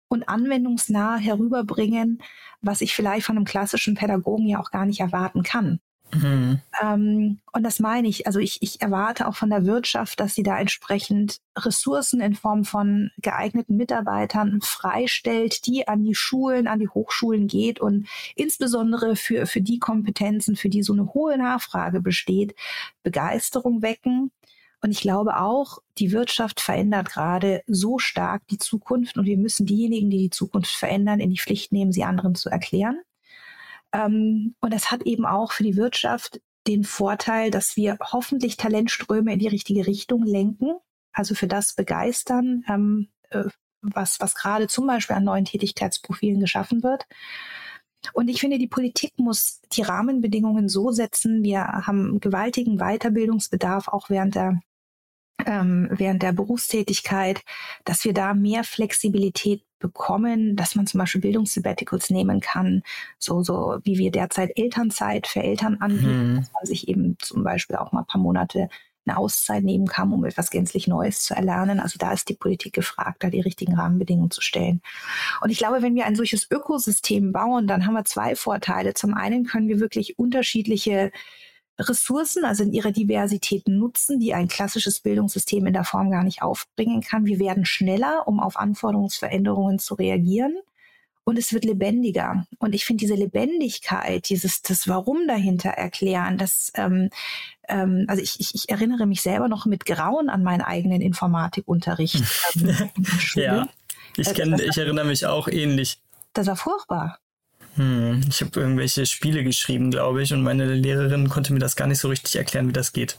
und 0.07 0.27
anwendungsnah 0.27 1.17
herüberbringen, 1.17 2.23
was 2.61 2.81
ich 2.81 2.95
vielleicht 2.95 3.25
von 3.27 3.37
einem 3.37 3.45
klassischen 3.45 3.93
Pädagogen 3.93 4.47
ja 4.47 4.59
auch 4.59 4.71
gar 4.71 4.85
nicht 4.85 4.99
erwarten 4.99 5.43
kann. 5.43 5.79
Mhm. 6.11 6.61
Und 6.81 7.63
das 7.63 7.79
meine 7.79 8.07
ich. 8.07 8.25
Also 8.25 8.39
ich, 8.39 8.61
ich 8.61 8.81
erwarte 8.81 9.27
auch 9.27 9.35
von 9.35 9.49
der 9.49 9.65
Wirtschaft, 9.65 10.19
dass 10.19 10.35
sie 10.35 10.43
da 10.43 10.57
entsprechend 10.57 11.39
Ressourcen 11.57 12.21
in 12.21 12.35
Form 12.35 12.65
von 12.65 13.11
geeigneten 13.17 13.75
Mitarbeitern 13.75 14.59
freistellt, 14.61 15.65
die 15.65 15.87
an 15.87 16.03
die 16.03 16.15
Schulen, 16.15 16.67
an 16.67 16.79
die 16.79 16.89
Hochschulen 16.89 17.47
geht 17.47 17.79
und 17.79 18.07
insbesondere 18.35 19.15
für, 19.15 19.45
für 19.45 19.61
die 19.61 19.79
Kompetenzen, 19.79 20.55
für 20.55 20.69
die 20.69 20.83
so 20.83 20.93
eine 20.93 21.13
hohe 21.13 21.37
Nachfrage 21.37 22.01
besteht, 22.01 22.55
Begeisterung 23.03 23.81
wecken. 23.81 24.31
Und 24.81 24.91
ich 24.91 25.01
glaube 25.01 25.37
auch, 25.41 25.79
die 25.97 26.11
Wirtschaft 26.13 26.61
verändert 26.61 27.09
gerade 27.09 27.63
so 27.67 27.99
stark 27.99 28.47
die 28.47 28.57
Zukunft 28.57 29.17
und 29.17 29.25
wir 29.25 29.37
müssen 29.37 29.65
diejenigen, 29.65 30.09
die 30.09 30.19
die 30.19 30.29
Zukunft 30.29 30.71
verändern, 30.71 31.19
in 31.19 31.29
die 31.31 31.39
Pflicht 31.39 31.73
nehmen, 31.73 31.91
sie 31.91 32.05
anderen 32.05 32.35
zu 32.35 32.49
erklären. 32.49 32.99
Ähm, 33.93 34.55
und 34.59 34.73
das 34.73 34.91
hat 34.91 35.03
eben 35.03 35.25
auch 35.25 35.51
für 35.51 35.63
die 35.63 35.75
Wirtschaft 35.77 36.41
den 36.67 36.83
Vorteil, 36.83 37.51
dass 37.51 37.75
wir 37.75 37.97
hoffentlich 38.01 38.57
Talentströme 38.57 39.33
in 39.33 39.39
die 39.39 39.47
richtige 39.47 39.87
Richtung 39.87 40.23
lenken. 40.23 40.73
also 41.11 41.35
für 41.35 41.47
das 41.47 41.73
begeistern, 41.73 42.63
ähm, 42.69 43.09
äh, 43.31 43.45
was, 43.81 44.19
was 44.19 44.35
gerade 44.35 44.67
zum 44.67 44.87
Beispiel 44.87 45.15
an 45.15 45.23
neuen 45.23 45.45
Tätigkeitsprofilen 45.45 46.39
geschaffen 46.39 46.83
wird. 46.83 47.07
Und 48.13 48.29
ich 48.29 48.39
finde, 48.39 48.57
die 48.57 48.67
Politik 48.67 49.13
muss 49.17 49.61
die 49.73 49.81
Rahmenbedingungen 49.81 50.69
so 50.69 50.91
setzen. 50.91 51.43
Wir 51.43 51.63
haben 51.65 52.19
gewaltigen 52.19 52.77
Weiterbildungsbedarf 52.77 53.87
auch 53.87 54.09
während 54.09 54.35
der 54.35 54.61
ähm, 55.45 55.87
während 55.91 56.23
der 56.23 56.33
Berufstätigkeit, 56.33 57.41
dass 57.85 58.03
wir 58.05 58.13
da 58.13 58.33
mehr 58.33 58.63
Flexibilität 58.63 59.63
bekommen, 59.79 60.55
dass 60.55 60.75
man 60.75 60.87
zum 60.87 60.99
Beispiel 60.99 61.21
Bildungssabbaticals 61.21 62.09
nehmen 62.09 62.41
kann, 62.41 62.83
so, 63.17 63.41
so 63.41 63.79
wie 63.83 63.97
wir 63.97 64.11
derzeit 64.11 64.51
Elternzeit 64.57 65.27
für 65.27 65.41
Eltern 65.41 65.77
anbieten, 65.79 66.33
mhm. 66.33 66.35
dass 66.37 66.51
man 66.51 66.65
sich 66.65 66.87
eben 66.87 67.17
zum 67.19 67.43
Beispiel 67.43 67.77
auch 67.77 67.91
mal 67.91 68.01
ein 68.01 68.07
paar 68.07 68.21
Monate 68.21 68.69
eine 69.05 69.17
Auszeit 69.17 69.63
nehmen 69.63 69.87
kann, 69.87 70.11
um 70.11 70.23
etwas 70.25 70.51
gänzlich 70.51 70.87
Neues 70.87 71.23
zu 71.23 71.33
erlernen. 71.33 71.79
Also 71.79 71.97
da 71.97 72.11
ist 72.11 72.29
die 72.29 72.35
Politik 72.35 72.73
gefragt, 72.73 73.23
da 73.23 73.29
die 73.29 73.41
richtigen 73.41 73.75
Rahmenbedingungen 73.75 74.31
zu 74.31 74.41
stellen. 74.41 74.81
Und 75.41 75.49
ich 75.49 75.57
glaube, 75.57 75.81
wenn 75.81 75.95
wir 75.95 76.05
ein 76.05 76.15
solches 76.15 76.49
Ökosystem 76.51 77.31
bauen, 77.31 77.65
dann 77.65 77.85
haben 77.85 77.93
wir 77.93 78.05
zwei 78.05 78.35
Vorteile. 78.35 78.93
Zum 78.93 79.13
einen 79.13 79.45
können 79.45 79.67
wir 79.67 79.79
wirklich 79.79 80.19
unterschiedliche 80.19 81.11
Ressourcen, 81.79 82.45
also 82.45 82.63
in 82.63 82.73
ihrer 82.73 82.91
Diversität 82.91 83.67
nutzen, 83.67 84.19
die 84.19 84.33
ein 84.33 84.47
klassisches 84.47 84.99
Bildungssystem 84.99 85.65
in 85.65 85.73
der 85.73 85.85
Form 85.85 86.11
gar 86.11 86.23
nicht 86.23 86.41
aufbringen 86.41 87.01
kann. 87.01 87.25
Wir 87.25 87.39
werden 87.39 87.65
schneller, 87.65 88.27
um 88.27 88.39
auf 88.39 88.57
Anforderungsveränderungen 88.57 89.79
zu 89.79 89.95
reagieren 89.95 90.57
und 91.29 91.37
es 91.37 91.53
wird 91.53 91.63
lebendiger. 91.63 92.45
Und 92.57 92.73
ich 92.73 92.85
finde 92.85 93.01
diese 93.01 93.13
Lebendigkeit, 93.13 94.29
dieses 94.29 94.61
das 94.61 94.87
Warum 94.87 95.27
dahinter 95.27 95.69
erklären, 95.69 96.37
das 96.37 96.71
ähm, 96.75 97.09
ähm, 97.67 98.05
also 98.07 98.21
ich, 98.21 98.39
ich, 98.39 98.55
ich 98.55 98.69
erinnere 98.69 99.05
mich 99.05 99.21
selber 99.21 99.47
noch 99.47 99.65
mit 99.65 99.85
Grauen 99.85 100.29
an 100.29 100.43
meinen 100.43 100.61
eigenen 100.61 101.01
Informatikunterricht. 101.01 102.23
Ähm, 102.55 102.89
ja, 103.35 103.67
ich 104.17 104.27
äh, 104.27 104.33
kenne, 104.33 104.61
ich 104.61 104.77
erinnere 104.77 105.05
mich 105.05 105.25
auch 105.25 105.47
ähnlich. 105.47 106.01
Das 106.33 106.47
war 106.47 106.55
furchtbar. 106.55 107.19
Hm, 107.79 108.21
ich 108.27 108.41
habe 108.41 108.59
irgendwelche 108.59 109.05
Spiele 109.05 109.41
geschrieben, 109.41 109.89
glaube 109.89 110.21
ich, 110.21 110.33
und 110.33 110.43
meine 110.43 110.65
Lehrerin 110.65 111.29
konnte 111.29 111.53
mir 111.53 111.59
das 111.59 111.77
gar 111.77 111.87
nicht 111.87 111.99
so 111.99 112.09
richtig 112.09 112.35
erklären, 112.35 112.67
wie 112.67 112.73
das 112.73 112.91
geht. 112.91 113.17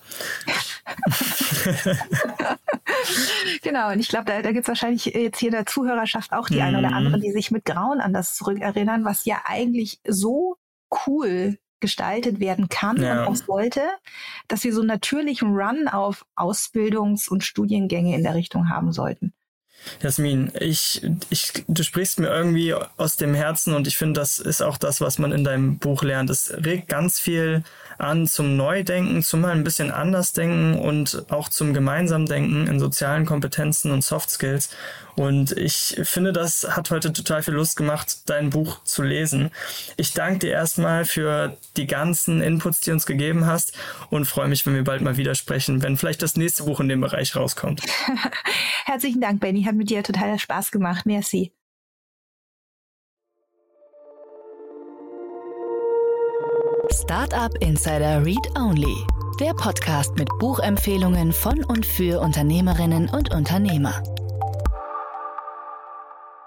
genau, 3.63 3.91
und 3.91 4.01
ich 4.01 4.09
glaube, 4.09 4.27
da, 4.27 4.43
da 4.43 4.53
gibt 4.53 4.65
es 4.65 4.69
wahrscheinlich 4.69 5.07
jetzt 5.07 5.39
hier 5.39 5.51
der 5.51 5.65
Zuhörerschaft 5.65 6.35
auch 6.35 6.49
die 6.49 6.57
mhm. 6.57 6.61
eine 6.61 6.79
oder 6.81 6.93
andere, 6.93 7.19
die 7.19 7.33
sich 7.33 7.51
mit 7.51 7.65
Grauen 7.65 8.03
an 8.03 8.13
das 8.13 8.35
zurückerinnern, 8.35 9.07
was 9.07 9.25
ja 9.25 9.41
eigentlich 9.47 9.99
so 10.07 10.59
cool 11.07 11.57
gestaltet 11.81 12.39
werden 12.39 12.69
kann 12.69 13.01
ja. 13.01 13.23
und 13.23 13.29
auch 13.29 13.37
sollte, 13.37 13.81
dass 14.47 14.63
wir 14.63 14.75
so 14.75 14.81
einen 14.81 14.89
natürlichen 14.89 15.57
Run 15.57 15.89
auf 15.89 16.27
Ausbildungs- 16.37 17.31
und 17.31 17.45
Studiengänge 17.45 18.15
in 18.15 18.25
der 18.25 18.35
Richtung 18.35 18.69
haben 18.69 18.93
sollten. 18.93 19.30
Jasmin, 20.03 20.53
ich, 20.59 21.03
ich, 21.31 21.65
du 21.67 21.83
sprichst 21.83 22.19
mir 22.21 22.29
irgendwie 22.29 22.75
aus 22.75 23.17
dem 23.17 23.35
Herzen 23.35 23.75
und 23.75 23.87
ich 23.87 23.97
finde, 23.97 24.21
das 24.21 24.39
ist 24.39 24.63
auch 24.63 24.77
das, 24.77 25.01
was 25.01 25.19
man 25.19 25.33
in 25.33 25.45
deinem 25.45 25.79
Buch 25.79 26.03
lernt. 26.03 26.31
Es 26.31 26.53
regt 26.65 26.89
ganz 26.89 27.19
viel 27.19 27.65
an 27.99 28.27
zum 28.27 28.57
Neudenken, 28.57 29.23
zum 29.23 29.41
mal 29.41 29.53
ein 29.53 29.65
bisschen 29.65 29.91
anders 29.91 30.33
denken 30.33 30.79
und 30.79 31.27
auch 31.31 31.49
zum 31.49 31.75
gemeinsam 31.75 32.27
Denken 32.27 32.67
in 32.67 32.81
sozialen 32.81 33.27
Kompetenzen 33.27 33.91
und 33.91 34.03
Soft 34.03 34.31
Skills. 34.31 34.71
Und 35.17 35.53
ich 35.53 36.01
finde, 36.05 36.33
das 36.33 36.67
hat 36.77 36.91
heute 36.91 37.13
total 37.13 37.43
viel 37.43 37.55
Lust 37.55 37.77
gemacht, 37.77 38.31
dein 38.31 38.51
Buch 38.51 38.83
zu 38.85 39.03
lesen. 39.03 39.51
Ich 39.97 40.15
danke 40.15 40.39
dir 40.39 40.53
erstmal 40.53 41.05
für 41.05 41.57
die 41.77 41.87
ganzen 41.87 42.41
Inputs, 42.41 42.81
die 42.81 42.91
du 42.91 42.95
uns 42.95 43.05
gegeben 43.05 43.45
hast 43.45 43.77
und 44.09 44.25
freue 44.25 44.49
mich, 44.49 44.65
wenn 44.65 44.75
wir 44.75 44.85
bald 44.85 45.03
mal 45.03 45.19
wieder 45.19 45.35
sprechen, 45.35 45.83
wenn 45.83 45.99
vielleicht 45.99 46.23
das 46.23 46.37
nächste 46.37 46.63
Buch 46.63 46.81
in 46.81 46.89
dem 46.89 47.03
Bereich 47.03 47.37
rauskommt. 47.37 47.83
Herzlichen 48.87 49.21
Dank, 49.21 49.41
Benny. 49.41 49.63
Hat 49.71 49.77
mit 49.77 49.89
dir 49.89 50.03
total 50.03 50.37
Spaß 50.37 50.73
gemacht. 50.73 51.07
Merci. 51.07 51.53
Startup 56.91 57.55
Insider 57.61 58.25
Read 58.25 58.49
Only, 58.59 58.97
der 59.39 59.55
Podcast 59.55 60.17
mit 60.17 60.29
Buchempfehlungen 60.41 61.33
von 61.33 61.63
und 61.63 61.87
für 61.87 62.21
Unternehmerinnen 62.21 63.09
und 63.11 63.33
Unternehmer. 63.33 64.03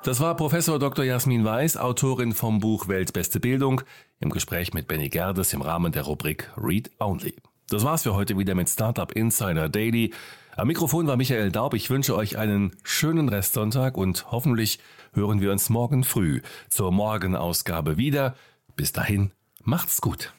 Das 0.03 0.19
war 0.19 0.36
Professor 0.36 0.78
Dr. 0.78 1.05
Jasmin 1.05 1.45
Weiß, 1.45 1.78
Autorin 1.78 2.34
vom 2.34 2.59
Buch 2.59 2.89
Weltbeste 2.89 3.39
Bildung, 3.39 3.84
im 4.19 4.32
Gespräch 4.32 4.74
mit 4.74 4.89
Benny 4.89 5.07
Gerdes 5.07 5.53
im 5.53 5.61
Rahmen 5.61 5.93
der 5.93 6.01
Rubrik 6.01 6.51
Read 6.57 6.91
Only. 6.99 7.38
Das 7.69 7.86
war's 7.86 8.03
für 8.03 8.15
heute 8.15 8.38
wieder 8.38 8.53
mit 8.53 8.67
Startup 8.67 9.09
Insider 9.13 9.69
Daily. 9.69 10.13
Am 10.56 10.68
Mikrofon 10.68 11.08
war 11.08 11.18
Michael 11.18 11.51
Daub. 11.51 11.74
Ich 11.74 11.89
wünsche 11.89 12.16
euch 12.16 12.38
einen 12.38 12.76
schönen 12.84 13.28
Restsonntag 13.28 13.97
und 13.97 14.32
hoffentlich 14.32 14.80
hören 15.14 15.41
wir 15.41 15.51
uns 15.51 15.70
morgen 15.70 16.04
früh 16.04 16.41
zur 16.70 16.91
Morgenausgabe 16.91 17.97
wieder. 17.97 18.36
Bis 18.76 18.91
dahin, 18.91 19.32
macht's 19.64 19.99
gut. 19.99 20.32